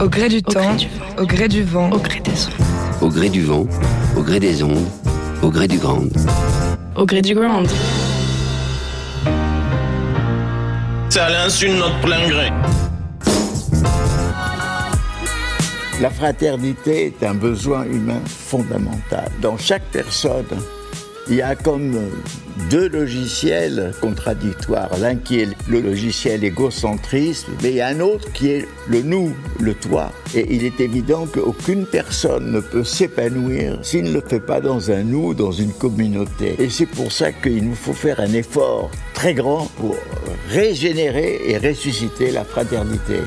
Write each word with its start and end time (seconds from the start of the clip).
Au 0.00 0.08
gré 0.08 0.30
du 0.30 0.42
temps, 0.42 0.76
au 1.18 1.26
gré 1.26 1.46
du 1.46 1.62
vent, 1.62 1.90
au 1.90 1.98
gré 1.98 2.20
des 2.20 2.46
ondes. 2.46 3.02
Au 3.02 3.08
gré 3.10 3.28
du 3.28 3.42
vent, 3.42 3.66
au 4.16 4.22
gré 4.22 4.40
des 4.40 4.62
ondes, 4.62 4.88
au 5.42 5.50
gré 5.50 5.68
du 5.68 5.76
grand. 5.76 6.04
Au 6.96 7.04
gré 7.04 7.20
du 7.20 7.34
grand. 7.34 7.64
C'est 11.10 11.20
à 11.20 11.28
l'insu 11.28 11.68
de 11.68 11.74
notre 11.74 12.00
plein 12.00 12.26
gré. 12.30 12.48
La 16.00 16.08
fraternité 16.08 17.06
est 17.06 17.26
un 17.26 17.34
besoin 17.34 17.84
humain 17.84 18.22
fondamental. 18.24 19.30
Dans 19.42 19.58
chaque 19.58 19.84
personne, 19.92 20.46
il 21.30 21.36
y 21.36 21.42
a 21.42 21.54
comme 21.54 21.96
deux 22.68 22.88
logiciels 22.88 23.92
contradictoires. 24.00 24.90
L'un 24.98 25.14
qui 25.14 25.40
est 25.40 25.48
le 25.68 25.80
logiciel 25.80 26.42
égocentrisme, 26.42 27.52
mais 27.62 27.70
il 27.70 27.76
y 27.76 27.80
a 27.80 27.86
un 27.86 28.00
autre 28.00 28.32
qui 28.32 28.50
est 28.50 28.68
le 28.88 29.02
nous, 29.02 29.32
le 29.60 29.74
toi. 29.74 30.10
Et 30.34 30.54
il 30.54 30.64
est 30.64 30.80
évident 30.80 31.26
qu'aucune 31.26 31.86
personne 31.86 32.50
ne 32.50 32.60
peut 32.60 32.82
s'épanouir 32.82 33.78
s'il 33.82 34.04
ne 34.04 34.12
le 34.12 34.22
fait 34.26 34.40
pas 34.40 34.60
dans 34.60 34.90
un 34.90 35.04
nous, 35.04 35.32
dans 35.32 35.52
une 35.52 35.72
communauté. 35.72 36.56
Et 36.58 36.68
c'est 36.68 36.86
pour 36.86 37.12
ça 37.12 37.30
qu'il 37.30 37.64
nous 37.64 37.76
faut 37.76 37.92
faire 37.92 38.18
un 38.18 38.32
effort 38.32 38.90
très 39.14 39.34
grand 39.34 39.66
pour 39.76 39.96
régénérer 40.48 41.42
et 41.46 41.58
ressusciter 41.58 42.32
la 42.32 42.44
fraternité. 42.44 43.20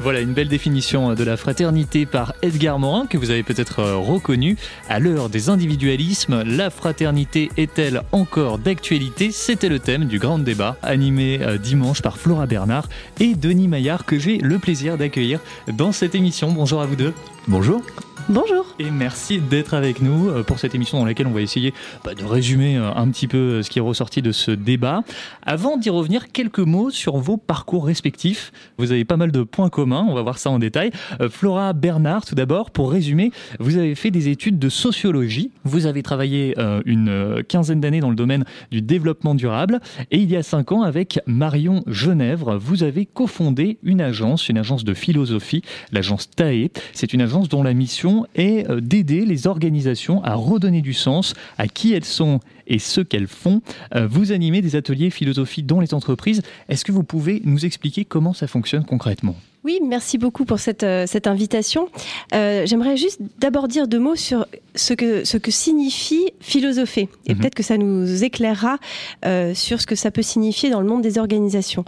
Voilà 0.00 0.20
une 0.20 0.34
belle 0.34 0.48
définition 0.48 1.14
de 1.14 1.24
la 1.24 1.36
fraternité 1.36 2.04
par 2.04 2.34
Edgar 2.42 2.78
Morin 2.78 3.06
que 3.06 3.16
vous 3.16 3.30
avez 3.30 3.42
peut-être 3.42 3.82
reconnu. 3.82 4.56
À 4.88 4.98
l'heure 4.98 5.28
des 5.30 5.48
individualismes, 5.48 6.42
la 6.42 6.68
fraternité 6.68 7.50
est-elle 7.56 8.02
encore 8.12 8.58
d'actualité? 8.58 9.30
C'était 9.30 9.70
le 9.70 9.78
thème 9.78 10.04
du 10.04 10.18
grand 10.18 10.38
débat 10.38 10.76
animé 10.82 11.40
dimanche 11.62 12.02
par 12.02 12.18
Flora 12.18 12.46
Bernard 12.46 12.88
et 13.18 13.34
Denis 13.34 13.68
Maillard 13.68 14.04
que 14.04 14.18
j'ai 14.18 14.38
le 14.38 14.58
plaisir 14.58 14.98
d'accueillir 14.98 15.40
dans 15.72 15.92
cette 15.92 16.14
émission. 16.14 16.52
Bonjour 16.52 16.82
à 16.82 16.86
vous 16.86 16.96
deux. 16.96 17.14
Bonjour. 17.46 17.82
Bonjour. 18.30 18.64
Et 18.78 18.90
merci 18.90 19.38
d'être 19.38 19.74
avec 19.74 20.00
nous 20.00 20.30
pour 20.44 20.58
cette 20.58 20.74
émission 20.74 20.98
dans 20.98 21.04
laquelle 21.04 21.26
on 21.26 21.32
va 21.32 21.42
essayer 21.42 21.74
bah, 22.04 22.14
de 22.14 22.24
résumer 22.24 22.76
un 22.76 23.06
petit 23.10 23.28
peu 23.28 23.62
ce 23.62 23.68
qui 23.68 23.78
est 23.78 23.82
ressorti 23.82 24.22
de 24.22 24.32
ce 24.32 24.50
débat. 24.50 25.02
Avant 25.42 25.76
d'y 25.76 25.90
revenir, 25.90 26.32
quelques 26.32 26.60
mots 26.60 26.88
sur 26.88 27.18
vos 27.18 27.36
parcours 27.36 27.84
respectifs. 27.84 28.50
Vous 28.78 28.92
avez 28.92 29.04
pas 29.04 29.18
mal 29.18 29.30
de 29.30 29.42
points 29.42 29.68
communs, 29.68 30.06
on 30.08 30.14
va 30.14 30.22
voir 30.22 30.38
ça 30.38 30.48
en 30.48 30.58
détail. 30.58 30.90
Flora 31.28 31.74
Bernard, 31.74 32.24
tout 32.24 32.34
d'abord, 32.34 32.70
pour 32.70 32.90
résumer, 32.90 33.30
vous 33.60 33.76
avez 33.76 33.94
fait 33.94 34.10
des 34.10 34.30
études 34.30 34.58
de 34.58 34.70
sociologie. 34.70 35.50
Vous 35.64 35.84
avez 35.84 36.02
travaillé 36.02 36.54
une 36.86 37.42
quinzaine 37.46 37.82
d'années 37.82 38.00
dans 38.00 38.10
le 38.10 38.16
domaine 38.16 38.44
du 38.70 38.80
développement 38.80 39.34
durable. 39.34 39.80
Et 40.10 40.16
il 40.16 40.30
y 40.30 40.36
a 40.36 40.42
cinq 40.42 40.72
ans, 40.72 40.80
avec 40.80 41.20
Marion 41.26 41.82
Genèvre, 41.86 42.56
vous 42.56 42.84
avez 42.84 43.04
cofondé 43.04 43.76
une 43.82 44.00
agence, 44.00 44.48
une 44.48 44.56
agence 44.56 44.82
de 44.82 44.94
philosophie, 44.94 45.62
l'agence 45.92 46.30
TAE. 46.30 46.70
C'est 46.94 47.12
une 47.12 47.20
agence 47.20 47.33
dont 47.40 47.62
la 47.62 47.74
mission 47.74 48.26
est 48.34 48.66
d'aider 48.80 49.24
les 49.24 49.46
organisations 49.46 50.22
à 50.24 50.34
redonner 50.34 50.80
du 50.80 50.94
sens 50.94 51.34
à 51.58 51.68
qui 51.68 51.92
elles 51.92 52.04
sont 52.04 52.40
et 52.66 52.78
ce 52.78 53.00
qu'elles 53.00 53.28
font. 53.28 53.60
Vous 53.94 54.32
animez 54.32 54.62
des 54.62 54.76
ateliers 54.76 55.10
philosophie 55.10 55.62
dans 55.62 55.80
les 55.80 55.94
entreprises. 55.94 56.42
Est-ce 56.68 56.84
que 56.84 56.92
vous 56.92 57.04
pouvez 57.04 57.42
nous 57.44 57.66
expliquer 57.66 58.04
comment 58.04 58.32
ça 58.32 58.46
fonctionne 58.46 58.84
concrètement? 58.84 59.36
Oui, 59.64 59.80
merci 59.82 60.18
beaucoup 60.18 60.44
pour 60.44 60.58
cette, 60.58 60.84
cette 61.06 61.26
invitation. 61.26 61.88
Euh, 62.34 62.66
J'aimerais 62.66 62.98
juste 62.98 63.20
d'abord 63.38 63.66
dire 63.66 63.88
deux 63.88 63.98
mots 63.98 64.14
sur 64.14 64.46
ce 64.74 64.92
que, 64.92 65.24
ce 65.24 65.38
que 65.38 65.50
signifie 65.50 66.32
philosopher. 66.40 67.08
Et 67.26 67.34
mmh. 67.34 67.38
peut-être 67.38 67.54
que 67.54 67.62
ça 67.62 67.78
nous 67.78 68.24
éclairera 68.24 68.76
euh, 69.24 69.54
sur 69.54 69.80
ce 69.80 69.86
que 69.86 69.94
ça 69.94 70.10
peut 70.10 70.22
signifier 70.22 70.68
dans 70.68 70.80
le 70.80 70.86
monde 70.86 71.00
des 71.00 71.16
organisations. 71.16 71.86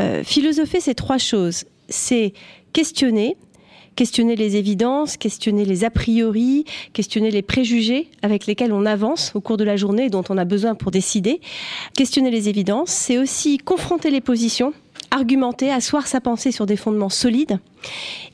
Euh, 0.00 0.24
philosopher, 0.24 0.80
c'est 0.80 0.94
trois 0.94 1.18
choses. 1.18 1.64
C'est 1.88 2.32
questionner, 2.72 3.36
questionner 3.96 4.36
les 4.36 4.56
évidences, 4.56 5.16
questionner 5.16 5.64
les 5.64 5.84
a 5.84 5.90
priori, 5.90 6.64
questionner 6.92 7.30
les 7.30 7.42
préjugés 7.42 8.08
avec 8.22 8.46
lesquels 8.46 8.72
on 8.72 8.86
avance 8.86 9.32
au 9.34 9.40
cours 9.40 9.56
de 9.56 9.64
la 9.64 9.76
journée 9.76 10.06
et 10.06 10.10
dont 10.10 10.24
on 10.28 10.38
a 10.38 10.44
besoin 10.44 10.74
pour 10.74 10.90
décider. 10.90 11.40
Questionner 11.96 12.30
les 12.30 12.48
évidences, 12.48 12.90
c'est 12.90 13.18
aussi 13.18 13.58
confronter 13.58 14.10
les 14.10 14.20
positions, 14.20 14.72
argumenter, 15.10 15.70
asseoir 15.70 16.06
sa 16.06 16.20
pensée 16.20 16.52
sur 16.52 16.66
des 16.66 16.76
fondements 16.76 17.08
solides. 17.08 17.58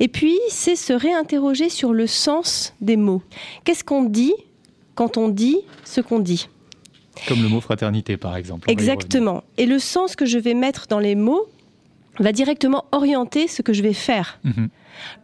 Et 0.00 0.08
puis, 0.08 0.38
c'est 0.48 0.76
se 0.76 0.92
réinterroger 0.92 1.68
sur 1.68 1.92
le 1.92 2.06
sens 2.06 2.74
des 2.80 2.96
mots. 2.96 3.22
Qu'est-ce 3.64 3.84
qu'on 3.84 4.04
dit 4.04 4.34
quand 4.94 5.16
on 5.16 5.28
dit 5.28 5.58
ce 5.84 6.00
qu'on 6.00 6.18
dit? 6.18 6.48
Comme 7.26 7.42
le 7.42 7.48
mot 7.48 7.60
fraternité, 7.60 8.16
par 8.16 8.36
exemple. 8.36 8.70
Exactement. 8.70 9.42
Et 9.56 9.66
le 9.66 9.78
sens 9.78 10.14
que 10.14 10.24
je 10.24 10.38
vais 10.38 10.54
mettre 10.54 10.86
dans 10.86 11.00
les 11.00 11.16
mots 11.16 11.48
va 12.18 12.32
directement 12.32 12.84
orienter 12.92 13.48
ce 13.48 13.62
que 13.62 13.72
je 13.72 13.82
vais 13.82 13.92
faire. 13.92 14.40
Mmh. 14.44 14.66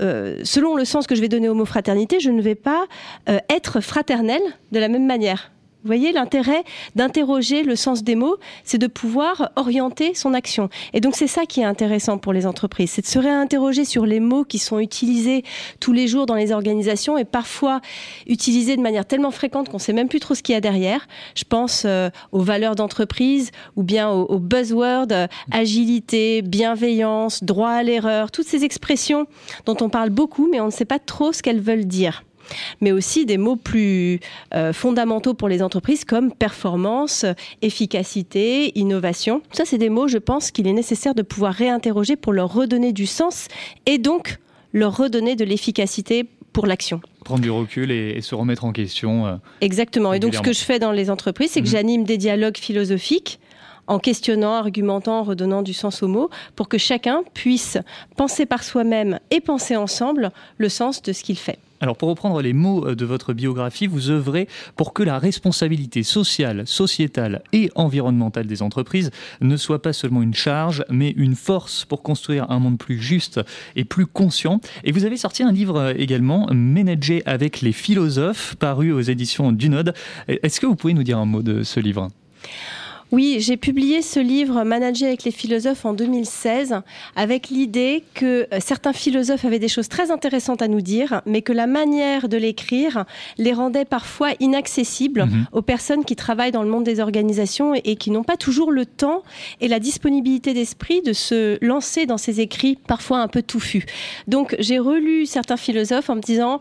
Euh, 0.03 0.41
selon 0.45 0.77
le 0.77 0.85
sens 0.85 1.07
que 1.07 1.15
je 1.15 1.21
vais 1.21 1.29
donner 1.29 1.49
au 1.49 1.55
mot 1.55 1.65
fraternité, 1.65 2.21
je 2.21 2.31
ne 2.31 2.41
vais 2.41 2.55
pas 2.55 2.87
euh, 3.29 3.39
être 3.51 3.81
fraternel 3.81 4.41
de 4.73 4.79
la 4.79 4.89
même 4.89 5.07
manière. 5.07 5.51
Vous 5.85 5.89
voyez, 5.89 6.13
l'intérêt 6.13 6.65
d'interroger 6.97 7.63
le 7.63 7.77
sens 7.77 8.03
des 8.03 8.15
mots, 8.15 8.39
c'est 8.65 8.79
de 8.79 8.87
pouvoir 8.87 9.51
orienter 9.57 10.15
son 10.15 10.33
action. 10.33 10.71
Et 10.95 11.03
donc 11.03 11.15
c'est 11.15 11.27
ça 11.27 11.45
qui 11.45 11.61
est 11.61 11.65
intéressant 11.65 12.17
pour 12.17 12.33
les 12.33 12.47
entreprises, 12.47 12.93
c'est 12.93 13.03
de 13.03 13.07
se 13.07 13.19
réinterroger 13.19 13.85
sur 13.85 14.07
les 14.07 14.19
mots 14.19 14.45
qui 14.45 14.59
sont 14.59 14.79
utilisés 14.79 15.45
tous 15.81 15.93
les 15.93 16.09
jours 16.09 16.25
dans 16.25 16.37
les 16.37 16.53
organisations 16.53 17.19
et 17.19 17.27
parfois 17.27 17.83
utilisés 18.27 18.79
de 18.79 18.81
manière 18.81 19.05
tellement 19.05 19.31
fréquente 19.31 19.69
qu'on 19.69 19.77
ne 19.77 19.83
sait 19.83 19.93
même 19.93 20.09
plus 20.09 20.21
trop 20.21 20.35
ce 20.35 20.43
qu'il 20.43 20.55
y 20.55 20.57
a 20.57 20.63
derrière. 20.63 21.07
Je 21.35 21.45
pense 21.45 21.83
euh, 21.85 22.09
aux 22.33 22.41
valeurs 22.41 22.77
d'entreprise 22.77 23.51
ou 23.77 23.83
bien 23.83 24.09
aux, 24.09 24.39
buzzwords, 24.39 25.09
euh, 25.11 25.27
agilité, 25.51 26.41
bienveillance, 26.41 27.45
droit 27.45 27.69
à 27.69 27.83
l'erreur, 27.83 28.31
toutes 28.31 28.47
ces 28.47 28.65
expressions 28.65 29.27
dont 29.67 29.77
on 29.83 29.91
parle 29.91 30.09
beaucoup 30.09 30.49
mais 30.51 30.61
on 30.61 30.67
ne 30.67 30.71
sait 30.71 30.87
pas 30.87 30.99
trop 30.99 31.35
ce 31.35 31.43
qu'elles 31.43 31.61
veulent 31.61 31.85
dire 31.85 32.25
mais 32.81 32.93
aussi 32.93 33.27
des 33.27 33.39
mots 33.39 33.57
plus 33.57 34.21
euh, 34.55 34.73
fondamentaux 34.73 35.35
pour 35.35 35.49
les 35.49 35.63
entreprises 35.63 36.05
comme 36.05 36.33
performance, 36.33 37.25
efficacité, 37.63 38.79
innovation. 38.79 39.43
Ça, 39.53 39.65
c'est 39.65 39.79
des 39.79 39.89
mots, 39.89 40.09
je 40.09 40.19
pense, 40.19 40.51
qu'il 40.51 40.67
est 40.67 40.73
nécessaire 40.73 41.15
de 41.15 41.23
pouvoir 41.23 41.55
réinterroger 41.55 42.17
pour 42.17 42.33
leur 42.33 42.53
redonner 42.53 42.93
du 42.93 43.07
sens 43.07 43.49
et 43.87 43.99
donc 43.99 44.39
leur 44.73 44.97
redonner 44.97 45.37
de 45.37 45.45
l'efficacité 45.45 46.29
pour 46.53 46.67
l'action. 46.67 47.01
Prendre 47.25 47.43
du 47.43 47.51
recul 47.51 47.91
et, 47.91 48.15
et, 48.17 48.21
se 48.21 48.35
remettre 48.35 48.65
en 48.65 48.73
question. 48.73 49.27
Euh, 49.27 49.37
Exactement. 49.61 50.13
Et 50.13 50.21
donc, 50.21 50.35
ce 50.35 50.41
que 50.41 50.53
je 50.53 50.61
fais 50.61 50.79
dans 50.79 50.93
les 50.93 51.11
entreprises, 51.11 51.51
c'est 51.53 51.61
que 51.61 51.67
mmh. 51.67 51.71
j'anime 51.71 52.05
des 52.05 52.17
dialogues 52.17 52.57
philosophiques 52.57 53.41
en 53.87 53.99
questionnant, 53.99 54.55
argumentant, 54.55 55.21
en 55.21 55.23
redonnant 55.23 55.63
du 55.63 55.75
sens 55.75 56.03
aux 56.03 56.09
mots, 56.09 56.31
pour 56.57 56.69
que 56.69 56.79
chacun 56.79 57.23
puisse 57.35 57.79
penser 58.17 58.47
par 58.47 58.63
soi-même 58.63 59.19
et 59.31 59.41
penser 59.41 59.77
ensemble 59.77 60.31
le 60.59 60.69
sens 60.69 61.03
de 61.03 61.13
ce 61.13 61.23
qu'il 61.23 61.39
fait. 61.39 61.59
Alors 61.81 61.97
pour 61.97 62.09
reprendre 62.09 62.41
les 62.41 62.55
mots 62.55 62.95
de 62.95 63.05
votre 63.05 63.35
biographie, 63.35 63.87
vous 63.87 64.09
œuvrez 64.09 64.49
pour 64.75 64.95
que 64.95 65.03
la 65.03 65.19
responsabilité 65.19 66.03
sociale, 66.03 66.67
sociétale 66.67 67.43
et 67.53 67.71
environnementale 67.75 68.47
des 68.47 68.63
entreprises 68.63 69.11
ne 69.43 69.57
soit 69.59 69.83
pas 69.83 69.93
seulement 69.93 70.23
une 70.23 70.33
charge, 70.33 70.83
mais 70.89 71.11
une 71.11 71.35
force 71.35 71.85
pour 71.85 72.03
construire 72.03 72.51
un 72.51 72.59
monde 72.59 72.79
plus 72.79 72.99
juste 72.99 73.41
et 73.77 73.85
plus 73.85 74.07
conscient. 74.07 74.61
Et 74.85 74.93
vous 74.93 75.05
avez 75.05 75.19
sorti 75.19 75.43
un 75.43 75.53
livre 75.53 75.93
également, 75.99 76.49
Ménager 76.55 77.23
avec 77.27 77.61
les 77.61 77.73
philosophes, 77.73 78.55
paru 78.55 78.91
aux 78.91 79.03
éditions 79.03 79.53
du 79.53 79.69
Node. 79.69 79.93
Est-ce 80.29 80.61
que 80.61 80.67
vous 80.67 80.77
pouvez 80.77 80.95
nous 80.95 81.03
dire 81.03 81.19
un 81.19 81.27
mot 81.27 81.43
de 81.43 81.65
ce 81.65 81.81
livre? 81.81 82.09
Oui, 83.15 83.37
j'ai 83.39 83.57
publié 83.57 84.03
ce 84.03 84.19
livre 84.19 84.65
Manager 84.65 85.07
avec 85.07 85.23
les 85.23 85.31
philosophes 85.31 85.85
en 85.85 85.93
2016 85.93 86.81
avec 87.15 87.49
l'idée 87.49 88.03
que 88.15 88.49
certains 88.59 88.93
philosophes 88.93 89.45
avaient 89.45 89.61
des 89.61 89.69
choses 89.69 89.89
très 89.89 90.11
intéressantes 90.11 90.63
à 90.63 90.67
nous 90.67 90.81
dire, 90.81 91.23
mais 91.25 91.41
que 91.41 91.53
la 91.53 91.69
manière 91.69 92.29
de 92.29 92.37
l'écrire 92.37 93.05
les 93.39 93.53
rendait 93.53 93.85
parfois 93.85 94.31
inaccessibles 94.41 95.27
mmh. 95.27 95.47
aux 95.53 95.63
personnes 95.63 96.05
qui 96.05 96.17
travaillent 96.17 96.51
dans 96.51 96.65
le 96.65 96.69
monde 96.69 96.83
des 96.83 96.99
organisations 96.99 97.75
et 97.75 97.95
qui 97.95 98.11
n'ont 98.11 98.25
pas 98.25 98.37
toujours 98.37 98.73
le 98.73 98.85
temps 98.85 99.23
et 99.61 99.69
la 99.69 99.79
disponibilité 99.79 100.53
d'esprit 100.53 101.01
de 101.01 101.13
se 101.13 101.65
lancer 101.65 102.07
dans 102.07 102.19
ces 102.19 102.41
écrits 102.41 102.77
parfois 102.89 103.21
un 103.21 103.29
peu 103.29 103.43
touffus. 103.43 103.87
Donc 104.27 104.57
j'ai 104.59 104.81
relu 104.81 105.25
certains 105.25 105.57
philosophes 105.57 106.11
en 106.11 106.17
me 106.17 106.21
disant 106.21 106.59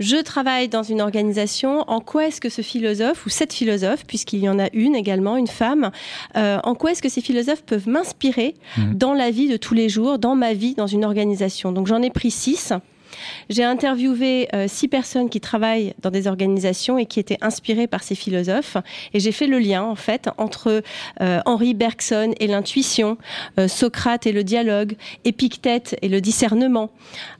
je 0.00 0.16
travaille 0.16 0.68
dans 0.68 0.82
une 0.82 1.02
organisation, 1.02 1.84
en 1.86 2.00
quoi 2.00 2.26
est-ce 2.26 2.40
que 2.40 2.48
ce 2.48 2.62
philosophe 2.62 3.26
ou 3.26 3.28
cette 3.28 3.52
philosophe, 3.52 4.06
puisqu'il 4.06 4.40
y 4.40 4.48
en 4.48 4.58
a 4.58 4.68
une 4.72 4.96
également, 4.96 5.36
une 5.36 5.46
femme, 5.46 5.89
dire 6.34 6.60
en 6.64 6.74
quoi 6.74 6.92
est-ce 6.92 7.02
que 7.02 7.08
ces 7.08 7.20
philosophes 7.20 7.62
peuvent 7.62 7.88
m'inspirer 7.88 8.54
mmh. 8.76 8.94
dans 8.94 9.14
la 9.14 9.30
vie 9.30 9.48
de 9.48 9.56
tous 9.56 9.74
les 9.74 9.88
jours, 9.88 10.18
dans 10.18 10.34
ma 10.34 10.52
vie, 10.52 10.74
dans 10.74 10.86
une 10.86 11.04
organisation? 11.04 11.72
Donc 11.72 11.86
j'en 11.86 12.02
ai 12.02 12.10
pris 12.10 12.30
six. 12.30 12.72
J'ai 13.48 13.64
interviewé 13.64 14.48
euh, 14.54 14.66
six 14.68 14.88
personnes 14.88 15.28
qui 15.28 15.40
travaillent 15.40 15.94
dans 16.02 16.10
des 16.10 16.26
organisations 16.26 16.98
et 16.98 17.06
qui 17.06 17.20
étaient 17.20 17.38
inspirées 17.40 17.86
par 17.86 18.02
ces 18.02 18.14
philosophes. 18.14 18.76
Et 19.14 19.20
j'ai 19.20 19.32
fait 19.32 19.46
le 19.46 19.58
lien, 19.58 19.82
en 19.82 19.94
fait, 19.94 20.28
entre 20.38 20.82
euh, 21.20 21.40
Henri 21.46 21.74
Bergson 21.74 22.32
et 22.38 22.46
l'intuition, 22.46 23.18
euh, 23.58 23.68
Socrate 23.68 24.26
et 24.26 24.32
le 24.32 24.44
dialogue, 24.44 24.94
Épictète 25.24 25.96
et 26.02 26.08
le 26.08 26.20
discernement, 26.20 26.90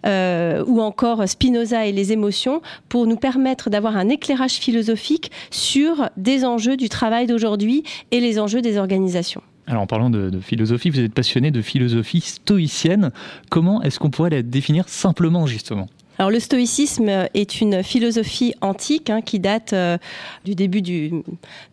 ou 0.05 0.81
encore 0.81 1.29
Spinoza 1.29 1.87
et 1.87 1.93
les 1.93 2.13
émotions, 2.13 2.63
pour 2.89 3.07
nous 3.07 3.17
permettre 3.17 3.71
d'avoir 3.71 3.97
un 3.97 4.09
éclairage 4.09 4.55
philosophique 4.55 5.31
sur 5.51 6.09
des 6.17 6.45
enjeux 6.45 6.77
du 6.77 6.89
travail 6.89 7.27
d'aujourd'hui 7.27 7.85
et 8.11 8.21
les 8.21 8.39
enjeux 8.39 8.63
des 8.63 8.79
organisations. 8.79 9.43
Alors 9.67 9.83
en 9.83 9.87
parlant 9.87 10.11
de, 10.11 10.41
philosophie, 10.41 10.91
vous 10.91 11.01
êtes 11.01 11.15
passionné 11.15 11.51
de 11.51 11.63
philosophie 11.63 12.21
stoïcienne. 12.21 13.13
Comment 13.51 13.83
est-ce 13.83 13.99
qu'on 13.99 14.11
pourrait 14.11 14.31
la 14.31 14.43
définir 14.43 14.89
simplement 14.89 15.47
justement? 15.47 15.89
Alors 16.19 16.31
le 16.31 16.41
stoïcisme 16.41 17.09
est 17.33 17.61
une 17.63 17.83
philosophie 17.83 18.55
antique 18.61 19.09
hein, 19.09 19.23
qui 19.23 19.41
date 19.41 19.73
euh, 19.73 19.97
du 20.45 20.55
début 20.55 20.83
du 20.83 21.13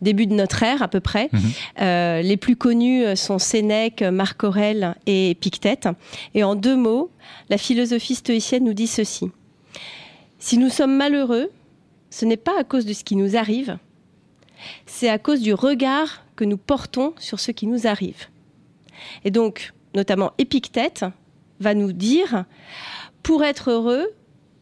début 0.01 0.25
de 0.25 0.34
notre 0.34 0.63
ère 0.63 0.81
à 0.81 0.88
peu 0.88 1.01
près. 1.01 1.30
Mhm. 1.34 1.42
Euh, 1.81 2.22
les 2.22 2.38
plus 2.38 2.56
connus 2.56 3.04
sont 3.16 3.39
Sénèque, 3.39 4.04
Marc 4.04 4.44
Aurèle 4.45 4.95
et 5.06 5.31
Épictète. 5.31 5.89
Et 6.34 6.45
en 6.45 6.56
deux 6.56 6.78
mots, 6.78 7.10
la 7.50 7.57
philosophie 7.57 8.16
stoïcienne 8.16 8.63
nous 8.63 8.74
dit 8.74 8.88
ceci 8.88 9.31
si 10.39 10.57
nous 10.57 10.69
sommes 10.69 10.95
malheureux, 10.95 11.50
ce 12.10 12.25
n'est 12.25 12.38
pas 12.38 12.60
à 12.60 12.63
cause 12.63 12.86
de 12.86 12.94
ce 12.94 13.04
qui 13.04 13.16
nous 13.16 13.36
arrive, 13.36 13.78
c'est 14.86 15.10
à 15.10 15.18
cause 15.18 15.42
du 15.42 15.54
regard 15.54 16.24
que 16.38 16.45
nous 16.45 16.56
portons 16.56 17.13
sur 17.19 17.42
ce 17.42 17.51
qui 17.51 17.68
nous 17.68 17.86
arrive. 17.86 18.28
Et 19.25 19.31
donc, 19.31 19.74
notamment 19.94 20.31
Épictète 20.38 21.04
va 21.60 21.74
nous 21.74 21.92
dire, 21.92 22.45
pour 23.24 23.44
être 23.44 23.72
heureux, 23.72 24.07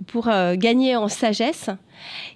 pour 0.07 0.27
euh, 0.27 0.56
gagner 0.56 0.95
en 0.95 1.07
sagesse, 1.07 1.69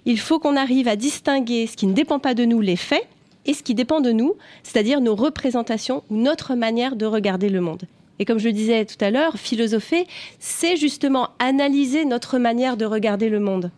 il 0.04 0.20
faut 0.20 0.38
qu'on 0.38 0.56
arrive 0.56 0.86
à 0.86 0.96
distinguer 0.96 1.66
ce 1.66 1.76
qui 1.76 1.88
ne 1.88 1.92
dépend 1.92 2.20
pas 2.20 2.34
de 2.34 2.44
nous, 2.44 2.60
les 2.60 2.76
faits, 2.76 3.06
et 3.46 3.54
ce 3.54 3.62
qui 3.62 3.74
dépend 3.74 4.00
de 4.00 4.12
nous, 4.12 4.34
c'est-à-dire 4.62 5.00
nos 5.00 5.16
représentations 5.16 6.04
ou 6.10 6.16
notre 6.16 6.54
manière 6.54 6.94
de 6.94 7.06
regarder 7.06 7.48
le 7.48 7.60
monde. 7.60 7.84
Et 8.18 8.26
comme 8.26 8.38
je 8.38 8.48
le 8.48 8.52
disais 8.52 8.84
tout 8.84 9.02
à 9.02 9.10
l'heure, 9.10 9.38
philosopher, 9.38 10.06
c'est 10.38 10.76
justement 10.76 11.30
analyser 11.38 12.04
notre 12.04 12.38
manière 12.38 12.76
de 12.76 12.84
regarder 12.84 13.30
le 13.30 13.40
monde. 13.40 13.70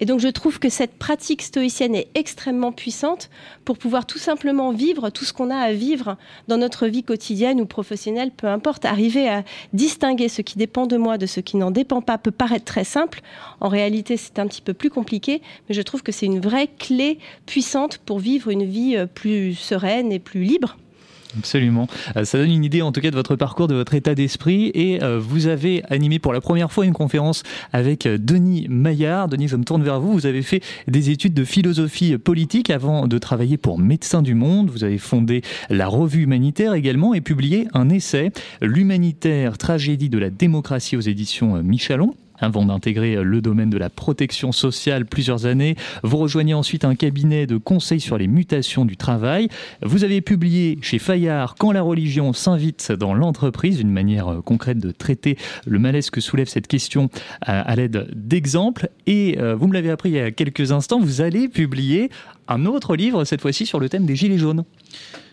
Et 0.00 0.06
donc 0.06 0.20
je 0.20 0.28
trouve 0.28 0.58
que 0.58 0.70
cette 0.70 0.98
pratique 0.98 1.42
stoïcienne 1.42 1.94
est 1.94 2.08
extrêmement 2.14 2.72
puissante 2.72 3.28
pour 3.64 3.76
pouvoir 3.76 4.06
tout 4.06 4.18
simplement 4.18 4.72
vivre 4.72 5.10
tout 5.10 5.26
ce 5.26 5.32
qu'on 5.32 5.50
a 5.50 5.56
à 5.56 5.72
vivre 5.72 6.16
dans 6.48 6.56
notre 6.56 6.86
vie 6.86 7.02
quotidienne 7.02 7.60
ou 7.60 7.66
professionnelle, 7.66 8.30
peu 8.30 8.46
importe. 8.46 8.86
Arriver 8.86 9.28
à 9.28 9.44
distinguer 9.74 10.28
ce 10.28 10.40
qui 10.42 10.56
dépend 10.56 10.86
de 10.86 10.96
moi 10.96 11.18
de 11.18 11.26
ce 11.26 11.40
qui 11.40 11.58
n'en 11.58 11.70
dépend 11.70 12.00
pas 12.00 12.16
peut 12.16 12.30
paraître 12.30 12.64
très 12.64 12.84
simple. 12.84 13.20
En 13.60 13.68
réalité, 13.68 14.16
c'est 14.16 14.38
un 14.38 14.46
petit 14.46 14.62
peu 14.62 14.72
plus 14.72 14.90
compliqué, 14.90 15.42
mais 15.68 15.74
je 15.74 15.82
trouve 15.82 16.02
que 16.02 16.12
c'est 16.12 16.26
une 16.26 16.40
vraie 16.40 16.68
clé 16.68 17.18
puissante 17.44 17.98
pour 17.98 18.18
vivre 18.18 18.50
une 18.50 18.64
vie 18.64 18.96
euh, 18.96 19.06
plus 19.06 19.54
sereine 19.54 20.12
et 20.12 20.18
plus 20.18 20.42
libre. 20.42 20.76
Absolument. 21.38 21.86
Euh, 22.16 22.24
ça 22.24 22.38
donne 22.38 22.50
une 22.50 22.64
idée 22.64 22.82
en 22.82 22.92
tout 22.92 23.00
cas 23.00 23.10
de 23.10 23.16
votre 23.16 23.36
parcours, 23.36 23.68
de 23.68 23.74
votre 23.74 23.94
état 23.94 24.14
d'esprit. 24.14 24.70
Et 24.74 25.02
euh, 25.02 25.18
vous 25.18 25.46
avez 25.46 25.82
animé 25.88 26.18
pour 26.18 26.32
la 26.32 26.40
première 26.40 26.72
fois 26.72 26.86
une 26.86 26.92
conférence 26.92 27.42
avec 27.72 28.06
euh, 28.06 28.18
Denis 28.18 28.66
Maillard. 28.68 29.28
Denis, 29.28 29.48
je 29.48 29.56
me 29.56 29.64
tourne 29.64 29.82
vers 29.82 30.00
vous. 30.00 30.12
Vous 30.12 30.26
avez 30.26 30.42
fait 30.42 30.62
des 30.88 31.10
études 31.10 31.34
de 31.34 31.44
philosophie 31.44 32.18
politique 32.18 32.70
avant 32.70 33.06
de 33.06 33.18
travailler 33.18 33.56
pour 33.56 33.78
Médecins 33.78 34.22
du 34.22 34.34
Monde. 34.34 34.70
Vous 34.70 34.84
avez 34.84 34.98
fondé 34.98 35.42
la 35.68 35.86
revue 35.86 36.22
humanitaire 36.22 36.74
également 36.74 37.14
et 37.14 37.20
publié 37.20 37.68
un 37.74 37.88
essai, 37.88 38.32
L'humanitaire, 38.60 39.58
tragédie 39.58 40.08
de 40.08 40.18
la 40.18 40.30
démocratie 40.30 40.96
aux 40.96 41.00
éditions 41.00 41.62
Michalon 41.62 42.14
avant 42.40 42.64
d'intégrer 42.64 43.22
le 43.22 43.40
domaine 43.40 43.70
de 43.70 43.78
la 43.78 43.90
protection 43.90 44.52
sociale 44.52 45.06
plusieurs 45.06 45.46
années. 45.46 45.76
Vous 46.02 46.16
rejoignez 46.16 46.54
ensuite 46.54 46.84
un 46.84 46.94
cabinet 46.94 47.46
de 47.46 47.56
conseil 47.56 48.00
sur 48.00 48.18
les 48.18 48.26
mutations 48.26 48.84
du 48.84 48.96
travail. 48.96 49.48
Vous 49.82 50.04
avez 50.04 50.20
publié 50.20 50.78
chez 50.82 50.98
Fayard 50.98 51.54
Quand 51.58 51.72
la 51.72 51.82
religion 51.82 52.32
s'invite 52.32 52.92
dans 52.92 53.14
l'entreprise, 53.14 53.80
une 53.80 53.90
manière 53.90 54.28
euh, 54.28 54.40
concrète 54.40 54.78
de 54.78 54.90
traiter 54.90 55.36
le 55.66 55.78
malaise 55.78 56.10
que 56.10 56.20
soulève 56.20 56.48
cette 56.48 56.66
question 56.66 57.10
euh, 57.48 57.62
à, 57.64 57.76
l'aide 57.76 58.08
d'exemples. 58.14 58.88
Et 59.06 59.38
euh, 59.38 59.54
vous 59.54 59.66
me 59.66 59.74
l'avez 59.74 59.90
appris 59.90 60.10
il 60.10 60.16
y 60.16 60.20
a 60.20 60.30
quelques 60.30 60.72
instants, 60.72 61.00
vous 61.00 61.20
allez 61.20 61.48
publier 61.48 62.10
un 62.48 62.66
autre 62.66 62.96
livre, 62.96 63.24
cette 63.24 63.40
fois-ci 63.40 63.66
sur 63.66 63.80
le 63.80 63.88
thème 63.88 64.06
des 64.06 64.16
Gilets 64.16 64.38
jaunes. 64.38 64.64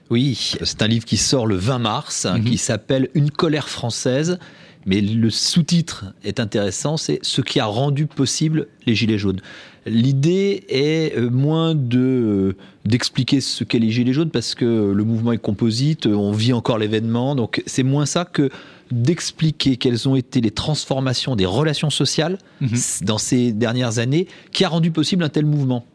Oui, 0.09 0.53
c'est 0.61 0.81
un 0.81 0.87
livre 0.87 1.05
qui 1.05 1.17
sort 1.17 1.47
le 1.47 1.55
20 1.55 1.79
mars, 1.79 2.25
hein, 2.25 2.37
mhm. 2.37 2.45
qui 2.45 2.57
s'appelle 2.57 3.09
Une 3.13 3.31
colère 3.31 3.67
française 3.67 4.39
mais 4.87 5.01
le 5.01 5.29
sous-titre 5.29 6.05
est 6.23 6.39
intéressant, 6.39 6.97
c'est 6.97 7.19
ce 7.21 7.41
qui 7.41 7.59
a 7.59 7.65
rendu 7.65 8.07
possible 8.07 8.67
les 8.85 8.95
Gilets 8.95 9.17
jaunes. 9.17 9.41
L'idée 9.85 10.63
est 10.69 11.17
euh, 11.17 11.29
moins 11.29 11.75
de 11.75 11.99
euh, 11.99 12.55
d'expliquer 12.85 13.41
ce 13.41 13.65
qu'est 13.65 13.79
les 13.79 13.91
Gilets 13.91 14.13
jaunes 14.13 14.31
parce 14.31 14.55
que 14.55 14.65
le 14.65 15.03
mouvement 15.03 15.33
est 15.33 15.37
composite, 15.37 16.07
on 16.07 16.31
vit 16.31 16.53
encore 16.53 16.77
l'événement, 16.77 17.35
donc 17.35 17.61
c'est 17.65 17.83
moins 17.83 18.05
ça 18.05 18.23
que 18.23 18.49
d'expliquer 18.91 19.75
quelles 19.75 20.07
ont 20.07 20.15
été 20.15 20.39
les 20.39 20.51
transformations 20.51 21.35
des 21.35 21.45
relations 21.45 21.89
sociales 21.89 22.37
mhm. 22.61 22.77
dans 23.01 23.17
ces 23.17 23.51
dernières 23.51 23.99
années 23.99 24.27
qui 24.53 24.63
a 24.63 24.69
rendu 24.69 24.91
possible 24.91 25.23
un 25.23 25.29
tel 25.29 25.45
mouvement. 25.45 25.85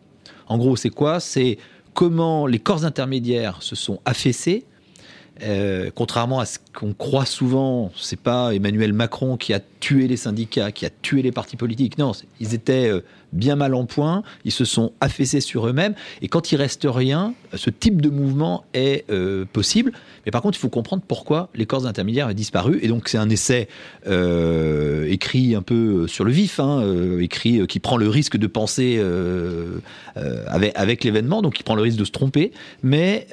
En 0.48 0.58
gros, 0.58 0.76
c'est 0.76 0.90
quoi? 0.90 1.18
C'est 1.18 1.56
comment 1.94 2.46
les 2.46 2.58
corps 2.58 2.84
intermédiaires 2.84 3.62
se 3.62 3.74
sont 3.74 4.00
affaissés 4.04 4.66
euh, 5.42 5.90
contrairement 5.94 6.40
à 6.40 6.46
ce 6.46 6.58
qu'on 6.74 6.92
croit 6.92 7.26
souvent, 7.26 7.90
c'est 7.96 8.20
pas 8.20 8.54
Emmanuel 8.54 8.92
Macron 8.92 9.36
qui 9.36 9.52
a 9.52 9.60
tué 9.80 10.06
les 10.06 10.16
syndicats, 10.16 10.72
qui 10.72 10.86
a 10.86 10.90
tué 10.90 11.22
les 11.22 11.32
partis 11.32 11.56
politiques. 11.56 11.98
Non, 11.98 12.12
ils 12.40 12.54
étaient 12.54 12.88
euh, 12.88 13.00
bien 13.32 13.56
mal 13.56 13.74
en 13.74 13.86
point, 13.86 14.22
ils 14.44 14.52
se 14.52 14.64
sont 14.64 14.92
affaissés 15.00 15.40
sur 15.40 15.66
eux-mêmes, 15.66 15.94
et 16.20 16.28
quand 16.28 16.52
il 16.52 16.56
reste 16.56 16.86
rien, 16.88 17.34
ce 17.54 17.70
type 17.70 18.00
de 18.00 18.08
mouvement 18.08 18.64
est 18.74 19.04
euh, 19.10 19.44
possible. 19.52 19.92
Mais 20.24 20.32
par 20.32 20.42
contre, 20.42 20.58
il 20.58 20.60
faut 20.60 20.68
comprendre 20.68 21.02
pourquoi 21.06 21.48
les 21.54 21.66
corps 21.66 21.86
intermédiaires 21.86 22.28
ont 22.28 22.32
disparu, 22.32 22.78
et 22.82 22.88
donc 22.88 23.08
c'est 23.08 23.18
un 23.18 23.28
essai 23.28 23.68
euh, 24.06 25.06
écrit 25.08 25.54
un 25.54 25.62
peu 25.62 26.06
sur 26.06 26.24
le 26.24 26.32
vif, 26.32 26.60
hein, 26.60 26.80
euh, 26.82 27.20
écrit 27.20 27.66
qui 27.66 27.80
prend 27.80 27.96
le 27.96 28.08
risque 28.08 28.36
de 28.36 28.46
penser 28.46 29.02
avec, 30.46 30.72
avec 30.74 31.04
l'événement, 31.04 31.42
donc 31.42 31.54
qui 31.54 31.62
prend 31.62 31.74
le 31.74 31.82
risque 31.82 31.98
de 31.98 32.04
se 32.04 32.10
tromper, 32.10 32.52
mais 32.82 33.26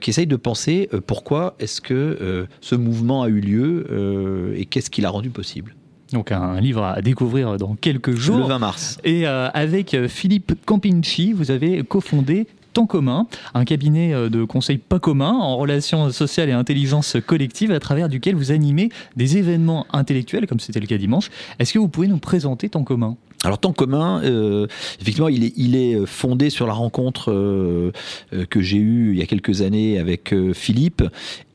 qui 0.00 0.10
essaye 0.10 0.26
de 0.26 0.36
penser 0.36 0.88
pourquoi 1.06 1.56
est-ce 1.58 1.80
que 1.80 2.46
ce 2.60 2.74
mouvement 2.74 3.22
a 3.22 3.28
eu 3.28 3.40
lieu 3.40 4.54
et 4.56 4.66
qu'est-ce 4.66 4.90
qui 4.90 5.00
l'a 5.00 5.10
rendu 5.10 5.30
possible. 5.30 5.74
Donc 6.12 6.32
un 6.32 6.60
livre 6.60 6.84
à 6.84 7.02
découvrir 7.02 7.56
dans 7.56 7.74
quelques 7.74 8.14
jours. 8.14 8.38
Le 8.38 8.44
20 8.44 8.58
mars. 8.58 8.98
Et 9.04 9.26
euh, 9.26 9.48
avec 9.52 9.94
euh, 9.94 10.08
Philippe 10.08 10.52
Campinci, 10.64 11.32
vous 11.32 11.50
avez 11.50 11.82
cofondé 11.84 12.46
Temps 12.72 12.86
commun, 12.86 13.26
un 13.54 13.64
cabinet 13.64 14.12
euh, 14.12 14.28
de 14.28 14.44
conseil 14.44 14.78
pas 14.78 14.98
commun 14.98 15.32
en 15.32 15.56
relations 15.56 16.10
sociales 16.10 16.48
et 16.48 16.52
intelligence 16.52 17.16
collective 17.26 17.72
à 17.72 17.80
travers 17.80 18.08
duquel 18.08 18.34
vous 18.34 18.52
animez 18.52 18.90
des 19.16 19.36
événements 19.38 19.86
intellectuels 19.92 20.46
comme 20.46 20.60
c'était 20.60 20.80
le 20.80 20.86
cas 20.86 20.98
dimanche. 20.98 21.30
Est-ce 21.58 21.72
que 21.72 21.78
vous 21.78 21.88
pouvez 21.88 22.08
nous 22.08 22.18
présenter 22.18 22.68
Temps 22.68 22.84
commun? 22.84 23.16
Alors 23.42 23.58
temps 23.58 23.72
commun, 23.72 24.22
euh, 24.22 24.66
effectivement, 25.00 25.28
il 25.28 25.44
est, 25.44 25.74
est 25.74 26.06
fondé 26.06 26.50
sur 26.50 26.66
la 26.66 26.74
rencontre 26.74 27.32
euh, 27.32 27.90
euh, 28.34 28.44
que 28.44 28.60
j'ai 28.60 28.76
eue 28.76 29.12
il 29.12 29.18
y 29.18 29.22
a 29.22 29.26
quelques 29.26 29.62
années 29.62 29.98
avec 29.98 30.34
Philippe, 30.52 31.02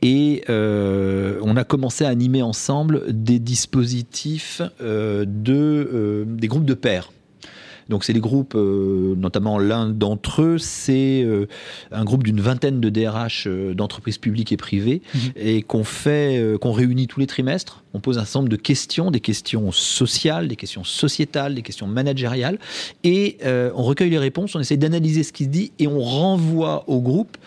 et 0.01 0.43
on 0.47 1.57
a 1.57 1.63
commencé 1.63 2.05
à 2.05 2.09
animer 2.09 2.41
ensemble 2.41 3.03
des 3.09 3.39
dispositifs 3.39 4.61
de 4.79 6.25
des 6.27 6.47
groupes 6.47 6.65
de 6.65 6.73
pairs. 6.73 7.11
Donc 7.89 8.03
c'est 8.03 8.13
des 8.13 8.19
groupes, 8.19 8.55
euh, 8.55 9.15
notamment 9.15 9.59
l'un 9.59 9.89
d'entre 9.89 10.41
eux, 10.41 10.57
c'est 10.57 11.21
euh, 11.23 11.47
un 11.91 12.03
groupe 12.03 12.23
d'une 12.23 12.41
vingtaine 12.41 12.79
de 12.79 12.89
DRH 12.89 13.45
euh, 13.47 13.73
d'entreprises 13.73 14.17
publiques 14.17 14.51
et 14.51 14.57
privées 14.57 15.01
mhm. 15.13 15.19
et 15.35 15.61
qu'on 15.61 15.83
fait, 15.83 16.57
qu'on 16.59 16.71
réunit 16.71 17.07
tous 17.07 17.19
les 17.19 17.27
trimestres. 17.27 17.83
On 17.93 17.99
pose 17.99 18.17
un 18.17 18.25
certain 18.25 18.39
nombre 18.39 18.49
de 18.49 18.55
questions, 18.55 19.11
des 19.11 19.19
questions 19.19 19.71
sociales, 19.71 20.47
des 20.47 20.55
questions 20.55 20.83
sociétales, 20.83 21.55
des 21.55 21.61
questions 21.61 21.87
managériales, 21.87 22.59
et 23.03 23.37
on 23.43 23.83
recueille 23.83 24.09
les 24.09 24.17
réponses, 24.17 24.55
on 24.55 24.59
essaie 24.59 24.77
d'analyser 24.77 25.23
ce 25.23 25.31
qui 25.31 25.45
se 25.45 25.49
dit 25.49 25.71
et 25.79 25.87
on 25.87 25.99
renvoie 25.99 26.83
au 26.87 26.99
groupe 27.01 27.37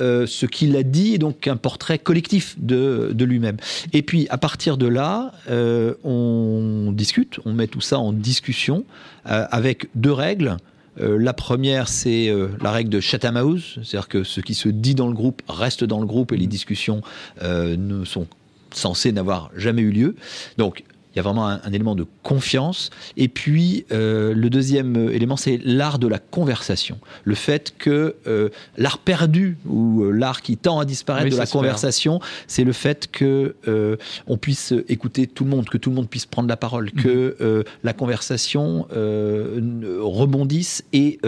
euh, 0.00 0.26
ce 0.26 0.46
qu'il 0.46 0.76
a 0.76 0.82
dit 0.82 1.14
est 1.14 1.18
donc 1.18 1.46
un 1.46 1.56
portrait 1.56 1.98
collectif 1.98 2.54
de, 2.58 3.14
lui-même. 3.18 3.56
Et 3.92 4.02
puis 4.02 4.26
à 4.30 4.38
partir 4.38 4.76
de 4.76 4.86
là, 4.86 5.32
euh, 5.50 5.94
on 6.04 6.92
discute, 6.92 7.40
on 7.44 7.52
met 7.52 7.66
tout 7.66 7.80
ça 7.80 7.98
en 7.98 8.12
discussion 8.12 8.84
euh, 9.28 9.46
avec 9.50 9.88
deux 9.94 10.12
règles. 10.12 10.56
la 10.98 11.34
première, 11.34 11.88
c'est 11.88 12.32
la 12.62 12.70
règle 12.70 12.88
de 12.88 13.00
Chatham 13.00 13.36
House, 13.36 13.78
c'est-à-dire 13.82 14.08
que 14.08 14.24
ce 14.24 14.40
qui 14.40 14.54
se 14.54 14.70
dit 14.70 14.94
dans 14.94 15.08
le 15.08 15.14
groupe 15.14 15.42
reste 15.46 15.84
dans 15.84 16.00
le 16.00 16.06
groupe 16.06 16.32
et 16.32 16.38
les 16.38 16.46
discussions 16.46 17.02
ne 17.42 18.04
sont 18.06 18.26
censées 18.72 19.12
n'avoir 19.12 19.50
jamais 19.56 19.82
eu 19.82 19.90
lieu. 19.90 20.16
Donc 20.56 20.84
il 21.16 21.20
y 21.20 21.20
a 21.20 21.22
vraiment 21.22 21.48
un, 21.48 21.72
élément 21.72 21.94
de 21.94 22.04
confiance. 22.22 22.90
Et 23.16 23.28
puis, 23.28 23.86
euh, 23.90 24.34
le 24.34 24.50
deuxième 24.50 25.08
élément, 25.08 25.38
c'est 25.38 25.58
l'art 25.64 25.98
de 25.98 26.06
la 26.06 26.18
conversation. 26.18 26.98
Le 27.24 27.34
fait 27.34 27.72
que 27.78 28.16
euh, 28.26 28.50
l'art 28.76 28.98
perdu 28.98 29.56
ou 29.66 30.02
euh, 30.02 30.10
l'art 30.10 30.42
qui 30.42 30.58
tend 30.58 30.78
à 30.78 30.84
disparaître 30.84 31.30
de 31.30 31.36
la 31.40 31.46
conversation, 31.46 32.20
c'est 32.46 32.64
le 32.64 32.72
fait 32.72 33.10
que 33.10 33.56
on 34.26 34.36
puisse 34.36 34.74
écouter 34.88 35.26
tout 35.26 35.44
le 35.44 35.50
monde, 35.50 35.70
que 35.70 35.78
tout 35.78 35.88
le 35.88 35.96
monde 35.96 36.08
puisse 36.08 36.26
prendre 36.26 36.48
la 36.50 36.58
parole, 36.58 36.90
que 36.92 37.36
mhm. 37.40 37.64
la 37.82 37.92
conversation 37.94 38.86
rebondisse 38.90 40.84
et 40.92 41.18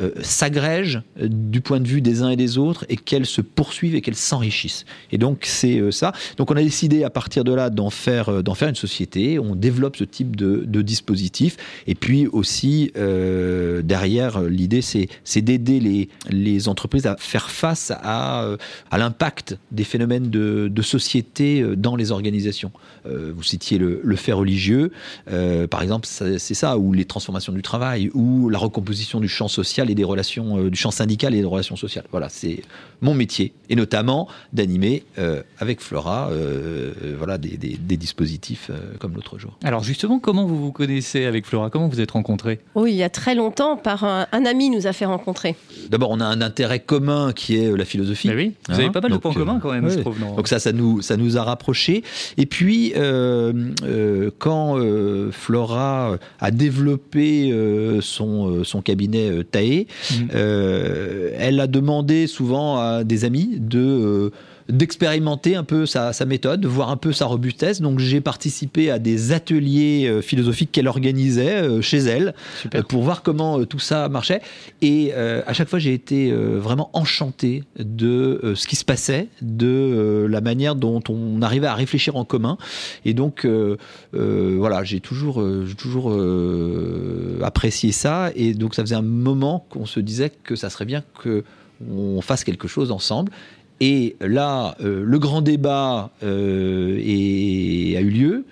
euh, 0.00 0.10
s'agrègent 0.22 1.02
euh, 1.20 1.28
du 1.28 1.60
point 1.60 1.78
de 1.78 1.86
vue 1.86 2.00
des 2.00 2.22
uns 2.22 2.30
et 2.30 2.36
des 2.36 2.58
autres 2.58 2.84
et 2.88 2.96
qu'elles 2.96 3.26
se 3.26 3.40
poursuivent 3.40 3.94
et 3.94 4.00
qu'elles 4.00 4.16
s'enrichissent. 4.16 4.84
Et 5.12 5.18
donc 5.18 5.44
c'est 5.44 5.78
euh, 5.78 5.90
ça. 5.90 6.12
Donc 6.36 6.50
on 6.50 6.56
a 6.56 6.62
décidé 6.62 7.04
à 7.04 7.10
partir 7.10 7.44
de 7.44 7.52
là 7.52 7.70
d'en 7.70 7.90
faire, 7.90 8.42
d'en 8.42 8.54
faire 8.54 8.68
une 8.68 8.74
société. 8.74 9.38
On 9.38 9.54
développe 9.54 9.96
ce 9.96 10.04
type 10.04 10.34
de, 10.36 10.82
dispositif. 10.82 11.56
Et 11.86 11.94
puis 11.94 12.26
aussi 12.26 12.92
derrière 12.94 14.42
l'idée 14.42 14.82
c'est, 14.82 15.08
d'aider 15.40 15.80
les, 15.80 16.08
les 16.28 16.68
entreprises 16.68 17.06
à 17.06 17.16
faire 17.18 17.50
face 17.50 17.90
à, 17.90 18.56
à 18.90 18.98
l'impact 18.98 19.56
des 19.70 19.84
phénomènes 19.84 20.28
de, 20.28 20.68
de 20.68 20.82
société 20.82 21.64
dans 21.76 21.96
les 21.96 22.10
organisations. 22.10 22.72
vous 23.04 23.42
citiez 23.42 23.78
le 23.78 24.16
fait 24.16 24.32
religieux, 24.32 24.90
par 25.70 25.82
exemple, 25.82 26.06
c'est 26.06 26.54
ça, 26.54 26.76
ou 26.76 26.92
les 26.92 27.04
transformations 27.04 27.52
du 27.52 27.62
travail, 27.62 28.10
ou 28.14 28.48
la 28.48 28.58
recomposition 28.58 29.20
du 29.20 29.28
champ 29.28 29.48
social 29.48 29.83
et 29.90 29.94
des 29.94 30.04
relations, 30.04 30.58
euh, 30.58 30.70
du 30.70 30.78
champ 30.78 30.90
syndical 30.90 31.34
et 31.34 31.40
des 31.40 31.46
relations 31.46 31.76
sociales. 31.76 32.04
Voilà, 32.10 32.28
c'est 32.28 32.62
mon 33.00 33.14
métier, 33.14 33.52
et 33.68 33.76
notamment 33.76 34.28
d'animer 34.52 35.02
euh, 35.18 35.42
avec 35.58 35.80
Flora 35.80 36.28
euh, 36.30 36.92
voilà, 37.18 37.38
des, 37.38 37.56
dispositifs 37.96 38.70
comme 38.98 39.14
l'autre 39.14 39.38
jour. 39.38 39.56
Alors 39.62 39.84
justement, 39.84 40.18
comment 40.18 40.46
vous 40.46 40.58
vous 40.58 40.72
connaissez 40.72 41.26
avec 41.26 41.46
Flora? 41.46 41.70
Comment 41.70 41.88
vous 41.88 42.00
êtes 42.00 42.10
rencontrés? 42.10 42.60
Oui, 42.74 42.92
il 42.92 42.96
y 42.96 43.02
a 43.02 43.10
très 43.10 43.34
longtemps, 43.34 43.76
par 43.76 44.04
un, 44.04 44.26
ami 44.32 44.70
nous 44.70 44.86
a 44.86 44.92
fait 44.92 45.04
rencontrer. 45.04 45.54
D'abord, 45.90 46.10
on 46.10 46.20
a 46.20 46.24
un 46.24 46.40
intérêt 46.40 46.80
commun 46.80 47.32
qui 47.32 47.56
est 47.56 47.76
la 47.76 47.84
philosophie. 47.84 48.28
Mais 48.28 48.34
oui, 48.34 48.52
vous 48.68 48.74
avez 48.74 48.86
hein 48.86 48.92
pas 48.92 49.00
mal 49.00 49.12
de 49.12 49.16
points 49.16 49.32
communs 49.32 49.60
quand 49.60 49.72
même, 49.72 49.88
je 49.88 50.00
trouve. 50.00 50.18
Donc 50.18 50.48
ça, 50.48 50.58
ça 50.58 50.72
nous, 50.72 51.02
ça 51.02 51.16
nous 51.16 51.36
a 51.36 51.42
rapprochés. 51.42 52.02
Et 52.36 52.46
puis, 52.46 52.92
quand 54.38 54.78
Flora 55.30 56.18
a 56.40 56.50
développé 56.50 57.54
son, 58.00 58.64
son 58.64 58.82
cabinet 58.82 59.44
TAE, 59.50 59.73
Mm. 59.82 60.14
Euh, 60.34 61.30
elle 61.38 61.60
a 61.60 61.66
demandé 61.66 62.26
souvent 62.26 62.78
à 62.78 63.04
des 63.04 63.24
amis 63.24 63.56
de 63.58 63.80
euh, 63.80 64.30
d'expérimenter 64.68 65.56
un 65.56 65.64
peu 65.64 65.86
sa, 65.86 66.12
méthode, 66.26 66.60
de 66.60 66.68
voir 66.68 66.90
un 66.90 66.96
peu 66.96 67.12
sa 67.12 67.26
robustesse. 67.26 67.80
Donc 67.80 67.98
j'ai 67.98 68.20
participé 68.20 68.90
à 68.90 68.98
des 68.98 69.32
ateliers 69.32 70.06
euh, 70.06 70.22
philosophiques 70.22 70.72
qu'elle 70.72 70.88
organisait 70.88 71.82
chez 71.82 71.98
elle 71.98 72.34
pour 72.88 73.02
voir 73.02 73.22
comment 73.22 73.64
tout 73.64 73.78
ça 73.78 74.08
marchait. 74.08 74.40
Et 74.82 75.12
à 75.14 75.52
chaque 75.52 75.68
fois 75.68 75.78
j'ai 75.78 75.92
été 75.92 76.32
vraiment 76.32 76.90
enchanté 76.92 77.64
de 77.78 78.54
ce 78.54 78.66
qui 78.66 78.76
se 78.76 78.84
passait, 78.84 79.28
de 79.42 80.26
la 80.28 80.40
manière 80.40 80.74
dont 80.74 81.02
on 81.08 81.42
arrivait 81.42 81.66
à 81.66 81.74
réfléchir 81.74 82.16
en 82.16 82.24
commun. 82.24 82.56
Et 83.04 83.14
donc 83.14 83.46
voilà, 84.12 84.84
j'ai 84.84 85.00
toujours, 85.00 85.44
toujours 85.76 86.16
apprécié 87.42 87.92
ça. 87.92 88.30
Et 88.34 88.54
donc 88.54 88.74
ça 88.74 88.82
faisait 88.82 88.94
un 88.94 89.02
moment 89.02 89.66
qu'on 89.70 89.86
se 89.86 90.00
disait 90.00 90.30
que 90.42 90.56
ça 90.56 90.70
serait 90.70 90.84
bien 90.84 91.02
qu'on 91.22 92.20
fasse 92.20 92.44
quelque 92.44 92.68
chose 92.68 92.90
ensemble. 92.90 93.32
Et 93.80 94.16
là, 94.20 94.76
euh, 94.80 95.02
le 95.04 95.18
grand 95.18 95.42
débat 95.42 96.10
euh, 96.22 96.96
a 96.96 98.00
eu 98.00 98.10
lieu. 98.10 98.44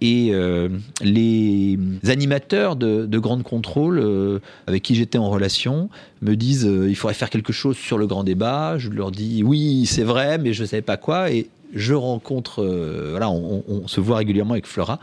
Et 0.00 0.30
euh, 0.32 0.68
les 1.00 1.78
animateurs 2.08 2.76
de, 2.76 3.06
de 3.06 3.18
Grande 3.18 3.42
Contrôle, 3.42 4.40
avec 4.66 4.82
qui 4.82 4.94
j'étais 4.94 5.16
en 5.16 5.30
relation, 5.30 5.88
me 6.20 6.34
disent 6.34 6.68
il 6.88 6.94
faudrait 6.94 7.14
faire 7.14 7.30
quelque 7.30 7.52
chose 7.52 7.76
sur 7.76 7.96
le 7.96 8.06
grand 8.06 8.24
débat. 8.24 8.76
Je 8.76 8.90
leur 8.90 9.10
dis 9.10 9.42
oui, 9.42 9.86
c'est 9.86 10.02
vrai, 10.02 10.36
mais 10.36 10.52
je 10.52 10.62
ne 10.62 10.66
savais 10.66 10.82
pas 10.82 10.98
quoi. 10.98 11.30
Et 11.30 11.48
je 11.72 11.94
rencontre, 11.94 12.62
voilà, 13.10 13.30
on, 13.30 13.88
se 13.88 14.00
voit 14.00 14.18
régulièrement 14.18 14.52
avec 14.52 14.66
Flora. 14.66 14.98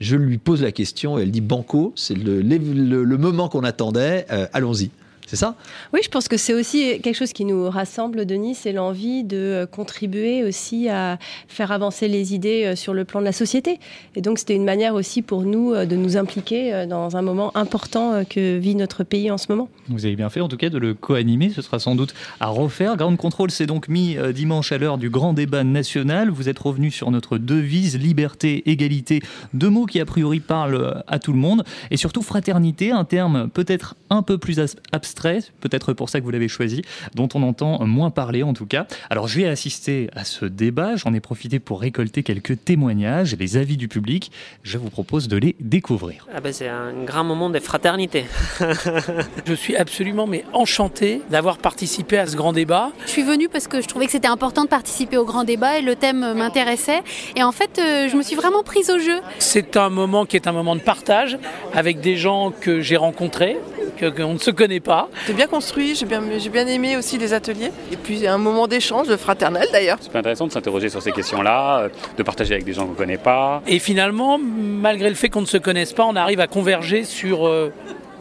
Je 0.00 0.16
lui 0.16 0.36
pose 0.36 0.60
la 0.60 0.72
question 0.72 1.18
et 1.18 1.22
elle 1.22 1.30
dit 1.30 1.40
Banco, 1.40 1.92
c'est 1.96 2.14
le, 2.14 2.42
le, 2.42 3.16
moment 3.16 3.48
qu'on 3.48 3.64
attendait, 3.64 4.26
allons-y. 4.52 4.90
C'est 5.32 5.38
ça? 5.38 5.54
Oui, 5.94 6.00
je 6.04 6.10
pense 6.10 6.28
que 6.28 6.36
c'est 6.36 6.52
aussi 6.52 7.00
quelque 7.00 7.14
chose 7.14 7.32
qui 7.32 7.46
nous 7.46 7.70
rassemble, 7.70 8.26
Denis, 8.26 8.54
c'est 8.54 8.72
l'envie 8.72 9.24
de 9.24 9.38
euh, 9.38 9.66
contribuer 9.66 10.44
aussi 10.44 10.90
à 10.90 11.18
faire 11.48 11.72
avancer 11.72 12.06
les 12.06 12.34
idées 12.34 12.64
euh, 12.66 12.76
sur 12.76 12.92
le 12.92 13.06
plan 13.06 13.20
de 13.20 13.24
la 13.24 13.32
société. 13.32 13.80
Et 14.14 14.20
donc, 14.20 14.38
c'était 14.38 14.54
une 14.54 14.66
manière 14.66 14.94
aussi 14.94 15.22
pour 15.22 15.40
nous 15.40 15.72
euh, 15.72 15.86
de 15.86 15.96
nous 15.96 16.18
impliquer 16.18 16.84
dans 16.86 17.16
un 17.16 17.22
moment 17.22 17.56
important 17.56 18.24
que 18.28 18.58
vit 18.58 18.74
notre 18.74 19.04
pays 19.04 19.30
en 19.30 19.38
ce 19.38 19.46
moment. 19.48 19.70
Vous 19.88 20.04
avez 20.04 20.16
bien 20.16 20.28
fait, 20.28 20.42
en 20.42 20.48
tout 20.48 20.58
cas, 20.58 20.68
de 20.68 20.76
le 20.76 20.92
co-animer. 20.92 21.48
Ce 21.48 21.62
sera 21.62 21.78
sans 21.78 21.94
doute 21.94 22.12
à 22.38 22.48
refaire. 22.48 22.98
Ground 22.98 23.16
Control 23.16 23.50
s'est 23.50 23.64
donc 23.64 23.88
mis 23.88 24.18
dimanche 24.34 24.70
à 24.70 24.76
l'heure 24.76 24.98
du 24.98 25.08
grand 25.08 25.32
débat 25.32 25.64
national. 25.64 26.28
Vous 26.28 26.50
êtes 26.50 26.58
revenu 26.58 26.90
sur 26.90 27.10
notre 27.10 27.38
devise 27.38 27.98
liberté, 27.98 28.62
égalité, 28.70 29.22
deux 29.54 29.70
mots 29.70 29.86
qui 29.86 29.98
a 29.98 30.04
priori 30.04 30.40
parlent 30.40 31.02
à 31.06 31.18
tout 31.18 31.32
le 31.32 31.38
monde. 31.38 31.64
Et 31.90 31.96
surtout 31.96 32.20
fraternité, 32.20 32.90
un 32.90 33.04
terme 33.04 33.48
peut-être 33.48 33.94
un 34.10 34.20
peu 34.20 34.36
plus 34.36 34.60
abstrait 34.92 35.21
peut-être 35.60 35.92
pour 35.92 36.08
ça 36.08 36.20
que 36.20 36.24
vous 36.24 36.30
l'avez 36.30 36.48
choisi, 36.48 36.82
dont 37.14 37.28
on 37.34 37.42
entend 37.42 37.84
moins 37.86 38.10
parler 38.10 38.42
en 38.42 38.52
tout 38.52 38.66
cas. 38.66 38.86
Alors 39.10 39.28
je 39.28 39.38
vais 39.38 39.48
assister 39.48 40.08
à 40.14 40.24
ce 40.24 40.44
débat, 40.44 40.96
j'en 40.96 41.14
ai 41.14 41.20
profité 41.20 41.58
pour 41.58 41.80
récolter 41.80 42.22
quelques 42.22 42.64
témoignages, 42.64 43.36
les 43.38 43.56
avis 43.56 43.76
du 43.76 43.88
public, 43.88 44.30
je 44.62 44.78
vous 44.78 44.90
propose 44.90 45.28
de 45.28 45.36
les 45.36 45.56
découvrir. 45.60 46.26
Ah 46.34 46.40
ben 46.40 46.52
c'est 46.52 46.68
un 46.68 46.92
grand 47.04 47.24
moment 47.24 47.50
de 47.50 47.58
fraternité. 47.58 48.24
je 49.46 49.54
suis 49.54 49.76
absolument 49.76 50.26
mais 50.26 50.44
enchanté 50.52 51.22
d'avoir 51.30 51.58
participé 51.58 52.18
à 52.18 52.26
ce 52.26 52.36
grand 52.36 52.52
débat. 52.52 52.90
Je 53.06 53.10
suis 53.10 53.22
venue 53.22 53.48
parce 53.48 53.68
que 53.68 53.80
je 53.80 53.86
trouvais 53.86 54.06
que 54.06 54.12
c'était 54.12 54.28
important 54.28 54.64
de 54.64 54.68
participer 54.68 55.16
au 55.16 55.24
grand 55.24 55.44
débat 55.44 55.78
et 55.78 55.82
le 55.82 55.96
thème 55.96 56.34
m'intéressait 56.34 57.02
et 57.36 57.42
en 57.42 57.52
fait 57.52 57.78
euh, 57.78 58.08
je 58.08 58.16
me 58.16 58.22
suis 58.22 58.36
vraiment 58.36 58.62
prise 58.62 58.90
au 58.90 58.98
jeu. 58.98 59.20
C'est 59.38 59.76
un 59.76 59.90
moment 59.90 60.26
qui 60.26 60.36
est 60.36 60.46
un 60.46 60.52
moment 60.52 60.76
de 60.76 60.80
partage 60.80 61.38
avec 61.74 62.00
des 62.00 62.16
gens 62.16 62.50
que 62.50 62.80
j'ai 62.80 62.96
rencontrés, 62.96 63.58
qu'on 64.00 64.34
ne 64.34 64.38
se 64.38 64.50
connaît 64.50 64.80
pas. 64.80 65.01
C'est 65.26 65.34
bien 65.34 65.46
construit, 65.46 65.94
j'ai 65.94 66.06
bien, 66.06 66.20
bien 66.20 66.66
aimé 66.66 66.96
aussi 66.96 67.18
les 67.18 67.32
ateliers. 67.32 67.70
Et 67.90 67.96
puis 67.96 68.26
un 68.26 68.38
moment 68.38 68.66
d'échange, 68.66 69.08
de 69.08 69.16
fraternel 69.16 69.68
d'ailleurs. 69.72 69.98
C'est 70.00 70.16
intéressant 70.16 70.46
de 70.46 70.52
s'interroger 70.52 70.88
sur 70.88 71.02
ces 71.02 71.12
questions-là, 71.12 71.80
euh, 71.80 71.88
de 72.16 72.22
partager 72.22 72.54
avec 72.54 72.64
des 72.64 72.72
gens 72.72 72.84
qu'on 72.86 72.92
ne 72.92 72.96
connaît 72.96 73.18
pas. 73.18 73.62
Et 73.66 73.78
finalement, 73.78 74.38
malgré 74.38 75.08
le 75.08 75.14
fait 75.14 75.28
qu'on 75.28 75.40
ne 75.40 75.46
se 75.46 75.58
connaisse 75.58 75.92
pas, 75.92 76.04
on 76.04 76.16
arrive 76.16 76.40
à 76.40 76.46
converger 76.46 77.04
sur 77.04 77.46
euh, 77.46 77.72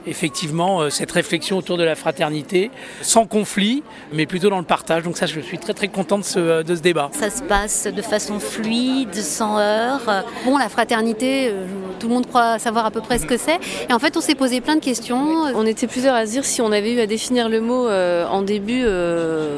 effectivement 0.08 0.82
euh, 0.82 0.90
cette 0.90 1.12
réflexion 1.12 1.58
autour 1.58 1.78
de 1.78 1.84
la 1.84 1.96
fraternité, 1.96 2.72
sans 3.02 3.26
conflit, 3.26 3.84
mais 4.14 4.26
plutôt 4.26 4.50
dans 4.50 4.60
le 4.60 4.66
partage. 4.66 5.04
Donc 5.04 5.18
ça, 5.18 5.26
je 5.26 5.40
suis 5.40 5.58
très 5.58 5.74
très 5.74 5.88
content 5.88 6.18
de 6.18 6.24
ce, 6.24 6.40
euh, 6.40 6.64
de 6.64 6.76
ce 6.76 6.82
débat. 6.82 7.10
Ça 7.14 7.30
se 7.30 7.44
passe 7.44 7.88
de 7.88 8.02
façon 8.02 8.40
fluide, 8.40 9.14
sans 9.16 9.60
heurts. 9.60 10.24
Bon, 10.46 10.58
la 10.58 10.70
fraternité, 10.70 11.50
euh, 11.50 11.66
tout 12.00 12.08
le 12.08 12.14
monde 12.14 12.28
croit 12.28 12.60
savoir 12.60 12.86
à 12.86 12.92
peu 12.92 13.02
près 13.02 13.20
ce 13.20 13.26
que 13.26 13.38
c'est. 13.38 13.60
Et 13.90 13.94
en 13.94 14.00
fait, 14.00 14.18
on 14.18 14.22
s'est 14.22 14.36
posé 14.36 14.62
plein 14.62 14.76
de 14.76 14.82
questions. 14.82 15.44
On 15.56 15.66
était 15.66 15.88
plusieurs 15.88 16.16
à 16.16 16.26
se 16.26 16.32
dire 16.32 16.46
si 16.46 16.62
on 16.62 16.72
avait 16.72 16.94
eu 16.94 17.00
à 17.00 17.08
définir 17.08 17.50
le 17.50 17.62
mot 17.62 17.88
en 17.90 18.42
début, 18.42 18.84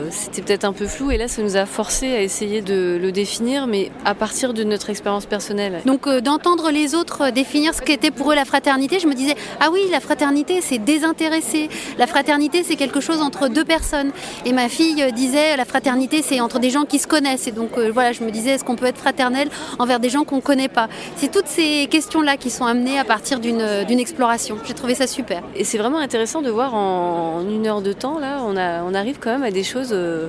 c'était 0.10 0.42
peut-être 0.42 0.66
un 0.66 0.74
peu 0.74 0.88
flou. 0.88 1.12
Et 1.12 1.18
là, 1.18 1.28
ça 1.28 1.42
nous 1.42 1.56
a 1.56 1.66
forcé 1.66 2.08
à 2.14 2.22
essayer 2.22 2.62
de 2.62 2.98
le 3.02 3.12
définir, 3.12 3.68
mais 3.68 3.92
à 4.06 4.16
partir 4.16 4.54
de 4.54 4.64
notre 4.64 4.90
expérience 4.90 5.26
personnelle. 5.26 5.82
Donc 5.86 6.10
d'entendre 6.10 6.72
les 6.72 6.96
autres 6.96 7.32
définir 7.32 7.74
ce 7.74 7.82
qu'était 7.82 8.12
pour 8.12 8.32
eux 8.32 8.36
la 8.36 8.46
fraternité, 8.46 9.00
je 9.00 9.08
me 9.08 9.14
disais, 9.14 9.36
ah 9.60 9.70
oui, 9.72 9.82
la 9.92 10.00
fraternité, 10.00 10.33
c'est 10.62 10.80
désintéressé. 10.80 11.70
La 11.98 12.08
fraternité, 12.08 12.64
c'est 12.64 12.76
quelque 12.76 13.00
chose 13.00 13.22
entre 13.22 13.48
deux 13.48 13.66
personnes. 13.66 14.12
Et 14.46 14.54
ma 14.54 14.70
fille 14.70 15.12
disait, 15.14 15.56
la 15.56 15.66
fraternité, 15.66 16.22
c'est 16.22 16.40
entre 16.40 16.60
des 16.60 16.70
gens 16.70 16.86
qui 16.86 17.00
se 17.00 17.08
connaissent. 17.08 17.48
Et 17.48 17.52
donc, 17.52 17.78
euh, 17.78 17.92
voilà, 17.92 18.12
je 18.12 18.24
me 18.24 18.32
disais, 18.32 18.52
est-ce 18.52 18.64
qu'on 18.64 18.76
peut 18.76 18.86
être 18.86 18.98
fraternel 18.98 19.50
envers 19.80 20.00
des 20.00 20.10
gens 20.10 20.24
qu'on 20.24 20.38
ne 20.38 20.42
connaît 20.42 20.70
pas? 20.70 20.88
C'est 21.16 21.32
toutes 21.32 21.48
ces 21.48 21.88
questions-là 21.88 22.38
qui 22.38 22.50
sont 22.50 22.66
amenées 22.66 23.00
à 23.00 23.06
partir 23.06 23.40
d'une 23.40 24.00
exploration. 24.00 24.58
J'ai 24.66 24.74
trouvé 24.74 24.96
ça 24.96 25.08
super. 25.08 25.42
Et 25.56 25.64
c'est 25.64 25.78
vraiment 25.78 26.00
intéressant 26.00 26.42
de 26.42 26.50
voir 26.50 26.74
en 26.74 27.42
une 27.42 27.68
heure 27.68 27.82
de 27.82 27.94
temps, 27.94 28.20
là, 28.20 28.42
on, 28.46 28.94
arrive 28.94 29.18
quand 29.20 29.32
même 29.32 29.44
à 29.44 29.52
des 29.52 29.64
choses... 29.64 29.90
Euh, 29.92 30.28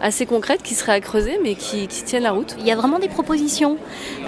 assez 0.00 0.26
concrètes 0.26 0.62
qui 0.62 0.74
seraient 0.74 0.92
à 0.92 1.00
creuser 1.00 1.38
mais 1.42 1.54
qui, 1.54 1.86
tiennent 1.88 2.22
la 2.22 2.32
route. 2.32 2.56
Il 2.58 2.66
y 2.66 2.70
a 2.70 2.76
vraiment 2.76 2.98
des 2.98 3.08
propositions. 3.08 3.78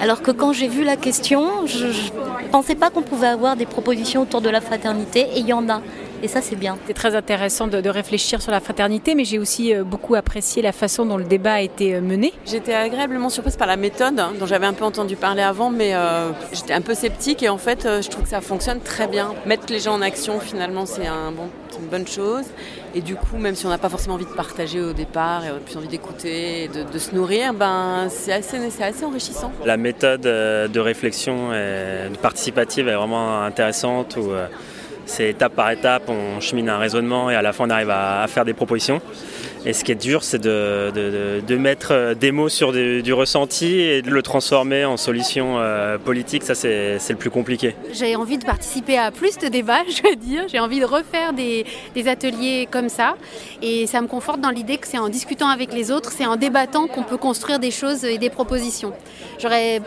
Alors 0.00 0.22
que 0.22 0.30
quand 0.30 0.52
j'ai 0.52 0.68
vu 0.68 0.84
la 0.84 0.96
question, 0.96 1.66
je 1.66 1.86
ne 1.86 2.48
pensais 2.50 2.74
pas 2.74 2.90
qu'on 2.90 3.02
pouvait 3.02 3.28
avoir 3.28 3.56
des 3.56 3.66
propositions 3.66 4.22
autour 4.22 4.40
de 4.40 4.50
la 4.50 4.60
fraternité 4.60 5.20
et 5.34 5.40
il 5.40 5.46
y 5.46 5.52
en 5.52 5.68
a. 5.68 5.80
Et 6.22 6.28
ça, 6.28 6.40
c'est 6.42 6.56
bien. 6.56 6.76
C'est 6.86 6.94
très 6.94 7.14
intéressant 7.14 7.68
de, 7.68 7.88
réfléchir 7.88 8.42
sur 8.42 8.52
la 8.52 8.60
fraternité, 8.60 9.14
mais 9.14 9.24
j'ai 9.24 9.38
aussi 9.38 9.72
euh, 9.72 9.82
beaucoup 9.82 10.14
apprécié 10.14 10.62
la 10.62 10.72
façon 10.72 11.06
dont 11.06 11.16
le 11.16 11.24
débat 11.24 11.54
a 11.54 11.60
été 11.60 11.94
euh, 11.94 12.00
mené. 12.00 12.32
J'étais 12.44 12.74
agréablement 12.74 13.30
surprise 13.30 13.56
par 13.56 13.66
la 13.66 13.76
méthode, 13.76 14.18
hein, 14.18 14.32
dont 14.38 14.46
j'avais 14.46 14.66
un 14.66 14.74
peu 14.74 14.84
entendu 14.84 15.16
parler 15.16 15.42
avant, 15.42 15.70
mais 15.70 15.94
euh, 15.94 16.30
j'étais 16.52 16.74
un 16.74 16.82
peu 16.82 16.94
sceptique 16.94 17.42
et 17.42 17.48
en 17.48 17.56
fait, 17.56 17.88
je 18.02 18.08
trouve 18.08 18.24
que 18.24 18.30
ça 18.30 18.40
fonctionne 18.40 18.80
très 18.80 19.06
bien. 19.06 19.32
Mettre 19.46 19.72
les 19.72 19.80
gens 19.80 19.94
en 19.94 20.02
action, 20.02 20.38
finalement, 20.38 20.86
c'est 20.86 21.06
un 21.06 21.32
bon, 21.32 21.48
une 21.80 21.86
bonne 21.86 22.06
chose. 22.06 22.44
Et 22.94 23.00
du 23.00 23.14
coup, 23.14 23.36
même 23.38 23.54
si 23.54 23.64
on 23.66 23.70
n'a 23.70 23.78
pas 23.78 23.88
forcément 23.88 24.14
envie 24.14 24.24
de 24.24 24.30
partager 24.30 24.80
au 24.80 24.92
départ, 24.92 25.44
et 25.44 25.50
on 25.50 25.56
a 25.56 25.60
plus 25.60 25.76
envie 25.76 25.88
d'écouter, 25.88 26.68
de, 26.68 26.82
de, 26.90 26.98
se 26.98 27.14
nourrir, 27.14 27.54
ben, 27.54 28.08
c'est 28.10 28.32
assez, 28.32 28.58
assez 28.82 29.04
enrichissant. 29.04 29.52
La 29.64 29.76
méthode 29.76 30.22
de 30.22 30.80
réflexion 30.80 31.50
participative 32.20 32.88
est 32.88 32.94
vraiment 32.94 33.42
intéressante 33.42 34.16
où 34.16 34.32
euh, 34.32 34.46
c'est 35.08 35.30
étape 35.30 35.54
par 35.54 35.70
étape, 35.70 36.08
on 36.08 36.40
chemine 36.40 36.68
un 36.68 36.78
raisonnement 36.78 37.30
et 37.30 37.34
à 37.34 37.42
la 37.42 37.52
fin 37.52 37.66
on 37.66 37.70
arrive 37.70 37.90
à, 37.90 38.24
faire 38.28 38.44
des 38.44 38.54
propositions. 38.54 39.00
Et 39.66 39.72
ce 39.72 39.84
qui 39.84 39.92
est 39.92 39.96
dur, 39.96 40.22
c'est 40.22 40.38
de, 40.38 40.90
de, 40.94 41.42
de, 41.46 41.56
mettre 41.56 41.92
euh, 41.92 42.14
des 42.14 42.32
mots 42.32 42.48
sur 42.48 42.72
du, 42.72 43.02
du, 43.02 43.12
ressenti 43.12 43.80
et 43.80 44.02
de 44.02 44.10
le 44.10 44.22
transformer 44.22 44.84
en 44.84 44.96
solution 44.96 45.58
euh, 45.58 45.98
politique. 45.98 46.44
Ça, 46.44 46.54
c'est 46.54 46.98
le 47.08 47.16
plus 47.16 47.30
compliqué. 47.30 47.74
J'ai 47.92 48.16
envie 48.16 48.38
de 48.38 48.44
participer 48.44 48.98
à 48.98 49.10
plus 49.10 49.36
de 49.38 49.48
débats, 49.48 49.82
je 49.88 50.08
veux 50.08 50.16
dire. 50.16 50.44
J'ai 50.48 50.60
envie 50.60 50.80
de 50.80 50.84
refaire 50.84 51.32
des, 51.32 51.66
des, 51.94 52.08
ateliers 52.08 52.68
comme 52.70 52.88
ça. 52.88 53.16
Et 53.62 53.86
ça 53.86 54.00
me 54.00 54.06
conforte 54.06 54.40
dans 54.40 54.50
l'idée 54.50 54.78
que 54.78 54.86
c'est 54.86 54.98
en 54.98 55.08
discutant 55.08 55.48
avec 55.48 55.72
les 55.72 55.90
autres, 55.90 56.12
c'est 56.12 56.26
en 56.26 56.36
débattant 56.36 56.86
qu'on 56.86 57.02
peut 57.02 57.16
construire 57.16 57.58
des 57.58 57.70
choses 57.70 58.04
et 58.04 58.18
des 58.18 58.30
propositions. 58.30 58.92
J'aurais 59.38 59.80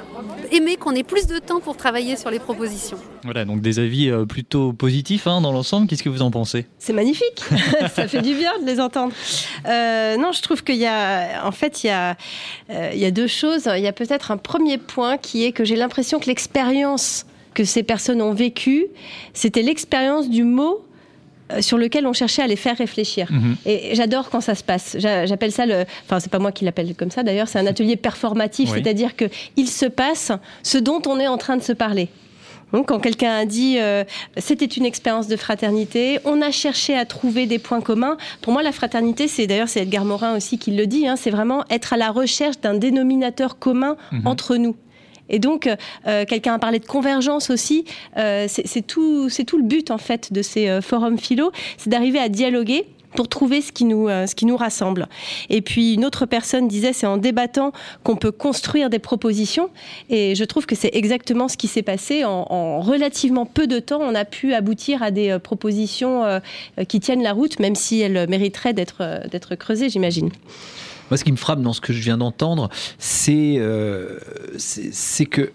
aimé 0.52 0.76
qu'on 0.78 0.94
ait 0.94 1.04
plus 1.04 1.28
de 1.28 1.40
temps 1.40 1.60
pour 1.60 1.78
travailler 1.78 2.16
sur 2.16 2.30
les 2.30 2.40
propositions. 2.40 2.98
Voilà, 3.24 3.46
donc 3.46 3.62
des 3.62 3.80
avis 3.80 4.10
euh, 4.10 4.26
plutôt 4.26 4.74
positifs 4.74 5.28
hein, 5.28 5.42
dans 5.42 5.52
l'ensemble. 5.52 5.88
Qu'est-ce 5.88 6.04
que 6.04 6.10
vous 6.10 6.22
en 6.22 6.32
pensez? 6.32 6.66
C'est 6.80 6.94
magnifique. 6.94 7.44
ça 7.96 8.08
fait 8.08 8.22
du 8.22 8.34
bien 8.34 8.52
de 8.60 8.66
les 8.66 8.80
entendre. 8.80 9.14
Euh, 9.68 9.71
non, 10.18 10.32
je 10.32 10.42
trouve 10.42 10.64
qu'il 10.64 10.78
y 10.78 10.86
a, 10.86 11.46
en 11.46 11.52
fait, 11.52 11.84
il 11.84 11.88
y 11.88 11.90
a, 11.90 12.18
euh, 12.70 12.92
il 12.94 13.00
y 13.00 13.06
a 13.06 13.12
deux 13.12 13.28
choses. 13.28 13.70
Il 13.76 13.82
y 13.82 13.88
a 13.88 13.94
peut-être 13.94 14.32
un 14.32 14.38
premier 14.38 14.78
point 14.78 15.18
qui 15.18 15.46
est 15.46 15.52
que 15.52 15.64
j'ai 15.64 15.76
l'impression 15.76 16.20
que 16.20 16.28
l'expérience 16.28 17.26
que 17.54 17.66
ces 17.66 17.84
personnes 17.84 18.22
ont 18.22 18.34
vécue, 18.34 18.88
c'était 19.34 19.62
l'expérience 19.62 20.30
du 20.30 20.44
mot 20.44 20.86
euh, 21.52 21.62
sur 21.62 21.78
lequel 21.78 22.08
on 22.08 22.14
cherchait 22.14 22.42
à 22.42 22.48
les 22.48 22.56
faire 22.56 22.78
réfléchir. 22.78 23.28
Mmh. 23.30 23.54
Et 23.66 23.96
j'adore 23.96 24.30
quand 24.30 24.42
ça 24.42 24.56
se 24.56 24.64
passe. 24.64 24.96
J'appelle 25.00 25.52
ça 25.52 25.66
le. 25.66 25.86
Enfin, 26.06 26.20
c'est 26.20 26.32
pas 26.32 26.40
moi 26.40 26.52
qui 26.52 26.64
l'appelle 26.64 26.96
comme 26.96 27.12
ça 27.12 27.24
d'ailleurs, 27.24 27.48
c'est 27.48 27.60
un 27.60 27.66
atelier 27.68 27.98
performatif, 27.98 28.72
oui. 28.72 28.82
c'est-à-dire 28.82 29.12
qu'il 29.16 29.68
se 29.68 29.86
passe 29.86 30.32
ce 30.64 30.78
dont 30.78 31.02
on 31.08 31.20
est 31.20 31.28
en 31.28 31.38
train 31.38 31.58
de 31.58 31.64
se 31.64 31.74
parler. 31.74 32.10
Donc, 32.74 32.88
quand 32.88 33.00
quelqu'un 33.00 33.32
a 33.32 33.46
dit 33.46 33.78
euh, 33.80 34.04
c'était 34.38 34.66
une 34.66 34.86
expérience 34.86 35.28
de 35.28 35.36
fraternité, 35.36 36.20
on 36.26 36.42
a 36.42 36.52
cherché 36.52 36.96
à 36.96 37.06
trouver 37.06 37.46
des 37.46 37.60
points 37.60 37.82
communs. 37.82 38.18
Pour 38.42 38.54
moi, 38.54 38.64
la 38.64 38.72
fraternité, 38.72 39.28
c'est 39.28 39.48
d'ailleurs 39.48 39.70
c'est 39.70 39.82
Edgar 39.82 40.06
Morin 40.06 40.36
aussi 40.36 40.58
qui 40.58 40.72
le 40.72 40.88
dit, 40.88 41.08
hein, 41.08 41.16
c'est 41.16 41.32
vraiment 41.32 41.64
être 41.70 41.94
à 41.94 41.98
la 41.98 42.12
recherche 42.12 42.60
d'un 42.60 42.74
dénominateur 42.74 43.60
commun 43.60 43.98
mmh. 44.12 44.28
entre 44.28 44.56
nous. 44.58 44.76
Et 45.32 45.40
donc, 45.40 45.68
euh, 46.08 46.26
quelqu'un 46.26 46.54
a 46.54 46.60
parlé 46.60 46.78
de 46.78 46.86
convergence 46.86 47.50
aussi. 47.50 47.86
Euh, 48.18 48.48
c'est 48.48 48.86
tout, 48.86 49.30
c'est 49.30 49.46
tout 49.46 49.58
le 49.58 49.64
but 49.64 49.90
en 49.90 49.98
fait 49.98 50.32
de 50.32 50.42
ces 50.42 50.68
euh, 50.68 50.82
forums 50.82 51.18
philo, 51.18 51.52
c'est 51.78 51.90
d'arriver 51.90 52.20
à 52.20 52.30
dialoguer 52.30 52.86
pour 53.16 53.28
trouver 53.28 53.62
ce 53.62 53.72
qui 53.72 53.86
nous 53.86 54.08
euh, 54.08 54.28
ce 54.28 54.36
qui 54.36 54.46
nous 54.46 54.58
rassemble. 54.58 55.08
Et 55.50 55.62
puis 55.62 55.94
une 55.94 56.06
autre 56.06 56.26
personne 56.26 56.68
disait 56.68 56.94
c'est 56.94 57.08
en 57.08 57.18
débattant 57.18 57.72
qu'on 58.04 58.16
peut 58.16 58.32
construire 58.32 58.90
des 58.90 59.00
propositions 59.00 59.70
et 60.10 60.36
je 60.36 60.44
trouve 60.44 60.66
que 60.66 60.76
c'est 60.76 60.92
exactement 60.94 61.48
ce 61.48 61.58
qui 61.58 61.68
s'est 61.68 61.82
passé 61.82 62.26
en, 62.26 62.46
en, 62.50 62.80
relativement 62.82 63.46
peu 63.46 63.68
de 63.68 63.80
temps 63.80 64.02
on 64.02 64.16
a 64.16 64.26
pu 64.26 64.54
aboutir 64.54 65.04
à 65.04 65.12
des 65.12 65.30
euh, 65.30 65.40
propositions 65.40 66.24
euh, 66.24 66.40
qui 66.88 67.00
tiennent 67.00 67.24
la 67.24 67.34
route 67.34 67.60
même 67.60 67.76
si 67.76 68.02
elles 68.02 68.28
mériteraient 68.30 68.74
d'être 68.74 69.28
d'être 69.30 69.56
creusées 69.56 69.90
j'imagine. 69.90 70.30
Moi, 71.12 71.18
ce 71.18 71.26
qui 71.26 71.32
me 71.34 71.38
frappe 71.38 71.62
dans 71.62 71.74
ce 71.74 71.82
que 71.82 71.92
je 71.92 72.00
viens 72.02 72.18
d'entendre, 72.18 72.70
c'est 72.98 73.56
euh, 73.58 74.18
que 75.30 75.52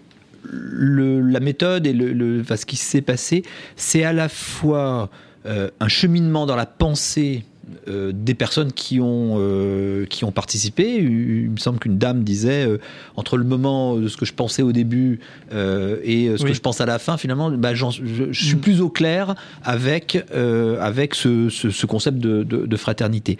la 0.51 1.39
méthode 1.39 1.87
et 1.87 1.93
ce 1.93 2.65
qui 2.67 2.75
s'est 2.75 3.01
passé, 3.01 3.41
c'est 3.75 4.03
à 4.03 4.13
la 4.13 4.29
fois 4.29 5.09
euh, 5.47 5.69
un 5.79 5.87
cheminement 5.87 6.45
dans 6.45 6.55
la 6.55 6.65
pensée 6.65 7.43
euh, 7.89 8.11
des 8.13 8.33
personnes 8.33 8.71
qui 8.71 8.99
ont, 9.01 9.35
euh, 9.37 10.05
qui 10.05 10.23
ont 10.23 10.31
participé. 10.31 10.95
Il 10.99 11.51
me 11.51 11.57
semble 11.57 11.79
qu'une 11.79 11.97
dame 11.97 12.23
disait, 12.23 12.65
euh, 12.65 12.79
entre 13.17 13.35
le 13.35 13.43
moment 13.43 13.97
de 13.97 14.07
ce 14.07 14.15
que 14.15 14.25
je 14.25 14.33
pensais 14.33 14.61
au 14.61 14.71
début 14.71 15.19
et 15.51 15.55
ce 16.37 16.43
oui. 16.43 16.49
que 16.49 16.53
je 16.53 16.61
pense 16.61 16.79
à 16.79 16.85
la 16.85 16.99
fin, 16.99 17.17
finalement, 17.17 17.51
bah, 17.51 17.73
je, 17.73 17.85
je, 18.31 18.45
suis 18.45 18.55
mm. 18.55 18.61
plus 18.61 18.81
au 18.81 18.89
clair 18.89 19.35
avec, 19.63 20.17
avec 20.81 21.13
ce, 21.15 21.49
ce, 21.49 21.69
ce, 21.69 21.85
concept 21.85 22.19
de, 22.19 22.43
de, 22.43 22.65
de, 22.65 22.77
fraternité. 22.77 23.37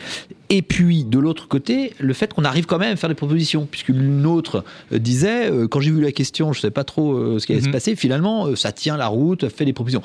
Et 0.49 0.61
puis, 0.61 1.03
de 1.03 1.19
l'autre 1.19 1.47
côté, 1.47 1.93
le 1.99 2.13
fait 2.13 2.33
qu'on 2.33 2.45
arrive 2.45 2.65
quand 2.65 2.77
même 2.77 2.93
à 2.93 2.95
faire 2.95 3.09
des 3.09 3.15
propositions, 3.15 3.67
puisqu'une 3.69 4.25
autre 4.25 4.63
disait, 4.91 5.51
quand 5.69 5.81
j'ai 5.81 5.91
vu 5.91 6.01
la 6.01 6.11
question, 6.11 6.53
je 6.53 6.59
ne 6.59 6.61
savais 6.61 6.71
pas 6.71 6.85
trop 6.85 7.37
ce 7.39 7.45
qui 7.45 7.51
allait 7.51 7.61
mm 7.61 7.65
-hmm. 7.65 7.67
se 7.67 7.71
passer, 7.71 7.95
finalement, 7.95 8.55
ça 8.55 8.71
tient 8.71 8.97
la 8.97 9.07
route, 9.07 9.49
fait 9.49 9.65
des 9.65 9.73
propositions. 9.73 10.03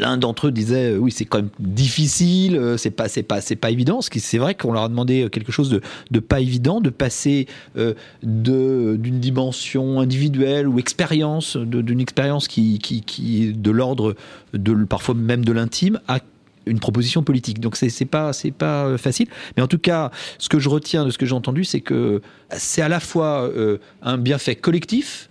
L'un 0.00 0.16
d'entre 0.18 0.48
eux 0.48 0.52
disait, 0.52 0.96
oui, 0.96 1.12
c'est 1.12 1.26
quand 1.26 1.38
même 1.38 1.50
difficile, 1.60 2.74
c'est 2.76 2.90
pas, 2.90 3.08
c'est 3.08 3.22
pas, 3.22 3.40
c'est 3.40 3.56
pas 3.56 3.70
évident. 3.70 4.00
C'est 4.02 4.38
vrai 4.38 4.54
qu'on 4.54 4.72
leur 4.72 4.84
a 4.84 4.88
demandé 4.88 5.28
quelque 5.30 5.52
chose 5.52 5.70
de, 5.70 5.80
de 6.10 6.20
pas 6.20 6.40
évident, 6.40 6.80
de 6.80 6.90
passer 6.90 7.46
euh, 7.76 7.94
d'une 8.22 9.20
dimension 9.20 10.00
individuelle 10.00 10.68
ou 10.68 10.78
expérience, 10.78 11.56
d'une 11.56 12.00
expérience 12.00 12.48
qui, 12.48 12.78
qui, 12.78 13.02
qui 13.02 13.44
est 13.44 13.52
de 13.52 13.70
l'ordre 13.70 14.14
de 14.54 14.74
parfois 14.84 15.14
même 15.14 15.44
de 15.44 15.52
l'intime 15.52 16.00
à 16.08 16.20
une 16.68 16.80
proposition 16.80 17.22
politique. 17.22 17.60
Donc 17.60 17.76
c'est 17.76 18.04
pas 18.04 18.32
pas 18.58 18.98
facile, 18.98 19.28
mais 19.56 19.62
en 19.62 19.68
tout 19.68 19.78
cas, 19.78 20.10
ce 20.38 20.48
que 20.48 20.58
je 20.58 20.68
retiens 20.68 21.04
de 21.04 21.10
ce 21.10 21.18
que 21.18 21.26
j'ai 21.26 21.34
entendu, 21.34 21.64
c'est 21.64 21.80
que 21.80 22.20
c'est 22.50 22.82
à 22.82 22.88
la 22.88 23.00
fois 23.00 23.42
euh, 23.42 23.78
un 24.02 24.18
bienfait 24.18 24.56
collectif, 24.56 25.28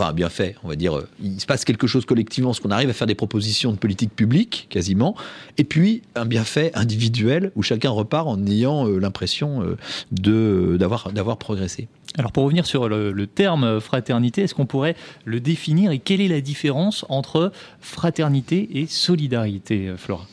enfin 0.00 0.12
bien 0.12 0.28
fait, 0.28 0.56
on 0.62 0.68
va 0.68 0.76
dire, 0.76 0.96
euh, 0.96 1.08
il 1.22 1.40
se 1.40 1.46
passe 1.46 1.64
quelque 1.64 1.86
chose 1.86 2.04
collectivement, 2.04 2.52
ce 2.52 2.60
qu'on 2.60 2.70
arrive 2.70 2.88
à 2.90 2.92
faire 2.92 3.06
des 3.06 3.14
propositions 3.14 3.72
de 3.72 3.76
politique 3.76 4.14
publique, 4.14 4.66
quasiment, 4.70 5.14
et 5.58 5.64
puis 5.64 6.02
un 6.14 6.26
bienfait 6.26 6.70
individuel 6.74 7.52
où 7.56 7.62
chacun 7.62 7.90
repart 7.90 8.26
en 8.26 8.44
ayant 8.46 8.86
euh, 8.86 8.98
l'impression 8.98 9.76
euh, 10.12 10.78
d'avoir 10.78 11.36
progressé. 11.36 11.88
Alors 12.18 12.32
pour 12.32 12.44
revenir 12.44 12.66
sur 12.66 12.88
le 12.88 13.26
terme 13.26 13.80
fraternité, 13.80 14.42
est-ce 14.42 14.54
qu'on 14.54 14.66
pourrait 14.66 14.96
le 15.24 15.38
définir 15.38 15.92
et 15.92 16.00
quelle 16.00 16.20
est 16.20 16.28
la 16.28 16.40
différence 16.40 17.04
entre 17.08 17.52
fraternité 17.80 18.80
et 18.80 18.86
solidarité, 18.86 19.92
Flora? 19.96 20.26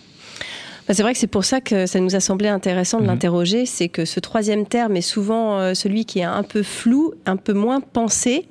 C'est 0.93 1.01
vrai 1.03 1.13
que 1.13 1.19
c'est 1.19 1.27
pour 1.27 1.45
ça 1.45 1.61
que 1.61 1.85
ça 1.85 1.99
nous 1.99 2.15
a 2.15 2.19
semblé 2.19 2.47
intéressant 2.47 2.99
de 2.99 3.03
mmh. 3.03 3.07
l'interroger, 3.07 3.65
c'est 3.65 3.89
que 3.89 4.05
ce 4.05 4.19
troisième 4.19 4.65
terme 4.65 4.95
est 4.95 5.01
souvent 5.01 5.59
euh, 5.59 5.73
celui 5.73 6.05
qui 6.05 6.19
est 6.19 6.23
un 6.23 6.43
peu 6.43 6.63
flou, 6.63 7.13
un 7.25 7.37
peu 7.37 7.53
moins 7.53 7.81
pensé. 7.81 8.47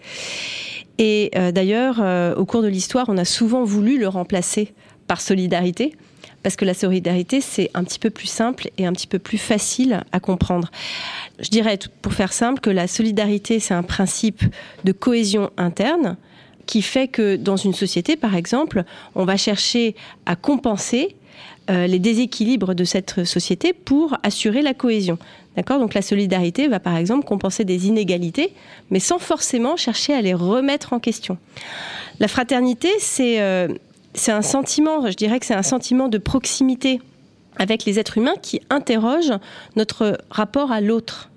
Et 0.99 1.31
euh, 1.37 1.53
d'ailleurs, 1.53 1.96
euh, 2.01 2.35
au 2.35 2.44
cours 2.44 2.62
de 2.62 2.68
l'histoire, 2.68 3.07
on 3.09 3.18
a 3.18 3.25
souvent 3.25 3.64
voulu 3.64 3.99
le 3.99 4.09
remplacer 4.09 4.75
par 5.07 5.20
solidarité, 5.20 5.94
parce 6.42 6.57
que 6.57 6.64
la 6.64 6.75
solidarité, 6.75 7.40
c'est 7.40 7.70
un 7.75 7.85
petit 7.85 7.99
peu 7.99 8.11
plus 8.11 8.27
simple 8.27 8.68
et 8.79 8.87
un 8.87 8.92
petit 8.92 9.07
peu 9.07 9.18
plus 9.18 9.38
facile 9.38 10.05
à 10.12 10.20
comprendre. 10.20 10.70
Je 11.38 11.49
dirais, 11.49 11.79
pour 12.03 12.12
faire 12.12 12.33
simple, 12.33 12.61
que 12.61 12.70
la 12.70 12.87
solidarité, 12.87 13.61
c'est 13.61 13.75
un 13.75 13.83
principe 13.83 14.42
de 14.85 14.92
cohésion 14.92 15.51
interne 15.57 16.16
qui 16.66 16.83
fait 16.83 17.09
que 17.09 17.37
dans 17.37 17.57
une 17.57 17.75
société, 17.75 18.16
par 18.16 18.35
exemple, 18.35 18.85
on 19.14 19.25
va 19.25 19.37
chercher 19.37 19.94
à 20.27 20.37
compenser 20.37 21.16
euh, 21.68 21.87
les 21.87 21.98
déséquilibres 21.98 22.74
de 22.74 22.85
cette 22.85 23.24
société 23.24 23.72
pour 23.72 24.16
assurer 24.22 24.62
la 24.62 24.72
cohésion. 24.72 25.18
D'accord? 25.57 25.81
Donc 25.81 25.94
la 25.94 26.02
solidarité 26.02 26.68
va 26.68 26.79
par 26.79 26.96
exemple 26.96 27.24
compenser 27.24 27.64
des 27.64 27.88
inégalités, 27.88 28.52
mais 28.90 29.00
sans 29.00 29.18
forcément 29.18 29.76
chercher 29.76 30.14
à 30.14 30.22
les 30.22 30.35
remettre 30.35 30.92
en 30.92 31.00
question. 31.00 31.38
La 32.20 32.29
fraternité, 32.29 32.88
c'est 32.98 33.40
euh, 33.40 33.68
un 34.29 34.42
sentiment, 34.42 35.11
je 35.11 35.16
dirais 35.16 35.40
que 35.40 35.46
c'est 35.46 35.55
un 35.55 35.62
sentiment 35.62 36.09
de 36.09 36.18
proximité 36.18 37.00
avec 37.59 37.85
les 37.85 37.98
êtres 37.98 38.18
humains 38.18 38.37
qui 38.40 38.61
interroge 38.70 39.33
notre 39.74 40.18
rapport 40.31 40.70
à 40.70 40.81
l'autre. 40.81 41.31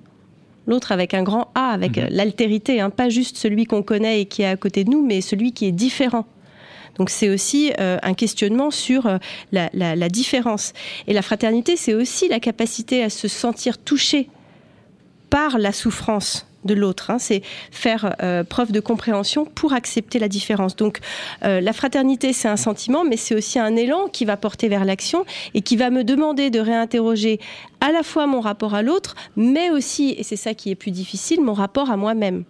L'autre 0.67 0.91
avec 0.91 1.15
un 1.15 1.23
grand 1.23 1.49
A, 1.55 1.71
avec 1.71 1.97
mmh. 1.97 2.07
l'altérité, 2.11 2.81
hein, 2.81 2.91
pas 2.91 3.09
juste 3.09 3.37
celui 3.37 3.65
qu'on 3.65 3.81
connaît 3.81 4.21
et 4.21 4.25
qui 4.25 4.43
est 4.43 4.47
à 4.47 4.57
côté 4.57 4.83
de 4.83 4.91
nous, 4.91 5.03
mais 5.03 5.21
celui 5.21 5.53
qui 5.53 5.65
est 5.65 5.71
différent. 5.71 6.25
Donc 6.99 7.09
c'est 7.09 7.29
aussi 7.29 7.71
euh, 7.79 7.97
un 8.03 8.13
questionnement 8.13 8.71
sur 8.71 9.07
euh, 9.07 9.17
la, 9.51 10.09
différence. 10.09 10.73
Et 11.07 11.13
la 11.13 11.21
fraternité, 11.21 11.77
c'est 11.77 11.93
aussi 11.93 12.27
la 12.27 12.41
capacité 12.41 13.01
à 13.03 13.09
se 13.09 13.27
sentir 13.29 13.77
touché 13.77 14.29
par 15.29 15.57
la 15.57 15.71
souffrance 15.71 16.45
de 16.65 16.73
l'autre. 16.73 17.09
Hein. 17.09 17.17
C'est 17.17 17.41
faire 17.71 18.15
euh, 18.21 18.43
preuve 18.43 18.73
de 18.73 18.81
compréhension 18.81 19.45
pour 19.45 19.71
accepter 19.71 20.19
la 20.19 20.27
différence. 20.27 20.75
Donc 20.75 20.99
la 21.41 21.71
fraternité, 21.71 22.33
c'est 22.33 22.49
un 22.49 22.57
sentiment, 22.57 23.05
mais 23.05 23.15
c'est 23.15 23.33
aussi 23.33 23.59
un 23.59 23.77
élan 23.77 24.07
qui 24.11 24.25
va 24.25 24.35
porter 24.35 24.67
vers 24.67 24.83
l'action 24.83 25.25
et 25.53 25.61
qui 25.61 25.77
va 25.77 25.89
me 25.89 26.03
demander 26.03 26.49
de 26.49 26.59
réinterroger 26.59 27.39
à 27.81 27.91
la 27.91 28.03
fois 28.03 28.27
mon 28.27 28.41
rapport 28.41 28.73
à 28.73 28.81
l'autre, 28.81 29.15
mais 29.35 29.69
aussi, 29.69 30.13
et 30.17 30.23
c'est 30.23 30.35
ça 30.35 30.53
qui 30.53 30.69
est 30.69 30.75
plus 30.75 30.91
difficile, 30.91 31.41
mon 31.41 31.53
rapport 31.53 31.89
à 31.89 31.97
moi-même. 31.97 32.43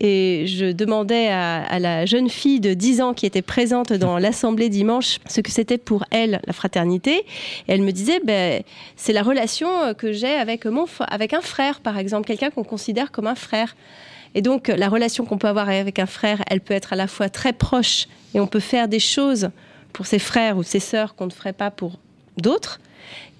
Et 0.00 0.44
je 0.46 0.72
demandais 0.72 1.28
à, 1.28 1.78
la 1.78 2.06
jeune 2.06 2.28
fille 2.28 2.60
de 2.60 2.74
10 2.74 3.00
ans 3.00 3.14
qui 3.14 3.26
était 3.26 3.42
présente 3.42 3.92
dans 3.92 4.18
l'assemblée 4.18 4.68
dimanche 4.68 5.18
ce 5.28 5.40
que 5.40 5.50
c'était 5.50 5.78
pour 5.78 6.04
elle 6.10 6.40
la 6.46 6.52
fraternité. 6.52 7.18
Et 7.18 7.24
elle 7.68 7.82
me 7.82 7.92
disait, 7.92 8.20
ben, 8.24 8.62
c'est 8.96 9.12
la 9.12 9.22
relation 9.22 9.94
que 9.94 10.12
j'ai 10.12 10.34
avec, 10.34 10.66
mon, 10.66 10.86
avec 11.08 11.32
un 11.32 11.40
frère, 11.40 11.80
par 11.80 11.98
exemple, 11.98 12.26
quelqu'un 12.26 12.50
qu'on 12.50 12.64
considère 12.64 13.10
comme 13.12 13.26
un 13.26 13.34
frère. 13.34 13.76
Et 14.34 14.42
donc, 14.42 14.68
la 14.68 14.88
relation 14.88 15.24
qu'on 15.24 15.38
peut 15.38 15.48
avoir 15.48 15.70
avec 15.70 15.98
un 15.98 16.06
frère, 16.06 16.42
elle 16.50 16.60
peut 16.60 16.74
être 16.74 16.92
à 16.92 16.96
la 16.96 17.06
fois 17.06 17.30
très 17.30 17.54
proche 17.54 18.06
et 18.34 18.40
on 18.40 18.46
peut 18.46 18.60
faire 18.60 18.88
des 18.88 18.98
choses 18.98 19.48
pour 19.94 20.04
ses 20.04 20.18
frères 20.18 20.58
ou 20.58 20.62
ses 20.62 20.80
sœurs 20.80 21.14
qu'on 21.14 21.24
ne 21.24 21.30
ferait 21.30 21.54
pas 21.54 21.70
pour 21.70 21.98
d'autres 22.36 22.78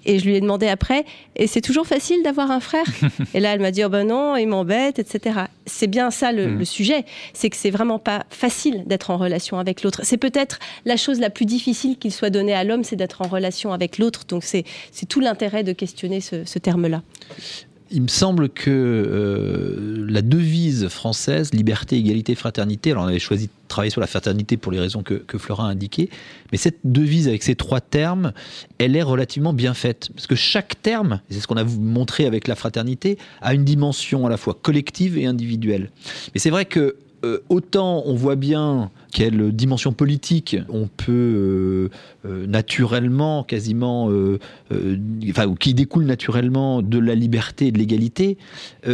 Et 0.07 0.17
je 0.17 0.25
lui 0.25 0.35
ai 0.35 0.41
demandé 0.41 0.67
après, 0.67 1.05
et 1.35 1.45
c'est 1.45 1.61
toujours 1.61 1.85
facile 1.85 2.23
d'avoir 2.23 2.49
un 2.49 2.59
frère? 2.59 2.85
Et 3.35 3.39
là, 3.39 3.53
elle 3.53 3.59
m'a 3.59 3.71
dit, 3.71 3.83
oh 3.83 3.89
ben 3.89 4.07
non, 4.07 4.35
il 4.37 4.47
m'embête, 4.47 4.97
etc. 4.97 5.41
C'est 5.65 5.87
bien 5.87 6.09
ça 6.09 6.31
le, 6.31 6.47
Hmm. 6.47 6.59
le 6.59 6.65
sujet, 6.65 7.05
c'est 7.33 7.49
que 7.49 7.57
c'est 7.57 7.69
vraiment 7.69 7.99
pas 7.99 8.25
facile 8.29 8.83
d'être 8.85 9.11
en 9.11 9.17
relation 9.17 9.59
avec 9.59 9.83
l'autre. 9.83 10.01
C'est 10.03 10.17
peut-être 10.17 10.59
la 10.85 10.97
chose 10.97 11.19
la 11.19 11.29
plus 11.29 11.45
difficile 11.45 11.97
qu'il 11.97 12.11
soit 12.13 12.29
donné 12.29 12.53
à 12.53 12.63
l'homme, 12.63 12.83
c'est 12.83 12.95
d'être 12.95 13.21
en 13.21 13.27
relation 13.27 13.73
avec 13.73 13.97
l'autre. 13.97 14.25
Donc 14.27 14.43
c'est 14.43 14.63
c'est 14.91 15.07
tout 15.07 15.19
l'intérêt 15.19 15.63
de 15.63 15.73
questionner 15.73 16.21
ce, 16.21 16.45
ce 16.45 16.59
terme-là. 16.59 17.01
Il 17.91 18.01
me 18.01 18.07
semble 18.07 18.49
que 18.49 18.69
euh, 18.69 20.05
la 20.09 20.21
devise 20.21 20.87
française, 20.89 21.53
liberté, 21.53 21.97
égalité, 21.97 22.35
fraternité, 22.35 22.91
alors 22.91 23.03
on 23.03 23.07
avait 23.07 23.19
choisi 23.19 23.45
de 23.47 23.51
travailler 23.67 23.91
sur 23.91 24.01
la 24.01 24.07
fraternité 24.07 24.57
pour 24.57 24.71
les 24.71 24.79
raisons 24.79 25.03
que, 25.03 25.15
que 25.15 25.37
Florin 25.37 25.67
a 25.67 25.71
indiquées, 25.71 26.09
mais 26.51 26.57
cette 26.57 26.79
devise 26.83 27.27
avec 27.27 27.43
ces 27.43 27.55
trois 27.55 27.81
termes, 27.81 28.33
elle 28.77 28.95
est 28.95 29.03
relativement 29.03 29.53
bien 29.53 29.73
faite. 29.73 30.09
Parce 30.13 30.27
que 30.27 30.35
chaque 30.35 30.81
terme, 30.81 31.21
c'est 31.29 31.39
ce 31.39 31.47
qu'on 31.47 31.57
a 31.57 31.63
montré 31.63 32.25
avec 32.25 32.47
la 32.47 32.55
fraternité, 32.55 33.17
a 33.41 33.53
une 33.53 33.65
dimension 33.65 34.25
à 34.25 34.29
la 34.29 34.37
fois 34.37 34.57
collective 34.61 35.17
et 35.17 35.25
individuelle. 35.25 35.91
Mais 36.33 36.39
c'est 36.39 36.49
vrai 36.49 36.65
que 36.65 36.97
euh, 37.25 37.39
autant 37.49 38.03
on 38.05 38.13
voit 38.13 38.35
bien 38.35 38.91
quelle 39.17 39.51
dimension 39.51 39.93
politique 39.93 40.57
on 40.69 40.85
peut 40.85 41.11
euh, 41.11 41.89
euh, 42.27 42.45
naturellement, 42.45 43.43
quasiment, 43.43 44.11
euh, 44.11 44.37
enfin, 45.31 45.47
ou 45.47 45.55
qui 45.55 45.73
découle 45.73 46.03
naturellement 46.03 46.83
de 46.83 46.99
la 46.99 47.15
liberté 47.15 47.65
et 47.65 47.71
de 47.71 47.79
l'égalité, 47.79 48.37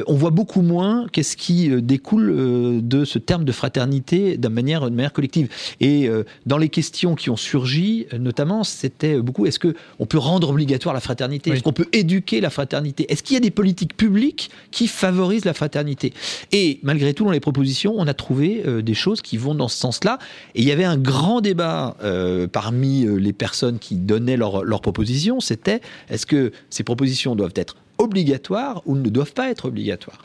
on 0.08 0.14
voit 0.14 0.32
beaucoup 0.32 0.62
moins 0.62 1.08
qu'est-ce 1.12 1.36
qui 1.36 1.70
découle 1.82 2.82
de 2.82 3.06
ce 3.06 3.20
terme 3.20 3.44
de 3.44 3.52
fraternité 3.52 4.38
d'une 4.38 4.50
manière, 4.50 4.90
de 4.90 4.96
manière 4.96 5.12
collective. 5.12 5.50
Et 5.82 6.10
dans 6.46 6.58
les 6.58 6.70
questions 6.70 7.16
qui 7.16 7.30
ont 7.30 7.36
surgi, 7.36 8.08
notamment, 8.18 8.64
c'était 8.64 9.22
beaucoup 9.22 9.46
est-ce 9.46 9.60
que 9.60 9.76
on 10.00 10.06
peut 10.06 10.18
rendre 10.18 10.50
obligatoire 10.50 10.94
la 10.94 11.02
fraternité? 11.02 11.52
Est-ce 11.52 11.64
qu'on 11.64 11.74
peut 11.74 11.90
éduquer 11.92 12.42
la 12.42 12.50
fraternité? 12.50 13.12
Est-ce 13.12 13.24
qu'il 13.24 13.36
y 13.36 13.38
a 13.38 13.42
des 13.42 13.52
politiques 13.52 13.96
publiques 13.96 14.50
qui 14.72 14.88
favorisent 14.88 15.46
la 15.46 15.54
fraternité? 15.54 16.14
Et 16.52 16.80
malgré 16.82 17.14
tout, 17.14 17.26
dans 17.26 17.32
les 17.32 17.40
propositions, 17.40 17.94
on 17.98 18.08
a 18.08 18.14
trouvé 18.14 18.64
des 18.82 18.94
choses 18.94 19.22
qui 19.22 19.38
vont 19.38 19.54
dans 19.54 19.68
ce 19.68 19.78
sens-là. 19.78 20.13
Et 20.56 20.62
il 20.62 20.68
y 20.68 20.72
avait 20.72 20.84
un 20.84 20.98
grand 20.98 21.42
débat 21.42 21.96
euh, 22.04 22.48
parmi 22.48 23.06
euh, 23.06 23.16
les 23.16 23.34
personnes 23.34 23.80
qui 23.80 23.96
donnaient 23.96 24.38
leurs 24.38 24.82
propositions. 24.82 25.40
C'était 25.40 25.82
est-ce 26.10 26.26
que 26.26 26.52
ces 26.70 26.84
propositions 26.84 27.36
doivent 27.36 27.54
être 27.56 27.76
obligatoires 27.98 28.82
ou 28.86 28.96
ne 28.96 29.10
doivent 29.10 29.34
pas 29.34 29.50
être 29.50 29.66
obligatoires? 29.66 30.24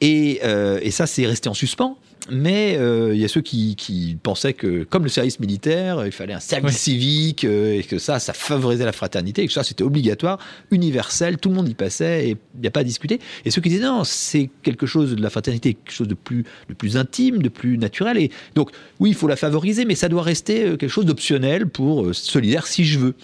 Et, 0.00 0.40
euh, 0.44 0.80
et 0.82 0.90
ça, 0.90 1.06
c'est 1.06 1.26
resté 1.26 1.48
en 1.48 1.54
suspens. 1.54 1.98
Mais 2.28 2.76
euh, 2.76 3.14
il 3.14 3.20
y 3.20 3.24
a 3.24 3.28
ceux 3.28 3.40
qui, 3.40 3.76
qui 3.76 4.16
pensaient 4.22 4.52
que, 4.52 4.84
comme 4.84 5.04
le 5.04 5.08
service 5.08 5.40
militaire, 5.40 6.04
il 6.04 6.12
fallait 6.12 6.34
un 6.34 6.40
service 6.40 6.76
civique 6.76 7.44
euh, 7.44 7.78
et 7.78 7.82
que 7.82 7.98
ça, 7.98 8.18
ça 8.18 8.32
favorisait 8.32 8.84
la 8.84 8.92
fraternité 8.92 9.42
et 9.42 9.46
que 9.46 9.52
ça, 9.52 9.64
c'était 9.64 9.84
obligatoire, 9.84 10.38
universel, 10.70 11.38
tout 11.38 11.48
le 11.48 11.54
monde 11.54 11.68
y 11.68 11.74
passait 11.74 12.28
et 12.28 12.30
il 12.30 12.60
n'y 12.60 12.66
a 12.66 12.70
pas 12.70 12.80
à 12.80 12.84
discuter. 12.84 13.20
Et 13.44 13.50
ceux 13.50 13.62
qui 13.62 13.70
disaient 13.70 13.84
non, 13.84 14.04
c'est 14.04 14.50
quelque 14.62 14.86
chose 14.86 15.14
de 15.16 15.22
la 15.22 15.30
fraternité, 15.30 15.74
quelque 15.74 15.94
chose 15.94 16.08
de 16.08 16.14
plus, 16.14 16.44
de 16.68 16.74
plus 16.74 16.96
intime, 16.96 17.40
de 17.42 17.48
plus 17.48 17.78
naturel. 17.78 18.18
Et 18.18 18.30
donc, 18.54 18.70
oui, 18.98 19.10
il 19.10 19.14
faut 19.14 19.28
la 19.28 19.36
favoriser, 19.36 19.84
mais 19.84 19.94
ça 19.94 20.08
doit 20.08 20.22
rester 20.22 20.64
euh, 20.64 20.76
quelque 20.76 20.90
chose 20.90 21.06
d'optionnel 21.06 21.66
pour 21.66 22.04
euh, 22.04 22.12
solidaire 22.12 22.66
si 22.66 22.84
je 22.84 22.98
veux. 22.98 23.14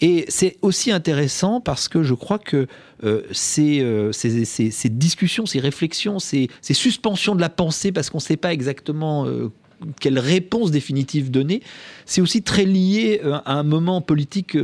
Et 0.00 0.26
c'est 0.28 0.56
aussi 0.62 0.90
intéressant 0.90 1.60
parce 1.60 1.88
que 1.88 2.02
je 2.02 2.14
crois 2.14 2.38
que 2.38 2.66
euh, 3.04 3.22
ces, 3.32 3.80
euh, 3.80 4.12
ces, 4.12 4.88
discussions, 4.88 5.44
ces 5.44 5.58
réflexions, 5.58 6.20
ces, 6.20 6.48
suspensions 6.62 7.34
de 7.34 7.40
la 7.40 7.48
pensée 7.48 7.90
parce 7.90 8.10
qu'on 8.10 8.18
ne 8.18 8.22
sait 8.22 8.36
pas 8.36 8.52
exactement 8.52 9.26
euh, 9.26 9.50
quelle 9.98 10.20
réponse 10.20 10.70
définitive 10.70 11.32
donner, 11.32 11.62
c'est 12.06 12.20
aussi 12.20 12.42
très 12.42 12.64
lié 12.64 13.20
à 13.44 13.58
un 13.58 13.64
moment 13.64 14.00
politique 14.00 14.56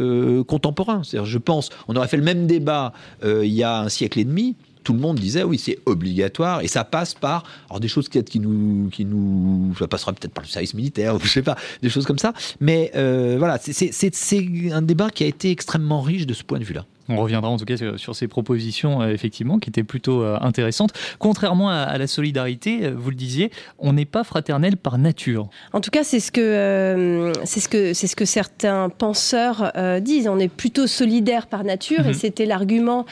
contemporain. 0.47 1.03
Je 1.03 1.39
pense, 1.39 1.71
on 1.89 1.97
aurait 1.97 2.07
fait 2.07 2.17
le 2.17 2.23
même 2.23 2.47
débat 2.47 2.93
il 3.25 3.53
y 3.53 3.65
a 3.65 3.81
un 3.81 3.89
siècle 3.89 4.21
et 4.21 4.25
demi. 4.25 4.55
Tout 4.85 4.93
le 4.93 5.01
monde 5.01 5.19
disait 5.19 5.43
oui 5.43 5.59
c'est 5.59 5.81
obligatoire 5.87 6.63
et 6.63 6.69
ça 6.69 6.85
passe 6.85 7.15
par 7.15 7.43
alors 7.69 7.81
des 7.81 7.89
choses 7.89 8.09
qui 8.09 8.39
nous 8.39 8.89
qui 8.91 9.05
nous 9.05 9.75
ça 9.77 9.89
passera 9.89 10.13
peut-être 10.13 10.33
par 10.33 10.45
le 10.45 10.49
service 10.49 10.73
militaire 10.73 11.15
ou 11.17 11.21
je 11.21 11.29
sais 11.29 11.43
pas 11.43 11.57
des 11.83 11.91
choses 11.91 12.07
comme 12.07 12.19
ça 12.19 12.33
mais 12.61 12.93
voilà 12.95 13.59
c'est- 13.61 14.73
un 14.73 14.83
débat 14.83 15.11
qui 15.11 15.25
a 15.25 15.27
été 15.27 15.51
extrêmement 15.51 16.01
riche 16.01 16.27
de 16.27 16.33
ce 16.33 16.45
point 16.45 16.61
de 16.61 16.65
vue 16.65 16.75
là 16.75 16.87
On 17.09 17.17
reviendra 17.17 17.51
en 17.51 17.57
tout 17.57 17.65
cas 17.65 17.77
sur, 17.77 17.99
sur 17.99 18.15
ces 18.15 18.29
propositions, 18.29 19.01
euh, 19.03 19.13
effectivement, 19.13 19.59
qui 19.59 19.71
étaient 19.71 19.83
plutôt 19.85 20.23
euh, 20.23 20.39
intéressantes. 20.41 20.93
Contrairement 21.19 21.71
à, 21.71 21.77
à 21.77 21.99
la 21.99 22.07
solidarité, 22.07 22.85
euh, 22.87 22.95
vous 22.97 23.11
le 23.11 23.17
disiez, 23.17 23.51
on 23.79 23.93
n'est 23.95 24.05
pas 24.05 24.25
fraternel 24.25 24.77
par 24.77 24.99
nature. 24.99 25.49
En 25.73 25.81
tout 25.81 25.91
cas, 25.91 26.05
c'est 26.05 26.21
ce 26.21 26.31
que 26.31 27.33
c'est 27.45 27.61
ce 27.61 27.69
que 27.69 27.95
c'est 27.95 28.07
ce 28.07 28.17
que 28.17 28.25
certains 28.25 28.89
penseurs 28.91 29.73
disent. 30.01 30.29
On 30.29 30.39
est 30.39 30.49
plutôt 30.49 30.87
solidaire 30.87 31.47
par 31.47 31.65
nature, 31.65 32.01
Mhm. 32.05 32.11
et 32.11 32.15
c'était 32.15 32.47
l'argument 32.47 33.07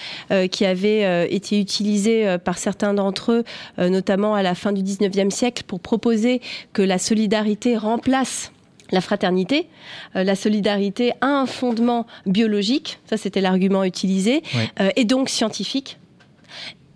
qui 0.50 0.64
avait 0.64 1.32
été 1.34 1.58
utilisé 1.60 2.36
par 2.44 2.58
certains 2.58 2.94
d'entre 2.94 3.32
eux, 3.32 3.44
notamment 3.88 4.34
à 4.34 4.42
la 4.42 4.54
fin 4.54 4.72
du 4.72 4.82
19e 4.82 5.30
siècle, 5.30 5.62
pour 5.66 5.80
proposer 5.80 6.40
que 6.72 6.82
la 6.82 6.98
solidarité 6.98 7.76
remplace 7.76 8.52
la 8.90 9.00
fraternité. 9.00 9.68
Euh, 10.14 10.24
la 10.24 10.34
solidarité 10.34 11.12
a 11.20 11.26
un 11.26 11.46
fondement 11.46 12.06
biologique, 12.26 12.98
ça 13.08 13.16
c'était 13.16 13.40
l'argument 13.40 13.84
utilisé, 13.84 14.42
euh, 14.80 14.90
et 14.96 15.04
donc 15.04 15.28
scientifique. 15.28 15.98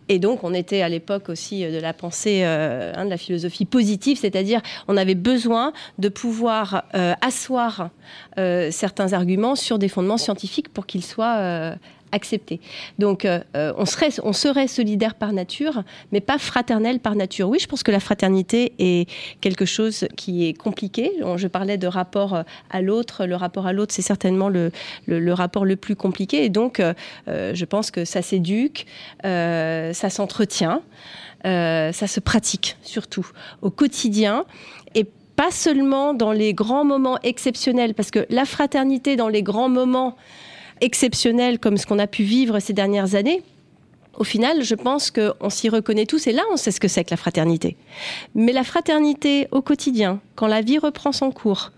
Et 0.09 0.18
donc, 0.18 0.42
on 0.42 0.53
était 0.55 0.83
à 0.83 0.88
l'époque 0.88 1.29
aussi 1.29 1.64
euh, 1.64 1.72
de 1.72 1.81
la 1.81 1.92
pensée, 1.92 2.40
euh, 2.42 2.92
hein, 2.96 3.05
de 3.05 3.11
la 3.11 3.16
philosophie 3.16 3.64
positive, 3.64 4.18
c'est-à-dire 4.18 4.61
on 4.88 4.96
avait 4.96 5.14
besoin 5.14 5.72
de 5.98 6.09
pouvoir 6.09 6.85
asseoir 7.20 7.90
certains 8.37 9.12
arguments 9.12 9.55
sur 9.55 9.79
des 9.79 9.88
fondements 9.88 10.18
scientifiques 10.18 10.68
pour 10.68 10.87
qu'ils 10.87 11.05
soient 11.05 11.74
acceptés. 12.12 12.60
Donc, 12.98 13.24
euh, 13.24 13.40
euh, 13.56 13.72
on, 13.76 13.84
serait, 13.86 14.68
solidaire 14.68 15.14
par 15.14 15.32
nature, 15.32 15.82
mais 16.12 16.20
pas 16.20 16.38
fraternel 16.38 17.00
par 17.00 17.14
nature. 17.14 17.48
Oui, 17.48 17.58
je 17.60 17.66
pense 17.66 17.82
que 17.82 17.90
la 17.90 18.00
fraternité 18.00 18.72
est 18.78 19.08
quelque 19.40 19.64
chose 19.64 20.06
qui 20.16 20.46
est 20.46 20.54
compliqué. 20.54 21.12
Je 21.36 21.46
parlais 21.46 21.78
de 21.78 21.86
rapport 21.86 22.34
euh, 22.34 22.42
à 22.70 22.82
l'autre. 22.82 23.26
Le 23.26 23.36
rapport 23.36 23.66
à 23.66 23.72
l'autre, 23.72 23.94
c'est 23.94 24.02
certainement 24.02 24.48
le, 24.48 24.70
rapport 25.32 25.64
le 25.64 25.76
plus 25.76 25.96
compliqué. 25.96 26.44
Et 26.44 26.48
donc, 26.48 26.82
je 27.26 27.64
pense 27.64 27.90
que 27.90 28.04
ça 28.04 28.22
s'éduque, 28.22 28.86
ça 29.22 30.10
s'entretient, 30.10 30.82
ça 31.44 31.92
se 31.92 32.20
pratique 32.20 32.76
surtout 32.82 33.26
au 33.62 33.70
quotidien 33.70 34.44
et 34.94 35.06
pas 35.36 35.50
seulement 35.50 36.12
dans 36.12 36.32
les 36.32 36.52
grands 36.52 36.84
moments 36.84 37.18
exceptionnels, 37.22 37.94
parce 37.94 38.10
que 38.10 38.26
la 38.28 38.44
fraternité 38.44 39.16
dans 39.16 39.28
les 39.28 39.42
grands 39.42 39.70
moments 39.70 40.16
exceptionnels 40.80 41.58
comme 41.58 41.76
ce 41.76 41.86
qu'on 41.86 41.98
a 41.98 42.06
pu 42.06 42.22
vivre 42.22 42.58
ces 42.60 42.72
dernières 42.72 43.14
années, 43.14 43.42
au 44.20 44.24
final, 44.24 44.62
je 44.62 44.74
pense 44.74 45.10
qu'on 45.10 45.50
s'y 45.50 45.68
reconnaît 45.68 46.04
tous 46.04 46.26
et 46.26 46.32
là, 46.32 46.42
on 46.52 46.56
sait 46.56 46.72
ce 46.72 46.80
que 46.80 46.88
c'est 46.88 47.04
que 47.04 47.10
la 47.10 47.16
fraternité. 47.16 47.76
Mais 48.34 48.52
la 48.52 48.64
fraternité 48.64 49.48
au 49.50 49.62
quotidien, 49.62 50.20
quand 50.34 50.46
la 50.46 50.60
vie 50.60 50.78
reprend 50.78 51.12
son 51.12 51.30
cours, 51.30 51.72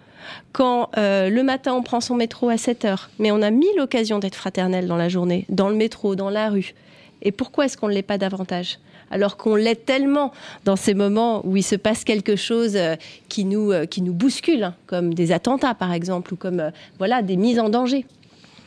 quand 0.52 0.90
euh, 0.96 1.28
le 1.28 1.42
matin 1.42 1.74
on 1.74 1.82
prend 1.82 2.00
son 2.00 2.14
métro 2.14 2.48
à 2.48 2.56
7 2.56 2.84
heures, 2.84 3.10
mais 3.18 3.30
on 3.30 3.42
a 3.42 3.50
mille 3.50 3.80
occasions 3.80 4.18
d'être 4.18 4.34
fraternel 4.34 4.86
dans 4.86 4.96
la 4.96 5.08
journée, 5.08 5.46
dans 5.50 5.68
le 5.68 5.76
métro, 5.76 6.16
dans 6.16 6.30
la 6.30 6.48
rue. 6.48 6.74
Et 7.22 7.32
pourquoi 7.32 7.66
est-ce 7.66 7.76
qu'on 7.76 7.88
ne 7.88 7.94
l'est 7.94 8.02
pas 8.02 8.18
davantage? 8.18 8.78
Alors 9.10 9.36
qu'on 9.36 9.54
l'est 9.54 9.84
tellement 9.84 10.32
dans 10.64 10.74
ces 10.74 10.94
moments 10.94 11.46
où 11.46 11.56
il 11.56 11.62
se 11.62 11.76
passe 11.76 12.02
quelque 12.02 12.34
chose 12.34 12.76
euh, 12.76 12.96
qui 13.28 13.44
nous, 13.44 13.70
euh, 13.70 13.86
qui 13.86 14.02
nous 14.02 14.14
bouscule, 14.14 14.64
hein, 14.64 14.74
comme 14.86 15.14
des 15.14 15.32
attentats 15.32 15.74
par 15.74 15.92
exemple, 15.92 16.34
ou 16.34 16.36
comme 16.36 16.72
voilà, 16.98 17.22
des 17.22 17.36
mises 17.36 17.60
en 17.60 17.68
danger. 17.68 18.06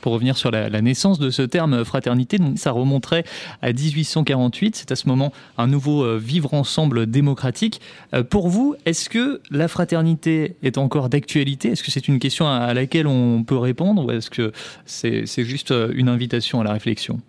Pour 0.05 0.13
revenir 0.13 0.37
sur 0.37 0.51
la, 0.51 0.69
naissance 0.83 1.17
de 1.17 1.31
ce 1.31 1.41
terme 1.41 1.83
fraternité, 1.83 2.37
donc 2.37 2.59
ça 2.59 2.69
remonterait 2.69 3.23
à 3.63 3.73
1848. 3.73 4.75
C'est 4.75 4.91
à 4.91 4.95
ce 4.95 5.07
moment 5.07 5.33
un 5.57 5.65
nouveau 5.65 6.03
euh, 6.03 6.19
vivre 6.19 6.53
ensemble 6.53 7.07
démocratique. 7.07 7.81
Euh, 8.13 8.21
pour 8.21 8.47
vous, 8.47 8.75
est-ce 8.85 9.09
que 9.09 9.41
la 9.49 9.67
fraternité 9.67 10.57
est 10.61 10.77
encore 10.77 11.09
d'actualité? 11.09 11.69
Est-ce 11.69 11.81
que 11.81 11.89
c'est 11.89 12.07
une 12.07 12.19
question 12.19 12.47
à, 12.47 12.71
laquelle 12.75 13.07
on 13.07 13.43
peut 13.43 13.57
répondre 13.57 14.05
ou 14.05 14.11
est-ce 14.11 14.29
que 14.29 14.51
c'est 14.85 15.25
juste 15.43 15.71
euh, 15.71 15.91
une 15.95 16.07
invitation 16.07 16.61
à 16.61 16.63
la 16.63 16.73
réflexion? 16.73 17.19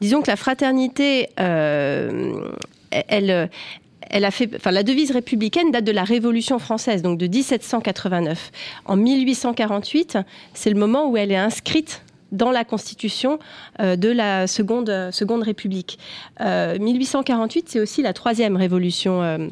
Disons 0.00 0.22
que 0.22 0.30
la 0.30 0.36
fraternité, 0.36 1.28
euh, 1.40 2.34
elle, 3.08 3.50
elle 4.10 4.24
a 4.24 4.30
fait, 4.30 4.48
enfin, 4.54 4.70
la 4.70 4.84
devise 4.84 5.10
républicaine 5.10 5.72
date 5.72 5.82
de 5.82 5.90
la 5.90 6.04
Révolution 6.04 6.60
française, 6.60 7.02
donc 7.02 7.18
de 7.18 7.26
1789. 7.26 8.52
En 8.84 8.94
1848, 8.94 10.18
c'est 10.54 10.70
le 10.70 10.78
moment 10.78 11.10
où 11.10 11.16
elle 11.16 11.32
est 11.32 11.36
inscrite 11.36 12.04
dans 12.32 12.50
la 12.50 12.64
Constitution 12.64 13.38
euh, 13.80 13.96
de 13.96 14.08
la 14.08 14.46
seconde, 14.46 15.10
seconde 15.12 15.42
République. 15.42 15.98
Euh, 16.40 16.78
1848, 16.78 17.68
c'est 17.68 17.80
aussi 17.80 18.02
la 18.02 18.12
troisième 18.12 18.56
révolution. 18.56 19.48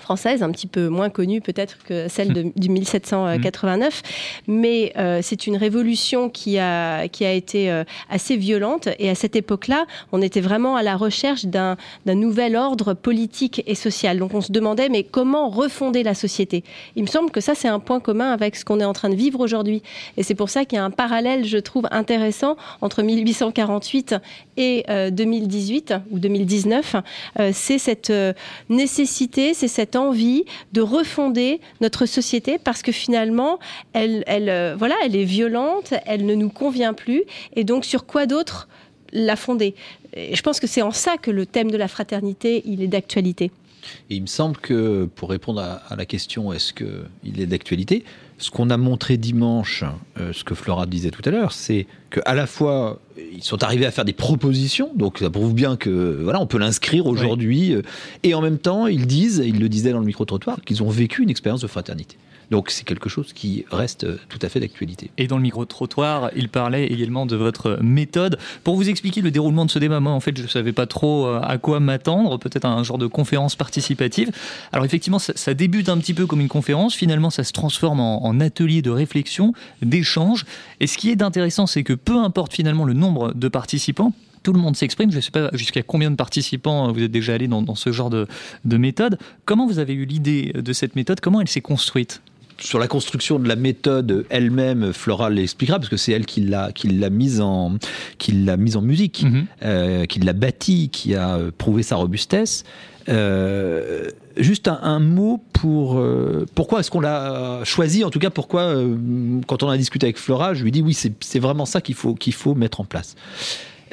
Française, 0.00 0.42
un 0.42 0.50
petit 0.50 0.66
peu 0.66 0.88
moins 0.88 1.10
connue 1.10 1.40
peut-être 1.40 1.78
que 1.84 2.08
celle 2.08 2.32
de, 2.32 2.52
du 2.56 2.68
1789, 2.68 4.02
mais 4.46 4.92
euh, 4.96 5.20
c'est 5.22 5.46
une 5.46 5.56
révolution 5.56 6.28
qui 6.28 6.58
a, 6.58 7.08
qui 7.08 7.24
a 7.24 7.32
été 7.32 7.70
euh, 7.70 7.84
assez 8.10 8.36
violente 8.36 8.88
et 8.98 9.10
à 9.10 9.14
cette 9.14 9.36
époque-là, 9.36 9.86
on 10.12 10.22
était 10.22 10.40
vraiment 10.40 10.76
à 10.76 10.82
la 10.82 10.96
recherche 10.96 11.46
d'un 11.46 11.76
nouvel 12.06 12.56
ordre 12.56 12.94
politique 12.94 13.62
et 13.66 13.74
social. 13.74 14.18
Donc 14.18 14.34
on 14.34 14.40
se 14.40 14.52
demandait, 14.52 14.88
mais 14.88 15.02
comment 15.04 15.48
refonder 15.48 16.02
la 16.02 16.14
société? 16.14 16.64
Il 16.96 17.02
me 17.02 17.08
semble 17.08 17.30
que 17.30 17.40
ça, 17.40 17.54
c'est 17.54 17.68
un 17.68 17.80
point 17.80 18.00
commun 18.00 18.32
avec 18.32 18.56
ce 18.56 18.64
qu'on 18.64 18.80
est 18.80 18.84
en 18.84 18.92
train 18.92 19.10
de 19.10 19.14
vivre 19.14 19.40
aujourd'hui. 19.40 19.82
Et 20.16 20.22
c'est 20.22 20.34
pour 20.34 20.50
ça 20.50 20.64
qu'il 20.64 20.76
y 20.76 20.80
a 20.80 20.84
un 20.84 20.90
parallèle, 20.90 21.44
je 21.44 21.58
trouve, 21.58 21.86
intéressant 21.90 22.56
entre 22.80 23.02
1848 23.02 24.16
et 24.56 24.84
2018 25.10 25.90
euh, 25.90 25.98
ou 26.10 26.18
2019. 26.18 26.96
c'est 27.52 27.78
cette 27.78 28.12
nécessité, 28.68 29.54
c'est 29.54 29.68
cette 29.68 29.83
cette 29.84 29.96
envie 29.96 30.44
de 30.72 30.80
refonder 30.80 31.60
notre 31.82 32.06
société 32.06 32.56
parce 32.56 32.80
que 32.80 32.90
finalement, 32.90 33.58
elle, 33.92 34.24
elle, 34.26 34.48
euh, 34.48 34.74
voilà, 34.78 34.94
elle 35.04 35.14
est 35.14 35.24
violente, 35.24 35.92
elle 36.06 36.24
ne 36.24 36.34
nous 36.34 36.48
convient 36.48 36.94
plus. 36.94 37.24
Et 37.54 37.64
donc, 37.64 37.84
sur 37.84 38.06
quoi 38.06 38.24
d'autre 38.24 38.66
la 39.12 39.36
fonder? 39.36 39.74
Je 40.16 40.40
pense 40.40 40.58
que 40.58 40.66
c'est 40.66 40.80
en 40.80 40.90
ça 40.90 41.18
que 41.18 41.30
le 41.30 41.44
thème 41.44 41.70
de 41.70 41.76
la 41.76 41.88
fraternité, 41.88 42.62
il 42.64 42.82
est 42.82 42.86
d'actualité. 42.86 43.50
Il 44.08 44.22
me 44.22 44.26
semble 44.26 44.56
que, 44.56 45.06
pour 45.16 45.28
répondre 45.28 45.60
à, 45.60 45.94
la 45.94 46.06
question, 46.06 46.50
est-ce 46.54 46.72
qu'il 46.72 47.38
est 47.38 47.46
d'actualité? 47.46 48.04
Ce 48.38 48.50
qu'on 48.50 48.70
a 48.70 48.76
montré 48.76 49.16
dimanche, 49.16 49.84
euh, 50.18 50.32
ce 50.32 50.42
que 50.42 50.54
Flora 50.54 50.86
disait 50.86 51.10
tout 51.10 51.22
à 51.24 51.30
l'heure, 51.30 51.52
c'est 51.52 51.86
qu'à 52.10 52.34
la 52.34 52.46
fois, 52.46 53.00
ils 53.32 53.44
sont 53.44 53.62
arrivés 53.62 53.86
à 53.86 53.90
faire 53.90 54.04
des 54.04 54.12
propositions, 54.12 54.90
donc 54.96 55.18
ça 55.18 55.30
prouve 55.30 55.54
bien 55.54 55.76
que 55.76 56.18
voilà, 56.22 56.40
on 56.40 56.46
peut 56.46 56.58
l'inscrire 56.58 57.06
aujourd'hui, 57.06 57.74
euh, 57.74 57.82
et 58.24 58.34
en 58.34 58.40
même 58.40 58.58
temps, 58.58 58.88
ils 58.88 59.06
disent, 59.06 59.42
ils 59.44 59.60
le 59.60 59.68
disaient 59.68 59.92
dans 59.92 60.00
le 60.00 60.06
micro-trottoir, 60.06 60.60
qu'ils 60.62 60.82
ont 60.82 60.90
vécu 60.90 61.22
une 61.22 61.30
expérience 61.30 61.60
de 61.60 61.68
fraternité. 61.68 62.16
Donc 62.50 62.70
c'est 62.70 62.84
quelque 62.84 63.08
chose 63.08 63.32
qui 63.32 63.64
reste 63.70 64.06
tout 64.28 64.38
à 64.42 64.48
fait 64.48 64.60
d'actualité. 64.60 65.10
Et 65.18 65.26
dans 65.26 65.36
le 65.36 65.42
micro-trottoir, 65.42 66.30
il 66.36 66.48
parlait 66.48 66.86
également 66.86 67.26
de 67.26 67.36
votre 67.36 67.78
méthode. 67.82 68.38
Pour 68.62 68.76
vous 68.76 68.88
expliquer 68.88 69.20
le 69.20 69.30
déroulement 69.30 69.64
de 69.64 69.70
ce 69.70 69.78
débat, 69.78 70.00
moi 70.00 70.12
en 70.12 70.20
fait 70.20 70.36
je 70.36 70.42
ne 70.42 70.48
savais 70.48 70.72
pas 70.72 70.86
trop 70.86 71.26
euh, 71.26 71.40
à 71.42 71.58
quoi 71.58 71.80
m'attendre, 71.80 72.38
peut-être 72.38 72.64
un 72.64 72.82
genre 72.82 72.98
de 72.98 73.06
conférence 73.06 73.56
participative. 73.56 74.30
Alors 74.72 74.84
effectivement 74.84 75.18
ça, 75.18 75.54
débute 75.54 75.88
un 75.88 75.98
petit 75.98 76.14
peu 76.14 76.26
comme 76.26 76.40
une 76.40 76.48
conférence, 76.48 76.94
finalement 76.94 77.30
ça 77.30 77.44
se 77.44 77.52
transforme 77.52 78.00
en, 78.00 78.40
atelier 78.40 78.82
de 78.82 78.90
réflexion, 78.90 79.52
d'échange. 79.82 80.44
Et 80.80 80.86
ce 80.86 80.98
qui 80.98 81.10
est 81.10 81.22
intéressant 81.22 81.66
c'est 81.66 81.84
que 81.84 81.92
peu 81.92 82.16
importe 82.16 82.52
finalement 82.52 82.84
le 82.84 82.94
nombre 82.94 83.32
de 83.34 83.48
participants, 83.48 84.12
tout 84.42 84.52
le 84.52 84.58
monde 84.58 84.76
s'exprime. 84.76 85.10
Je 85.10 85.16
ne 85.16 85.22
sais 85.22 85.30
pas 85.30 85.48
jusqu'à 85.54 85.82
combien 85.82 86.10
de 86.10 86.16
participants 86.16 86.92
vous 86.92 87.02
êtes 87.02 87.10
déjà 87.10 87.34
allé 87.34 87.48
dans, 87.48 87.74
ce 87.74 87.92
genre 87.92 88.10
de 88.10 88.26
méthode. 88.76 89.18
Comment 89.46 89.66
vous 89.66 89.78
avez 89.78 89.94
eu 89.94 90.04
l'idée 90.04 90.52
de 90.54 90.72
cette 90.72 90.96
méthode? 90.96 91.20
Comment 91.20 91.40
elle 91.40 91.48
s'est 91.48 91.62
construite? 91.62 92.20
Sur 92.58 92.78
la 92.78 92.88
construction 92.88 93.38
de 93.38 93.48
la 93.48 93.56
méthode 93.56 94.26
elle-même, 94.30 94.92
Flora 94.92 95.30
l'expliquera 95.30 95.78
parce 95.78 95.88
que 95.88 95.96
c'est 95.96 96.12
elle 96.12 96.26
qui 96.26 96.40
l'a 96.40 96.72
qui 96.72 96.88
l'a 96.88 97.10
mise 97.10 97.40
en 97.40 97.76
qui 98.18 98.32
l'a 98.32 98.56
mise 98.56 98.76
en 98.76 98.82
musique, 98.82 99.24
mhm. 99.24 99.46
euh, 99.62 100.04
qui 100.06 100.20
l'a 100.20 100.32
bâti, 100.32 100.88
qui 100.90 101.14
a 101.14 101.36
euh, 101.36 101.50
prouvé 101.56 101.82
sa 101.82 101.96
robustesse. 101.96 102.64
Euh, 103.10 104.08
juste 104.38 104.66
un, 104.68 104.98
mot 104.98 105.42
pour 105.52 106.02
pourquoi 106.54 106.80
est-ce 106.80 106.90
qu'on 106.90 107.00
l'a 107.00 107.60
choisi 107.64 108.02
en 108.02 108.08
tout 108.08 108.18
cas 108.18 108.30
pourquoi 108.30 108.74
quand 109.46 109.62
on 109.62 109.68
a 109.68 109.76
discuté 109.76 110.06
avec 110.06 110.16
Flora 110.16 110.54
je 110.54 110.64
lui 110.64 110.72
dis 110.72 110.80
oui 110.80 110.94
c'est 110.94 111.38
vraiment 111.38 111.66
ça 111.66 111.82
qu'il 111.82 111.94
faut 111.94 112.14
qu'il 112.14 112.32
faut 112.32 112.54
mettre 112.54 112.80
en 112.80 112.84
place 112.84 113.14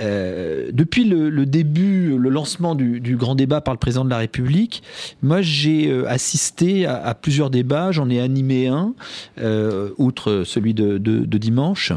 euh, 0.01 0.69
depuis 0.71 1.03
le, 1.03 1.45
début, 1.45 2.17
le 2.17 2.29
lancement 2.29 2.75
du, 2.75 3.15
grand 3.17 3.35
débat 3.35 3.61
par 3.61 3.73
le 3.73 3.79
président 3.79 4.05
de 4.05 4.09
la 4.09 4.17
République, 4.17 4.83
moi 5.21 5.41
j'ai 5.41 5.89
euh, 5.89 6.09
assisté 6.09 6.85
à, 6.85 7.13
plusieurs 7.13 7.49
débats, 7.49 7.91
j'en 7.91 8.09
ai 8.09 8.19
animé 8.19 8.67
un, 8.67 8.93
euh, 9.39 9.91
outre 9.97 10.43
celui 10.45 10.73
de, 10.73 10.97
dimanche. 11.37 11.93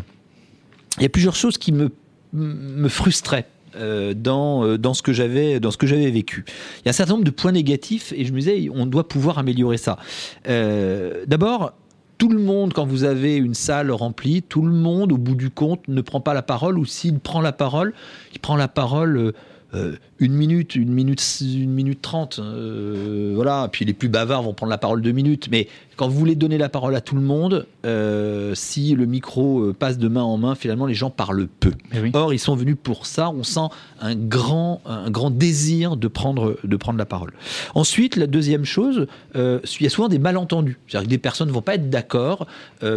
Il 0.99 1.03
y 1.03 1.07
a 1.07 1.11
plusieurs 1.11 1.37
choses 1.37 1.59
qui 1.59 1.73
me, 1.73 1.90
me 2.33 2.88
frustraient. 2.88 3.47
dans, 3.77 4.79
dans 4.79 4.95
ce 4.95 5.03
que 5.03 5.12
j'avais 5.12 5.59
dans 5.59 5.73
ce 5.73 5.77
que 5.77 5.88
j'avais 5.88 6.09
vécu. 6.11 6.45
Il 6.47 6.83
y 6.85 6.88
a 6.88 6.90
un 6.90 6.93
certain 6.93 7.14
nombre 7.14 7.25
de 7.25 7.33
points 7.33 7.51
négatifs 7.51 8.12
et 8.17 8.25
je 8.25 8.33
me 8.33 8.38
disais 8.38 8.69
on 8.73 8.87
doit 8.87 9.09
pouvoir 9.09 9.38
améliorer 9.38 9.79
ça. 9.79 9.99
D'abord, 10.47 11.73
tout 12.18 12.29
le 12.29 12.38
monde, 12.38 12.72
quand 12.72 12.87
vous 12.87 13.05
avez 13.05 13.37
une 13.37 13.55
salle 13.55 13.90
remplie, 13.90 14.42
tout 14.42 14.62
le 14.62 14.72
monde, 14.72 15.12
au 15.12 15.18
bout 15.18 15.35
du 15.35 15.50
compte, 15.50 15.87
ne 15.88 16.00
prend 16.00 16.20
pas 16.20 16.35
la 16.35 16.42
parole, 16.42 16.79
ou 16.79 16.85
s'il 16.85 17.18
prend 17.18 17.40
la 17.40 17.53
parole, 17.53 17.92
il 18.33 18.40
prend 18.40 18.57
la 18.57 18.68
parole 18.68 19.33
euh, 19.74 19.96
une 20.20 20.32
minute, 20.32 20.76
une 20.76 20.92
minute, 20.92 21.22
une 21.40 21.70
minute 21.70 22.00
trente, 22.00 22.38
euh, 22.38 23.32
voilà. 23.34 23.68
Puis 23.70 23.84
les 23.84 23.92
plus 23.92 24.08
bavards 24.08 24.42
vont 24.42 24.54
prendre 24.54 24.70
la 24.70 24.78
parole 24.78 25.02
deux 25.02 25.12
minutes. 25.12 25.48
Mais 25.50 25.68
quand 25.96 26.08
vous 26.08 26.18
voulez 26.18 26.34
donner 26.34 26.56
la 26.56 26.68
parole 26.68 26.94
à 26.94 27.00
tout 27.00 27.14
le 27.14 27.20
monde, 27.20 27.66
euh, 27.84 28.54
si 28.54 28.94
le 28.94 29.06
micro 29.06 29.72
passe 29.72 29.98
de 29.98 30.08
main 30.08 30.22
en 30.22 30.38
main, 30.38 30.54
finalement 30.54 30.87
les 30.87 30.94
gens 30.94 31.10
parlent 31.10 31.48
peu. 31.48 31.72
Eh 31.92 32.10
Or 32.14 32.32
ils 32.32 32.38
sont 32.38 32.54
venus 32.54 32.76
pour 32.80 33.06
ça. 33.06 33.30
On 33.30 33.42
sent 33.42 33.68
un 34.00 34.14
grand, 34.14 34.80
un 34.87 35.10
grand 35.10 35.30
désir 35.30 35.96
de 35.96 36.08
prendre, 36.08 36.58
de 36.62 36.76
prendre 36.76 36.98
la 36.98 37.06
parole. 37.06 37.32
Ensuite, 37.74 38.16
la 38.16 38.26
deuxième 38.26 38.64
chose, 38.64 39.06
il 39.34 39.60
y 39.80 39.87
a 39.87 39.90
souvent 39.90 40.08
des 40.08 40.18
malentendus. 40.18 40.78
C'est-à-dire 40.87 41.06
que 41.06 41.10
des 41.10 41.18
personnes 41.18 41.48
ne 41.48 41.52
vont 41.52 41.62
pas 41.62 41.74
être 41.74 41.90
d'accord 41.90 42.46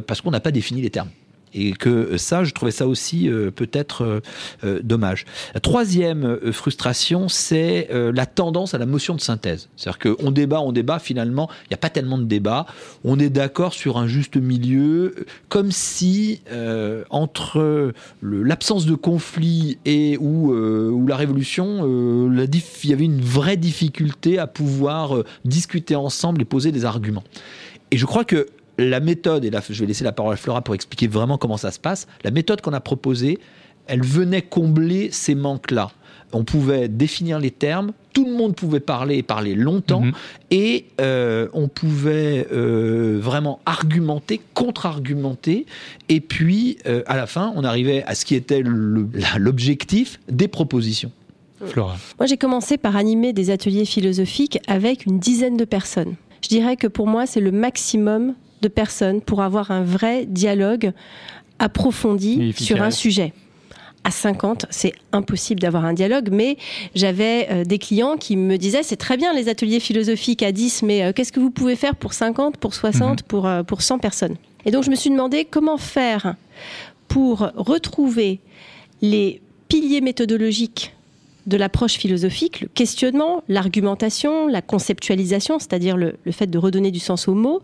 parce 0.06 0.22
qu'on 0.22 0.32
n'a 0.32 0.40
pas 0.40 0.52
défini 0.52 0.82
les 0.82 0.90
termes. 0.90 1.10
Et 1.54 1.74
que 1.74 2.18
ça, 2.18 2.44
je 2.44 2.54
trouvais 2.54 2.72
ça 2.72 2.88
aussi 2.88 3.30
euh, 3.30 3.52
peut-être 3.52 4.04
euh, 4.04 4.20
euh, 4.64 4.80
dommage. 4.84 5.26
La 5.54 5.60
troisième 5.60 6.52
frustration, 6.52 7.30
c'est 7.30 7.90
la 7.92 8.26
tendance 8.26 8.74
à 8.74 8.78
la 8.78 8.86
motion 8.86 9.16
de 9.16 9.22
synthèse. 9.22 9.70
C'est-à-dire 9.76 10.16
qu'on 10.16 10.32
débat, 10.32 10.62
on 10.62 10.72
débat, 10.72 11.00
finalement, 11.00 11.50
il 11.66 11.70
n'y 11.72 11.76
a 11.76 11.78
pas 11.78 11.90
tellement 11.90 12.18
de 12.18 12.26
débat. 12.26 12.66
On 13.04 13.20
est 13.20 13.30
d'accord 13.30 13.74
sur 13.74 13.98
un 13.98 14.08
juste 14.08 14.38
milieu, 14.38 15.16
comme 15.50 15.72
si 15.72 16.42
entre 17.10 17.94
l'absence 18.22 18.86
de 18.86 18.96
conflit 18.96 19.78
et 19.86 20.18
ou 20.18 21.06
la 21.08 21.16
révolution, 21.16 22.30
il 22.30 22.90
y 22.90 22.94
avait 22.94 23.06
une 23.06 23.22
vraie 23.22 23.58
difficulté 23.58 24.40
à 24.40 24.48
pouvoir 24.48 25.24
discuter 25.46 25.96
ensemble 25.96 26.42
et 26.42 26.46
poser 26.46 26.72
des 26.72 26.86
arguments. 26.86 27.24
Et 27.92 27.98
je 27.98 28.06
crois 28.06 28.26
que 28.26 28.48
la 28.78 29.00
méthode, 29.00 29.46
et 29.46 29.50
là 29.50 29.62
je 29.68 29.80
vais 29.80 29.88
laisser 29.88 30.04
la 30.04 30.12
parole 30.12 30.34
à 30.34 30.38
Flora 30.38 30.62
pour 30.62 30.76
expliquer 30.76 31.08
vraiment 31.08 31.38
comment 31.38 31.58
ça 31.58 31.72
se 31.72 31.80
passe, 31.80 32.08
la 32.24 32.32
méthode 32.32 32.62
qu'on 32.62 32.74
a 32.74 32.80
proposée, 32.80 33.40
elle 33.88 34.04
venait 34.04 34.42
combler 34.42 35.10
ces 35.12 35.36
manques-là. 35.36 35.92
On 36.34 36.44
pouvait 36.44 36.90
définir 36.90 37.40
les 37.40 37.52
termes, 37.52 37.94
tout 38.12 38.26
le 38.26 38.34
monde 38.34 38.54
pouvait 38.54 38.82
parler 38.82 39.16
et 39.16 39.24
parler 39.24 39.56
longtemps, 39.56 40.02
mhm. 40.02 40.12
et 40.52 40.86
euh, 41.00 41.48
on 41.54 41.70
pouvait 41.70 42.48
euh, 42.52 43.18
vraiment 43.22 43.60
argumenter, 43.66 44.42
contre-argumenter, 44.54 45.66
et 46.10 46.20
puis 46.20 46.80
euh, 46.86 47.02
à 47.08 47.16
la 47.16 47.28
fin, 47.28 47.54
on 47.56 47.64
arrivait 47.64 48.04
à 48.04 48.14
ce 48.14 48.26
qui 48.26 48.36
était 48.36 48.62
l'objectif 48.64 50.20
des 50.28 50.50
propositions. 50.50 51.12
Flora. 51.66 51.96
Moi, 52.20 52.28
j'ai 52.28 52.38
commencé 52.38 52.78
par 52.78 52.96
animer 52.96 53.34
des 53.34 53.50
ateliers 53.50 53.86
philosophiques 53.86 54.60
avec 54.68 55.06
une 55.08 55.18
dizaine 55.18 55.58
de 55.58 55.66
personnes. 55.66 56.16
Je 56.44 56.50
dirais 56.50 56.76
que 56.76 56.88
pour 56.88 57.08
moi, 57.08 57.26
c'est 57.26 57.42
le 57.42 57.52
maximum 57.52 58.36
de 58.68 58.74
personnes 58.74 59.22
pour 59.22 59.42
avoir 59.42 59.72
un 59.72 59.84
vrai 59.84 60.26
dialogue 60.26 60.92
approfondi 61.60 62.54
sur 62.54 62.82
un 62.82 62.92
sujet. 62.92 63.34
À 64.04 64.12
50, 64.12 64.68
c'est 64.70 64.94
impossible 65.12 65.60
d'avoir 65.60 65.84
un 65.84 65.94
dialogue, 65.94 66.30
mais 66.32 66.58
j'avais 66.96 67.48
euh, 67.52 67.64
des 67.66 67.78
clients 67.78 68.16
qui 68.16 68.38
me 68.38 68.58
disaient 68.58 68.84
c'est 68.84 68.96
très 68.96 69.18
bien 69.18 69.34
les 69.34 69.50
ateliers 69.50 69.82
philosophiques 69.82 70.44
à 70.44 70.52
10, 70.52 70.84
mais 70.84 71.04
euh, 71.04 71.12
qu'est-ce 71.14 71.34
que 71.34 71.42
vous 71.42 71.52
pouvez 71.52 71.76
faire 71.76 71.96
pour 71.96 72.14
50, 72.14 72.58
pour 72.58 72.74
60, 72.74 73.10
mhm. 73.10 73.28
pour, 73.28 73.48
euh, 73.48 73.64
pour 73.64 73.82
100 73.82 74.00
personnes? 74.00 74.36
Et 74.66 74.72
donc 74.72 74.84
je 74.84 74.90
me 74.90 74.96
suis 74.96 75.10
demandé 75.10 75.46
comment 75.46 75.78
faire 75.78 76.36
pour 77.08 77.52
retrouver 77.56 78.40
les 79.02 79.42
piliers 79.68 80.02
méthodologiques 80.02 80.97
de 81.48 81.58
l'approche 81.58 81.94
philosophique, 81.94 82.62
le 82.62 82.68
questionnement, 82.68 83.44
l'argumentation, 83.48 84.48
la 84.48 84.62
conceptualisation, 84.62 85.60
c'est-à-dire 85.60 85.98
le, 85.98 86.18
fait 86.32 86.48
de 86.48 86.58
redonner 86.58 86.92
du 86.92 87.00
sens 87.00 87.28
aux 87.28 87.34
mots, 87.34 87.62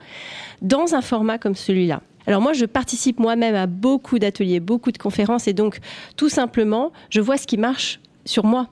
dans 0.62 0.96
un 0.96 1.02
format 1.02 1.38
comme 1.38 1.56
celui-là. 1.56 2.02
Alors 2.26 2.41
moi, 2.41 2.54
je 2.54 2.65
participe 2.65 3.19
moi-même 3.19 3.56
à 3.56 3.67
beaucoup 3.67 4.17
d'ateliers, 4.17 4.62
beaucoup 4.62 4.93
de 4.93 4.98
conférences, 4.98 5.48
et 5.50 5.54
donc 5.54 5.80
tout 6.15 6.30
simplement, 6.30 6.93
je 7.10 7.19
vois 7.19 7.38
ce 7.38 7.46
qui 7.46 7.58
marche 7.58 8.00
sur 8.24 8.46
moi. 8.46 8.69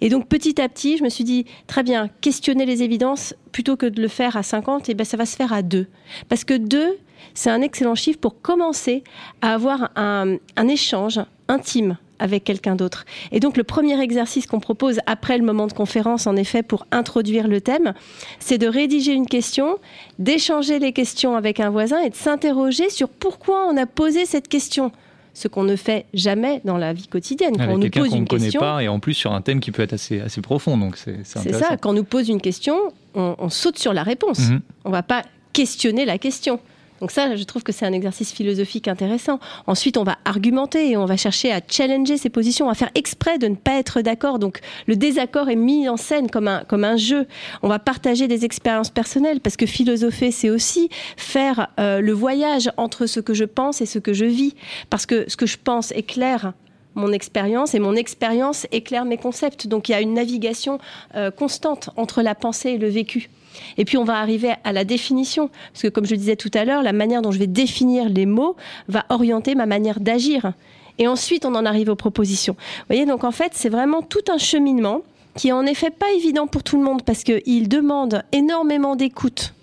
Et 0.00 0.08
donc 0.08 0.28
petit 0.28 0.60
à 0.60 0.68
petit, 0.68 0.96
je 0.96 1.02
me 1.02 1.08
suis 1.08 1.24
dit, 1.24 1.44
très 1.66 1.82
bien, 1.82 2.08
questionner 2.20 2.64
les 2.64 2.84
évidences, 2.84 3.34
plutôt 3.50 3.76
que 3.76 3.86
de 3.86 4.00
le 4.00 4.06
faire 4.06 4.36
à 4.36 4.44
50, 4.44 4.88
et 4.88 4.92
eh 4.92 4.94
ben, 4.94 5.04
ça 5.04 5.16
va 5.16 5.26
se 5.26 5.34
faire 5.34 5.52
à 5.52 5.62
deux. 5.62 5.88
Parce 6.28 6.44
que 6.44 6.54
deux, 6.54 6.96
c'est 7.34 7.50
un 7.50 7.62
excellent 7.62 7.96
chiffre 7.96 8.20
pour 8.20 8.40
commencer 8.40 9.02
à 9.40 9.54
avoir 9.54 9.90
un, 9.96 10.36
un 10.56 10.68
échange 10.68 11.20
intime 11.48 11.98
avec 12.22 12.44
quelqu'un 12.44 12.76
d'autre. 12.76 13.04
Et 13.32 13.40
donc 13.40 13.56
le 13.56 13.64
premier 13.64 14.00
exercice 14.00 14.46
qu'on 14.46 14.60
propose 14.60 15.00
après 15.06 15.36
le 15.36 15.44
moment 15.44 15.66
de 15.66 15.72
conférence, 15.72 16.26
en 16.26 16.36
effet, 16.36 16.62
pour 16.62 16.86
introduire 16.92 17.48
le 17.48 17.60
thème, 17.60 17.92
c'est 18.38 18.58
de 18.58 18.68
rédiger 18.68 19.12
une 19.12 19.26
question, 19.26 19.78
d'échanger 20.18 20.78
les 20.78 20.92
questions 20.92 21.36
avec 21.36 21.60
un 21.60 21.70
voisin 21.70 22.00
et 22.00 22.10
de 22.10 22.14
s'interroger 22.14 22.88
sur 22.90 23.08
pourquoi 23.08 23.66
on 23.68 23.76
a 23.76 23.86
posé 23.86 24.24
cette 24.24 24.48
question 24.48 24.92
ce 25.34 25.48
qu'on 25.48 25.64
ne 25.64 25.76
fait 25.76 26.04
jamais 26.12 26.60
dans 26.64 26.76
la 26.76 26.92
vie 26.92 27.08
quotidienne. 27.08 27.56
Quand 27.56 27.66
on 27.70 27.78
nous 27.78 27.88
pose 27.88 28.12
une 28.12 28.28
question, 28.28 28.60
pas 28.60 28.82
et 28.82 28.88
en 28.88 29.00
plus 29.00 29.14
sur 29.14 29.32
un 29.32 29.40
thème 29.40 29.60
qui 29.60 29.70
peut 29.70 29.80
être 29.80 29.94
assez 29.94 30.20
assez 30.20 30.42
profond, 30.42 30.76
donc 30.76 30.98
c'est 30.98 31.24
ça. 31.24 31.40
Quand 31.78 31.90
on 31.90 31.94
nous 31.94 32.04
pose 32.04 32.28
une 32.28 32.40
question, 32.40 32.76
on, 33.14 33.48
saute 33.48 33.78
sur 33.78 33.94
la 33.94 34.02
réponse. 34.02 34.40
On 34.40 34.52
mhm. 34.52 34.60
On 34.84 34.90
va 34.90 35.02
pas 35.02 35.22
questionner 35.54 36.04
la 36.04 36.18
question. 36.18 36.60
Donc 37.02 37.10
ça, 37.10 37.34
je 37.34 37.42
trouve 37.42 37.64
que 37.64 37.72
c'est 37.72 37.84
un 37.84 37.92
exercice 37.92 38.30
philosophique 38.32 38.86
intéressant. 38.86 39.40
Ensuite, 39.66 39.96
on 39.96 40.04
va 40.04 40.18
argumenter 40.24 40.90
et 40.90 40.96
on 40.96 41.04
va 41.04 41.16
chercher 41.16 41.52
à 41.52 41.60
challenger 41.68 42.16
ses 42.16 42.30
positions, 42.30 42.66
on 42.66 42.68
va 42.68 42.76
faire 42.76 42.92
exprès 42.94 43.38
de 43.38 43.48
ne 43.48 43.56
pas 43.56 43.76
être 43.76 44.02
d'accord. 44.02 44.38
Donc 44.38 44.60
le 44.86 44.94
désaccord 44.94 45.50
est 45.50 45.56
mis 45.56 45.88
en 45.88 45.96
scène 45.96 46.30
comme 46.30 46.46
un, 46.46 46.62
comme 46.62 46.84
un 46.84 46.96
jeu. 46.96 47.26
On 47.62 47.68
va 47.68 47.80
partager 47.80 48.28
des 48.28 48.44
expériences 48.44 48.90
personnelles 48.90 49.40
parce 49.40 49.56
que 49.56 49.66
philosopher, 49.66 50.30
c'est 50.30 50.48
aussi 50.48 50.90
faire 51.16 51.70
euh, 51.80 52.00
le 52.00 52.12
voyage 52.12 52.70
entre 52.76 53.06
ce 53.06 53.18
que 53.18 53.34
je 53.34 53.46
pense 53.46 53.80
et 53.80 53.86
ce 53.86 53.98
que 53.98 54.12
je 54.12 54.24
vis. 54.24 54.54
Parce 54.88 55.04
que 55.04 55.28
ce 55.28 55.36
que 55.36 55.46
je 55.46 55.56
pense 55.56 55.90
éclaire 55.96 56.52
mon 56.94 57.10
expérience 57.10 57.74
et 57.74 57.80
mon 57.80 57.96
expérience 57.96 58.68
éclaire 58.70 59.06
mes 59.06 59.16
concepts. 59.16 59.66
Donc 59.66 59.88
il 59.88 59.92
y 59.92 59.94
a 59.96 60.00
une 60.00 60.14
navigation 60.14 60.78
euh, 61.16 61.32
constante 61.32 61.90
entre 61.96 62.22
la 62.22 62.36
pensée 62.36 62.70
et 62.70 62.78
le 62.78 62.88
vécu. 62.88 63.28
Et 63.76 63.84
puis 63.84 63.96
on 63.96 64.04
va 64.04 64.18
arriver 64.18 64.52
à 64.64 64.72
la 64.72 64.84
définition, 64.84 65.50
parce 65.72 65.82
que 65.82 65.88
comme 65.88 66.06
je 66.06 66.14
disais 66.14 66.36
tout 66.36 66.50
à 66.54 66.64
l'heure, 66.64 66.82
la 66.82 66.92
manière 66.92 67.22
dont 67.22 67.30
je 67.30 67.38
vais 67.38 67.46
définir 67.46 68.08
les 68.08 68.26
mots 68.26 68.56
va 68.88 69.04
orienter 69.08 69.54
ma 69.54 69.66
manière 69.66 70.00
d'agir. 70.00 70.52
Et 70.98 71.08
ensuite, 71.08 71.44
on 71.46 71.54
en 71.54 71.64
arrive 71.64 71.88
aux 71.88 71.96
propositions. 71.96 72.54
Vous 72.54 72.84
voyez, 72.88 73.06
donc 73.06 73.24
en 73.24 73.30
fait, 73.30 73.52
c'est 73.54 73.68
vraiment 73.68 74.02
tout 74.02 74.24
un 74.30 74.38
cheminement 74.38 75.00
qui 75.34 75.48
est 75.48 75.52
en 75.52 75.64
effet 75.64 75.90
pas 75.90 76.12
évident 76.12 76.46
pour 76.46 76.62
tout 76.62 76.76
le 76.76 76.84
monde, 76.84 77.02
parce 77.02 77.24
qu'il 77.24 77.68
demande 77.68 78.22
énormément 78.32 78.96
d'écoute, 78.96 79.54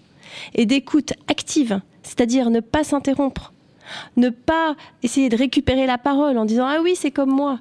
et 0.55 0.65
d'écoute 0.65 1.13
active, 1.27 1.81
c'est-à-dire 2.01 2.49
ne 2.49 2.59
pas 2.59 2.83
s'interrompre, 2.83 3.53
ne 4.17 4.29
pas 4.29 4.75
essayer 5.03 5.29
de 5.29 5.37
récupérer 5.37 5.85
la 5.85 5.97
parole 5.97 6.37
en 6.37 6.45
disant⁇ 6.45 6.67
Ah 6.69 6.81
oui, 6.81 6.95
c'est 6.95 7.11
comme 7.11 7.31
moi⁇ 7.31 7.55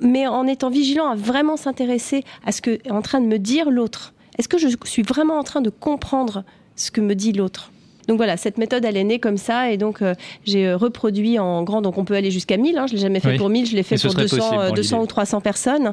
mais 0.00 0.26
en 0.26 0.46
étant 0.46 0.70
vigilant 0.70 1.08
à 1.08 1.14
vraiment 1.14 1.56
s'intéresser 1.56 2.24
à 2.44 2.52
ce 2.52 2.60
que 2.62 2.70
est 2.70 2.90
en 2.90 3.02
train 3.02 3.20
de 3.20 3.26
me 3.26 3.38
dire 3.38 3.70
l'autre 3.70 4.14
est-ce 4.42 4.48
que 4.48 4.58
je 4.58 4.66
suis 4.82 5.02
vraiment 5.02 5.38
en 5.38 5.44
train 5.44 5.60
de 5.60 5.70
comprendre 5.70 6.42
ce 6.74 6.90
que 6.90 7.00
me 7.00 7.14
dit 7.14 7.32
l'autre? 7.32 7.70
Donc 8.08 8.16
voilà, 8.16 8.36
cette 8.36 8.58
méthode, 8.58 8.84
elle 8.84 8.96
est 8.96 9.04
née 9.04 9.20
comme 9.20 9.36
ça, 9.36 9.70
et 9.70 9.76
donc 9.76 10.02
euh, 10.02 10.16
j'ai 10.44 10.66
euh, 10.66 10.76
reproduit 10.76 11.38
en 11.38 11.62
grand, 11.62 11.80
donc 11.80 11.96
on 11.96 12.04
peut 12.04 12.14
aller 12.14 12.32
jusqu'à 12.32 12.56
1000, 12.56 12.76
hein, 12.76 12.86
je 12.88 12.94
ne 12.94 12.96
l'ai 12.96 13.02
jamais 13.02 13.20
fait 13.20 13.36
pour 13.36 13.48
1000, 13.48 13.66
je 13.66 13.76
l'ai 13.76 13.84
fait 13.84 13.94
pour 14.02 14.12
200, 14.12 14.72
200 14.74 14.98
euh, 14.98 15.02
ou 15.02 15.06
300 15.06 15.40
personnes, 15.40 15.92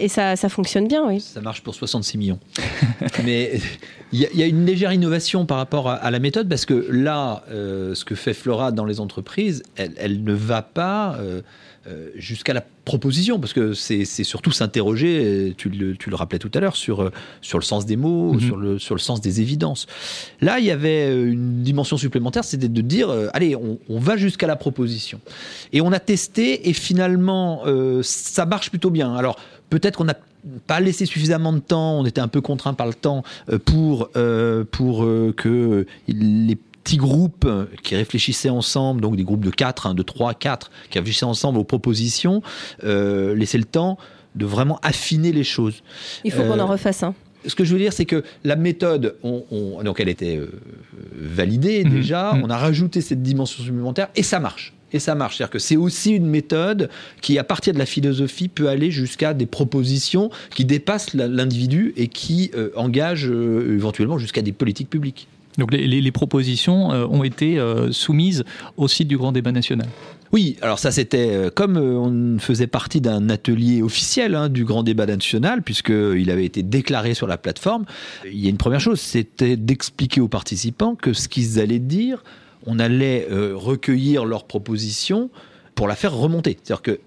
et 0.00 0.08
ça, 0.08 0.36
ça, 0.36 0.48
fonctionne 0.48 0.88
bien, 0.88 1.06
oui. 1.06 1.20
Ça 1.20 1.42
marche 1.42 1.60
pour 1.60 1.74
66 1.74 2.16
millions. 2.16 2.38
Mais 3.26 3.60
il 4.12 4.20
y, 4.20 4.42
a 4.42 4.46
une 4.46 4.64
légère 4.64 4.94
innovation 4.94 5.44
par 5.44 5.58
rapport 5.58 5.90
à, 5.90 6.10
la 6.10 6.18
méthode, 6.18 6.48
parce 6.48 6.64
que 6.64 6.86
là, 6.90 7.42
ce 7.50 8.04
que 8.06 8.14
fait 8.14 8.32
Flora 8.32 8.72
dans 8.72 8.86
les 8.86 8.98
entreprises, 8.98 9.62
elle, 9.76 9.92
elle 9.98 10.24
ne 10.24 10.32
va 10.32 10.62
pas 10.62 11.18
euh, 11.86 12.10
jusqu'à 12.16 12.52
la 12.52 12.62
proposition, 12.84 13.38
parce 13.38 13.52
que 13.52 13.72
c'est 13.72 14.04
surtout 14.04 14.50
s'interroger, 14.50 15.54
tu 15.56 15.68
le, 15.68 15.96
tu 15.96 16.10
le, 16.10 16.16
rappelais 16.16 16.40
tout 16.40 16.50
à 16.54 16.60
l'heure, 16.60 16.74
sur, 16.74 17.02
euh, 17.02 17.12
sur 17.40 17.56
le 17.56 17.62
sens 17.62 17.86
des 17.86 17.96
mots, 17.96 18.32
mhm. 18.32 18.40
sur, 18.40 18.56
le, 18.56 18.78
sur 18.78 18.94
le 18.94 19.00
sens 19.00 19.20
des 19.20 19.40
évidences. 19.40 19.86
Là, 20.40 20.58
il 20.58 20.64
y 20.64 20.70
avait 20.70 21.06
euh, 21.08 21.30
une 21.30 21.62
dimension 21.62 21.96
supplémentaire, 21.96 22.42
c'était 22.42 22.68
de 22.68 22.80
dire, 22.80 23.10
allez, 23.32 23.54
on, 23.56 23.98
va 23.98 24.16
jusqu'à 24.16 24.46
la 24.46 24.56
proposition. 24.56 25.20
Et 25.72 25.80
on 25.80 25.92
a 25.92 26.00
testé, 26.00 26.68
et 26.68 26.72
finalement, 26.72 27.62
ça 28.02 28.44
marche 28.44 28.70
plutôt 28.70 28.90
bien. 28.90 29.14
Alors, 29.14 29.38
peut-être 29.70 29.96
qu'on 29.96 30.04
n'a 30.04 30.18
pas 30.66 30.80
laissé 30.80 31.06
suffisamment 31.06 31.52
de 31.52 31.60
temps, 31.60 32.00
on 32.00 32.06
était 32.06 32.20
un 32.20 32.28
peu 32.28 32.40
contraint 32.40 32.74
par 32.74 32.86
le 32.86 32.94
temps 32.94 33.22
pour, 33.64 34.10
pour 34.70 35.06
que 35.36 35.86
les 36.08 36.58
petits 36.88 36.96
groupes 36.96 37.46
qui 37.82 37.96
réfléchissaient 37.96 38.48
ensemble, 38.48 39.02
donc 39.02 39.16
des 39.16 39.24
groupes 39.24 39.44
de 39.44 39.50
4, 39.50 39.88
hein, 39.88 39.94
de 39.94 40.02
3, 40.02 40.32
4, 40.32 40.70
qui 40.88 40.98
réfléchissaient 40.98 41.26
ensemble 41.26 41.58
aux 41.58 41.64
propositions, 41.64 42.42
euh, 42.82 43.34
laisser 43.34 43.58
le 43.58 43.64
temps 43.64 43.98
de 44.36 44.46
vraiment 44.46 44.78
affiner 44.82 45.32
les 45.32 45.44
choses. 45.44 45.82
Il 46.24 46.32
faut 46.32 46.42
qu'on 46.44 46.58
en 46.58 46.60
euh, 46.60 46.64
refasse 46.64 47.02
un. 47.02 47.14
Ce 47.46 47.54
que 47.54 47.64
je 47.64 47.74
veux 47.74 47.78
dire, 47.78 47.92
c'est 47.92 48.06
que 48.06 48.24
la 48.42 48.56
méthode, 48.56 49.16
on, 49.22 49.82
donc 49.84 50.00
elle 50.00 50.08
était 50.08 50.38
euh, 50.38 50.50
validée 51.12 51.84
mmh. 51.84 51.90
déjà, 51.90 52.32
mmh. 52.32 52.42
on 52.42 52.48
a 52.48 52.56
rajouté 52.56 53.02
cette 53.02 53.22
dimension 53.22 53.62
supplémentaire 53.62 54.08
et 54.16 54.22
ça 54.22 54.40
marche 54.40 54.72
et 54.94 54.98
ça 54.98 55.14
marche. 55.14 55.36
C'est-à-dire 55.36 55.50
que 55.50 55.58
c'est 55.58 55.76
aussi 55.76 56.12
une 56.12 56.26
méthode 56.26 56.88
qui, 57.20 57.38
à 57.38 57.44
partir 57.44 57.74
de 57.74 57.78
la 57.78 57.84
philosophie, 57.84 58.48
peut 58.48 58.68
aller 58.68 58.90
jusqu'à 58.90 59.34
des 59.34 59.44
propositions 59.44 60.30
qui 60.54 60.64
dépassent 60.64 61.12
l'individu 61.12 61.92
et 61.98 62.08
qui 62.08 62.50
engagent 62.74 63.28
éventuellement 63.30 64.16
jusqu'à 64.16 64.40
des 64.40 64.52
politiques 64.52 64.88
publiques. 64.88 65.28
Donc 65.58 65.72
les, 65.72 66.12
propositions 66.12 66.92
euh, 66.92 67.04
ont 67.06 67.24
été 67.24 67.58
euh, 67.58 67.90
soumises 67.90 68.44
au 68.76 68.86
site 68.86 69.08
du 69.08 69.18
Grand 69.18 69.32
Débat 69.32 69.50
National. 69.50 69.88
Oui, 70.30 70.56
alors 70.62 70.78
ça 70.78 70.92
c'était 70.92 71.30
euh, 71.30 71.50
comme 71.50 71.76
on 71.76 72.38
faisait 72.38 72.68
partie 72.68 73.00
d'un 73.00 73.28
atelier 73.28 73.82
officiel 73.82 74.36
hein, 74.36 74.48
du 74.48 74.64
Grand 74.64 74.84
Débat 74.84 75.06
National, 75.06 75.62
puisqu'il 75.62 76.30
avait 76.30 76.44
été 76.44 76.62
déclaré 76.62 77.14
sur 77.14 77.26
la 77.26 77.38
plateforme, 77.38 77.84
il 78.24 78.38
y 78.38 78.46
a 78.46 78.50
une 78.50 78.56
première 78.56 78.80
chose, 78.80 79.00
c'était 79.00 79.56
d'expliquer 79.56 80.20
aux 80.20 80.28
participants 80.28 80.94
que 80.94 81.12
ce 81.12 81.28
qu'ils 81.28 81.58
allaient 81.58 81.80
dire, 81.80 82.22
on 82.64 82.78
allait 82.78 83.26
recueillir 83.30 84.24
leurs 84.24 84.44
propositions 84.44 85.30
pour 85.74 85.88
la 85.88 85.94
faire 85.94 86.12
remonter. 86.12 86.58
C'est-à-dire 86.62 86.82
que 86.82 87.00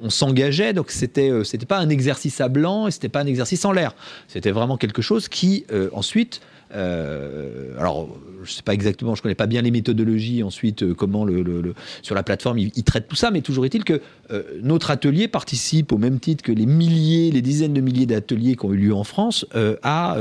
on, 0.00 0.10
s'engageait, 0.10 0.72
donc 0.72 0.90
c'était 0.90 1.32
c'était 1.44 1.66
pas 1.66 1.78
un 1.78 1.88
exercice 1.88 2.40
à 2.40 2.48
blanc 2.48 2.86
et 2.86 2.90
c'était 2.90 3.08
pas 3.08 3.20
un 3.20 3.26
exercice 3.26 3.64
en 3.64 3.72
l'air. 3.72 3.94
C'était 4.28 4.52
vraiment 4.52 4.76
quelque 4.76 5.02
chose 5.02 5.28
qui 5.28 5.64
ensuite 5.92 6.40
euh, 6.74 7.78
alors, 7.78 8.08
je 8.44 8.52
sais 8.52 8.62
pas 8.62 8.74
exactement, 8.74 9.14
je 9.14 9.22
connais 9.22 9.34
pas 9.34 9.46
bien 9.46 9.62
les 9.62 9.70
méthodologies 9.70 10.42
ensuite, 10.42 10.82
euh, 10.82 10.94
comment 10.94 11.24
le, 11.24 11.74
sur 12.02 12.14
la 12.14 12.22
plateforme 12.22 12.58
ils, 12.58 12.84
traitent 12.84 13.08
tout 13.08 13.16
ça, 13.16 13.30
mais 13.30 13.42
toujours 13.42 13.66
est-il 13.66 13.84
que 13.84 14.00
euh, 14.30 14.42
notre 14.62 14.90
atelier 14.90 15.28
participe 15.28 15.92
au 15.92 15.98
même 15.98 16.20
titre 16.20 16.42
que 16.42 16.52
les 16.52 16.66
milliers, 16.66 17.30
les 17.30 17.42
dizaines 17.42 17.74
de 17.74 17.80
milliers 17.80 18.06
d'ateliers 18.06 18.56
qui 18.56 18.64
ont 18.64 18.72
eu 18.72 18.76
lieu 18.76 18.94
en 18.94 19.04
France 19.04 19.46
à, 19.82 20.16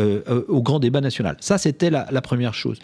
au 0.47 0.61
grand 0.61 0.79
débat 0.79 1.01
national. 1.01 1.37
Ça, 1.39 1.57
c'était 1.57 1.89
la, 1.89 2.21
première 2.21 2.53
chose. 2.53 2.77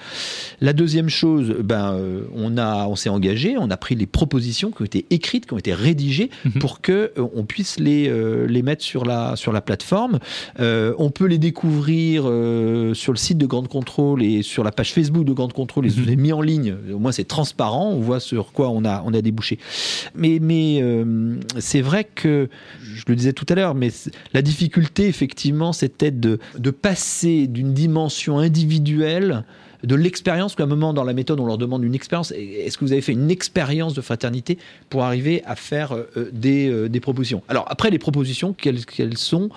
La 0.61 0.73
deuxième 0.73 1.09
chose, 1.09 1.55
ben, 1.63 1.99
on, 2.35 2.57
a, 2.57 2.87
on 2.87 2.95
s'est 2.95 3.09
engagé, 3.09 3.57
on 3.57 3.69
a 3.69 3.77
pris 3.77 3.95
les 3.95 4.05
propositions 4.05 4.71
qui 4.71 4.81
ont 4.81 4.85
été 4.85 5.05
écrites, 5.09 5.45
qui 5.45 5.53
ont 5.53 5.57
été 5.57 5.73
rédigées 5.73 6.29
mhm. 6.45 6.53
pour 6.53 6.81
que 6.81 7.11
on 7.17 7.43
puisse 7.43 7.79
les, 7.79 8.11
les 8.47 8.61
mettre 8.61 8.83
sur 8.83 9.05
la, 9.05 9.35
sur 9.35 9.51
la 9.51 9.61
plateforme. 9.61 10.19
on 10.59 11.11
peut 11.13 11.25
les 11.25 11.39
découvrir 11.39 12.23
sur 12.93 13.11
le 13.11 13.17
site 13.17 13.37
de 13.37 13.45
Grande 13.55 13.69
Contrôle 13.69 14.21
et 14.21 14.41
sur 14.41 14.65
la 14.65 14.71
page 14.73 14.91
Facebook 14.91 15.23
de 15.23 15.31
Grande 15.31 15.53
Contrôle, 15.53 15.85
ils 15.85 15.97
ont 15.97 16.15
mis 16.17 16.33
en 16.33 16.41
ligne. 16.41 16.75
Au 16.93 16.99
moins, 16.99 17.13
c'est 17.13 17.23
transparent. 17.23 17.89
On 17.89 18.01
voit 18.01 18.19
sur 18.19 18.51
quoi 18.51 18.69
on 18.69 18.83
a, 18.83 19.01
on 19.05 19.13
a 19.13 19.21
débouché. 19.21 19.59
Mais, 20.13 20.39
mais 20.41 20.79
euh, 20.81 21.35
c'est 21.59 21.79
vrai 21.79 22.03
que, 22.03 22.49
je 22.83 23.03
le 23.07 23.15
disais 23.15 23.31
tout 23.31 23.45
à 23.47 23.55
l'heure, 23.55 23.73
mais 23.73 23.91
la 24.33 24.41
difficulté, 24.41 25.07
effectivement, 25.07 25.71
c'était 25.71 26.11
de, 26.11 26.39
de 26.59 26.69
passer 26.69 27.47
d'une 27.47 27.73
dimension 27.73 28.39
individuelle 28.39 29.45
de 29.85 29.95
l'expérience, 29.95 30.55
qu'à 30.55 30.63
un 30.63 30.67
moment 30.67 30.93
dans 30.93 31.03
la 31.03 31.13
méthode, 31.13 31.39
on 31.39 31.45
leur 31.45 31.57
demande 31.57 31.83
une 31.83 31.95
expérience. 31.95 32.31
Est-ce 32.31 32.77
que 32.77 32.85
vous 32.85 32.91
avez 32.91 33.01
fait 33.01 33.11
une 33.11 33.31
expérience 33.31 33.93
de 33.93 34.01
fraternité 34.01 34.57
pour 34.89 35.03
arriver 35.03 35.43
à 35.45 35.55
faire 35.55 35.93
euh, 35.93 36.29
des, 36.33 36.69
euh, 36.69 36.89
des, 36.89 36.99
propositions? 36.99 37.43
Alors, 37.47 37.65
après, 37.69 37.89
les 37.91 37.99
propositions, 37.99 38.53
quelles, 38.53 38.85
quelles 38.85 39.17
sont? 39.17 39.49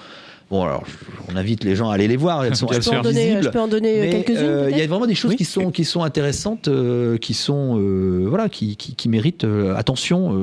Bon, 0.50 0.64
alors, 0.64 0.84
on 1.30 1.36
invite 1.36 1.62
les 1.62 1.76
gens 1.76 1.90
à 1.90 1.94
aller 1.94 2.08
les 2.08 2.16
voir. 2.16 2.44
Elles 2.44 2.56
sont 2.56 2.68
assez 2.68 2.90
visibles. 3.02 3.42
Je 3.42 3.48
peux 3.50 3.60
en 3.60 3.68
donner 3.68 4.00
euh, 4.00 4.10
quelques-unes. 4.10 4.36
Euh, 4.38 4.70
il 4.70 4.78
y 4.78 4.80
a 4.80 4.86
vraiment 4.86 5.06
des 5.06 5.14
choses 5.14 5.34
qui 5.34 5.44
sont 5.44 5.70
qui 5.70 5.84
sont 5.84 6.02
intéressantes, 6.02 6.68
euh, 6.68 7.18
qui 7.18 7.34
sont 7.34 7.76
voilà, 8.26 8.48
qui, 8.48 8.76
qui, 8.76 9.08
méritent 9.08 9.46
attention 9.76 10.34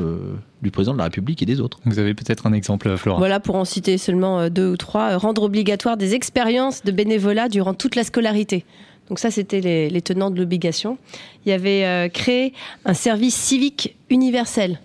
du 0.62 0.72
président 0.72 0.94
de 0.94 0.98
la 0.98 1.06
République 1.06 1.42
et 1.42 1.46
des 1.46 1.60
autres. 1.60 1.80
Vous 1.86 2.00
avez 2.00 2.14
peut-être 2.14 2.48
un 2.48 2.54
exemple, 2.54 2.96
Flora. 2.98 3.18
Voilà, 3.18 3.40
pour 3.40 3.56
en 3.56 3.66
citer 3.66 3.98
seulement 3.98 4.50
deux 4.50 4.72
ou 4.72 4.78
trois, 4.78 5.18
rendre 5.18 5.44
obligatoire 5.44 5.98
des 5.98 6.14
expériences 6.14 6.84
de 6.84 6.92
bénévolat 6.92 7.50
durant 7.50 7.74
toute 7.74 7.96
la 7.96 8.04
scolarité. 8.04 8.66
Donc 9.10 9.20
ça, 9.20 9.30
c'était 9.30 9.62
les, 9.62 9.90
les, 9.90 10.02
tenants 10.02 10.32
de 10.32 10.40
l'obligation. 10.40 10.98
Il 11.46 11.50
y 11.50 11.52
avait 11.52 12.10
créé 12.12 12.54
un 12.86 12.96
service 12.96 13.36
civique 13.36 13.96
universel 14.10 14.80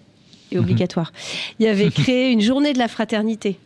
et 0.53 0.57
mhm. 0.57 0.63
obligatoire. 0.63 1.13
Il 1.59 1.67
y 1.67 1.69
avait 1.69 1.91
créé 1.91 2.31
une 2.31 2.41
journée 2.41 2.73
de 2.73 2.79
la 2.79 2.89
fraternité 2.89 3.59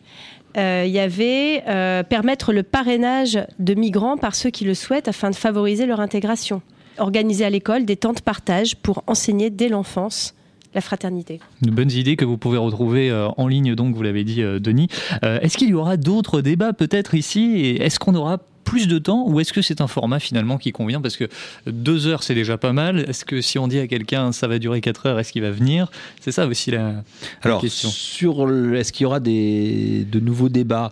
il 0.55 0.91
y 0.91 0.99
avait 0.99 1.63
euh, 1.67 2.03
permettre 2.03 2.53
le 2.53 2.63
parrainage 2.63 3.39
de 3.59 3.73
migrants 3.73 4.17
par 4.17 4.35
ceux 4.35 4.49
qui 4.49 4.63
le 4.63 4.73
souhaitent 4.73 5.07
afin 5.07 5.29
de 5.29 5.35
favoriser 5.35 5.85
leur 5.85 5.99
intégration. 5.99 6.61
Organiser 6.97 7.43
à 7.43 7.49
l'école 7.49 7.85
des 7.85 7.97
temps 7.97 8.13
de 8.13 8.21
partage 8.21 8.75
pour 8.77 9.03
enseigner 9.07 9.49
dès 9.49 9.67
l'enfance 9.67 10.33
la 10.73 10.81
fraternité. 10.81 11.39
De 11.61 11.71
bonnes 11.71 11.91
idées 11.91 12.15
que 12.15 12.25
vous 12.25 12.37
pouvez 12.37 12.57
retrouver 12.57 13.09
euh, 13.09 13.27
en 13.37 13.47
ligne, 13.47 13.75
donc 13.75 13.95
vous 13.95 14.03
l'avez 14.03 14.23
dit, 14.23 14.41
Denis. 14.41 14.87
Est-ce 15.21 15.57
qu'il 15.57 15.69
y 15.69 15.73
aura 15.73 15.97
d'autres 15.97 16.41
débats 16.41 16.73
peut-être 16.73 17.15
ici? 17.15 17.77
Est-ce 17.79 17.99
qu'on 17.99 18.15
aura 18.15 18.39
plus 18.65 18.87
de 18.87 18.99
temps 18.99 19.23
ou 19.27 19.39
est-ce 19.39 19.53
que 19.53 19.61
c'est 19.61 19.79
un 19.79 19.87
format 19.87 20.19
finalement 20.19 20.57
qui 20.57 20.73
convient? 20.73 20.99
Parce 20.99 21.15
que 21.15 21.29
deux 21.65 22.07
heures, 22.07 22.23
c'est 22.23 22.35
déjà 22.35 22.57
pas 22.57 22.73
mal. 22.73 22.99
Est-ce 23.07 23.23
que 23.23 23.39
si 23.39 23.57
on 23.57 23.69
dit 23.69 23.79
à 23.79 23.87
quelqu'un 23.87 24.33
ça 24.33 24.47
va 24.47 24.59
durer 24.59 24.81
quatre 24.81 25.05
heures, 25.05 25.19
est-ce 25.19 25.31
qu'il 25.31 25.43
va 25.43 25.51
venir? 25.51 25.89
C'est 26.19 26.33
ça 26.33 26.45
aussi 26.47 26.71
la, 26.71 27.03
Alors, 27.43 27.61
question. 27.61 27.89
Sur 27.89 28.51
est-ce 28.75 28.91
qu'il 28.91 29.03
y 29.03 29.07
aura 29.07 29.21
des, 29.21 30.05
de 30.11 30.19
nouveaux 30.19 30.49
débats? 30.49 30.91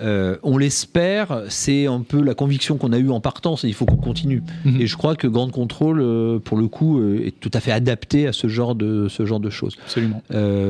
Euh, 0.00 0.36
on 0.42 0.58
l'espère, 0.58 1.42
c'est 1.48 1.86
un 1.86 2.00
peu 2.00 2.20
la 2.20 2.34
conviction 2.34 2.76
qu'on 2.76 2.92
a 2.92 2.98
eue 2.98 3.10
en 3.10 3.20
partant, 3.20 3.56
c'est 3.56 3.68
il 3.68 3.74
faut 3.74 3.86
qu'on 3.86 3.96
continue. 3.96 4.42
Mhm. 4.64 4.80
Et 4.80 4.86
je 4.86 4.96
crois 4.96 5.14
que 5.14 5.26
Grande 5.26 5.52
Contrôle, 5.52 6.00
euh, 6.00 6.38
pour 6.38 6.58
le 6.58 6.68
coup, 6.68 6.98
euh, 6.98 7.26
est 7.26 7.38
tout 7.38 7.50
à 7.54 7.60
fait 7.60 7.72
adapté 7.72 8.26
à 8.26 8.32
ce 8.32 8.48
genre 8.48 8.74
de, 8.74 9.08
ce 9.08 9.24
genre 9.24 9.40
de 9.40 9.50
choses. 9.50 9.76
Absolument. 9.84 10.22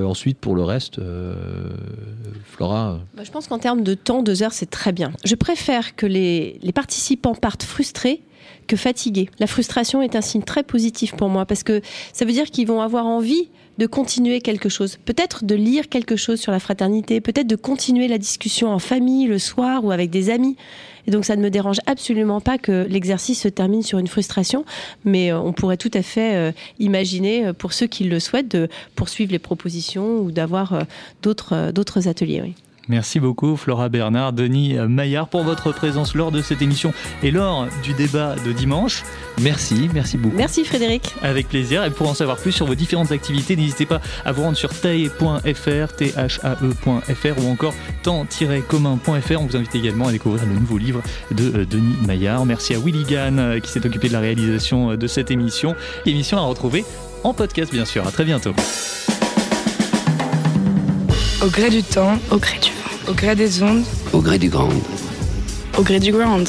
ensuite, 0.05 0.39
pour 0.39 0.55
le 0.55 0.63
reste, 0.63 1.01
Flora. 2.45 3.01
Bah, 3.17 3.23
je 3.25 3.31
pense 3.31 3.49
qu'en 3.49 3.59
termes 3.59 3.83
de 3.83 3.95
temps, 3.95 4.23
deux 4.23 4.43
heures, 4.43 4.53
c'est 4.53 4.71
très 4.71 4.93
bien. 4.93 5.13
Je 5.25 5.35
préfère 5.35 5.97
que 5.97 6.07
les, 6.07 6.59
les 6.63 6.73
participants 6.73 7.35
partent 7.35 7.63
frustrés 7.63 8.23
que 8.67 8.77
fatigués. 8.77 9.29
La 9.39 9.47
frustration 9.47 10.03
est 10.03 10.17
un 10.17 10.21
signe 10.21 10.43
très 10.43 10.63
positif 10.63 11.15
pour 11.15 11.29
moi 11.29 11.47
parce 11.47 11.63
que 11.63 11.81
ça 12.13 12.25
veut 12.25 12.33
dire 12.33 12.51
qu'ils 12.51 12.67
vont 12.67 12.81
avoir 12.81 13.07
envie 13.07 13.49
de 13.79 13.87
continuer 13.87 14.41
quelque 14.41 14.69
chose, 14.69 14.99
peut-être 15.05 15.45
de 15.45 15.55
lire 15.55 15.89
quelque 15.89 16.17
chose 16.17 16.41
sur 16.41 16.53
la 16.53 16.61
fraternité, 16.61 17.21
peut-être 17.21 17.47
de 17.47 17.57
continuer 17.57 18.09
la 18.09 18.19
discussion 18.19 18.71
en 18.71 18.79
famille 18.79 19.27
le 19.27 19.39
soir 19.39 19.85
ou 19.85 19.91
avec 19.91 20.11
des 20.11 20.31
amis. 20.31 20.57
Et 21.07 21.11
donc 21.11 21.25
ça 21.25 21.37
ne 21.37 21.43
me 21.43 21.51
dérange 21.51 21.79
absolument 21.87 22.41
pas 22.41 22.57
que 22.57 22.87
l'exercice 22.89 23.43
se 23.43 23.49
termine 23.49 23.83
sur 23.83 23.99
une 23.99 24.07
frustration, 24.07 24.65
mais 25.05 25.33
euh, 25.33 25.39
on 25.39 25.53
pourrait 25.53 25.77
tout 25.77 25.91
à 25.93 26.03
fait 26.03 26.35
euh, 26.35 26.53
imaginer, 26.79 27.47
euh, 27.47 27.53
pour 27.53 27.73
ceux 27.73 27.87
qui 27.87 28.05
le 28.05 28.21
souhaitent, 28.21 28.51
de 28.51 28.69
poursuivre 28.95 29.33
les 29.33 29.39
propositions 29.39 30.19
ou 30.19 30.31
d'avoir 30.31 30.87
d'autres 31.23 32.09
ateliers. 32.09 32.55
Merci 32.89 33.21
beaucoup 33.21 33.57
Flora 33.57 33.89
Bernard, 33.89 34.33
Denis 34.33 34.75
Maillard 34.89 35.29
pour 35.29 35.43
votre 35.43 35.73
présence 35.73 36.15
lors 36.15 36.31
de 36.31 36.43
cette 36.43 36.63
émission 36.63 36.93
et 37.23 37.31
lors 37.31 37.67
du 37.83 37.95
débat 37.95 38.37
de 38.45 38.53
dimanche. 38.53 39.03
Merci, 39.41 39.89
merci 39.93 40.17
beaucoup. 40.17 40.37
Merci 40.37 40.65
Frédéric. 40.65 41.15
Avec 41.23 41.49
plaisir. 41.49 41.85
Et 41.85 41.91
pour 41.91 42.09
en 42.09 42.15
savoir 42.15 42.37
plus 42.37 42.53
sur 42.53 42.67
vos 42.67 42.75
différentes 42.75 43.13
activités, 43.13 43.57
n'hésitez 43.57 43.87
pas 43.87 44.01
à 44.25 44.33
vous 44.33 44.43
rendre 44.43 44.57
sur 44.57 44.71
tae.fr, 44.71 45.97
t-h-a-e.fr 45.97 47.45
ou 47.45 47.51
encore 47.51 47.75
temps-commun.fr. 48.03 49.41
On 49.41 49.47
vous 49.47 49.57
invite 49.57 49.75
également 49.75 50.09
à 50.09 50.13
découvrir 50.13 50.47
le 50.47 50.55
nouveau 50.55 50.79
livre 50.79 51.03
de 51.31 51.61
euh, 51.61 51.65
Denis 51.65 51.97
Maillard. 52.07 52.47
Merci 52.47 52.75
à 52.75 52.79
Willy 52.79 53.05
Gann 53.05 53.39
euh, 53.39 53.61
qui 53.61 53.71
s'est 53.71 53.85
occupé 53.85 54.09
de 54.09 54.13
la 54.13 54.21
réalisation 54.21 54.93
euh, 54.93 54.97
de 54.97 55.07
cette 55.07 55.31
émission. 55.31 55.75
Émission 56.07 56.39
à 56.39 56.43
retrouver 56.43 56.85
en 57.23 57.35
podcast 57.35 57.73
bien 57.73 57.85
sûr. 57.85 58.07
À 58.07 58.11
très 58.11 58.25
bientôt. 58.25 58.55
Au 61.43 61.49
gré 61.49 61.69
du 61.69 61.83
temps, 61.83 62.19
au 62.31 62.39
gré 62.39 62.59
du 62.59 62.74
au 63.09 63.15
gré 63.15 63.35
des 63.35 63.63
ondes, 63.63 63.85
au 64.13 64.21
gré 64.21 64.39
du 64.39 64.49
grand, 64.49 64.73
au 65.79 65.83
gré 65.83 65.99
du 66.01 66.13
grand. 66.13 66.45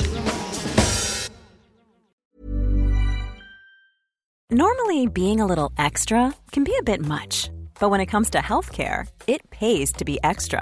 Normally, 4.51 5.07
being 5.07 5.41
a 5.41 5.45
little 5.45 5.71
extra 5.77 6.33
can 6.51 6.63
be 6.63 6.73
a 6.79 6.83
bit 6.83 7.01
much, 7.01 7.49
but 7.79 7.89
when 7.89 7.99
it 7.99 8.05
comes 8.05 8.29
to 8.29 8.37
healthcare, 8.37 9.07
it 9.27 9.41
pays 9.49 9.91
to 9.93 10.05
be 10.05 10.17
extra. 10.23 10.61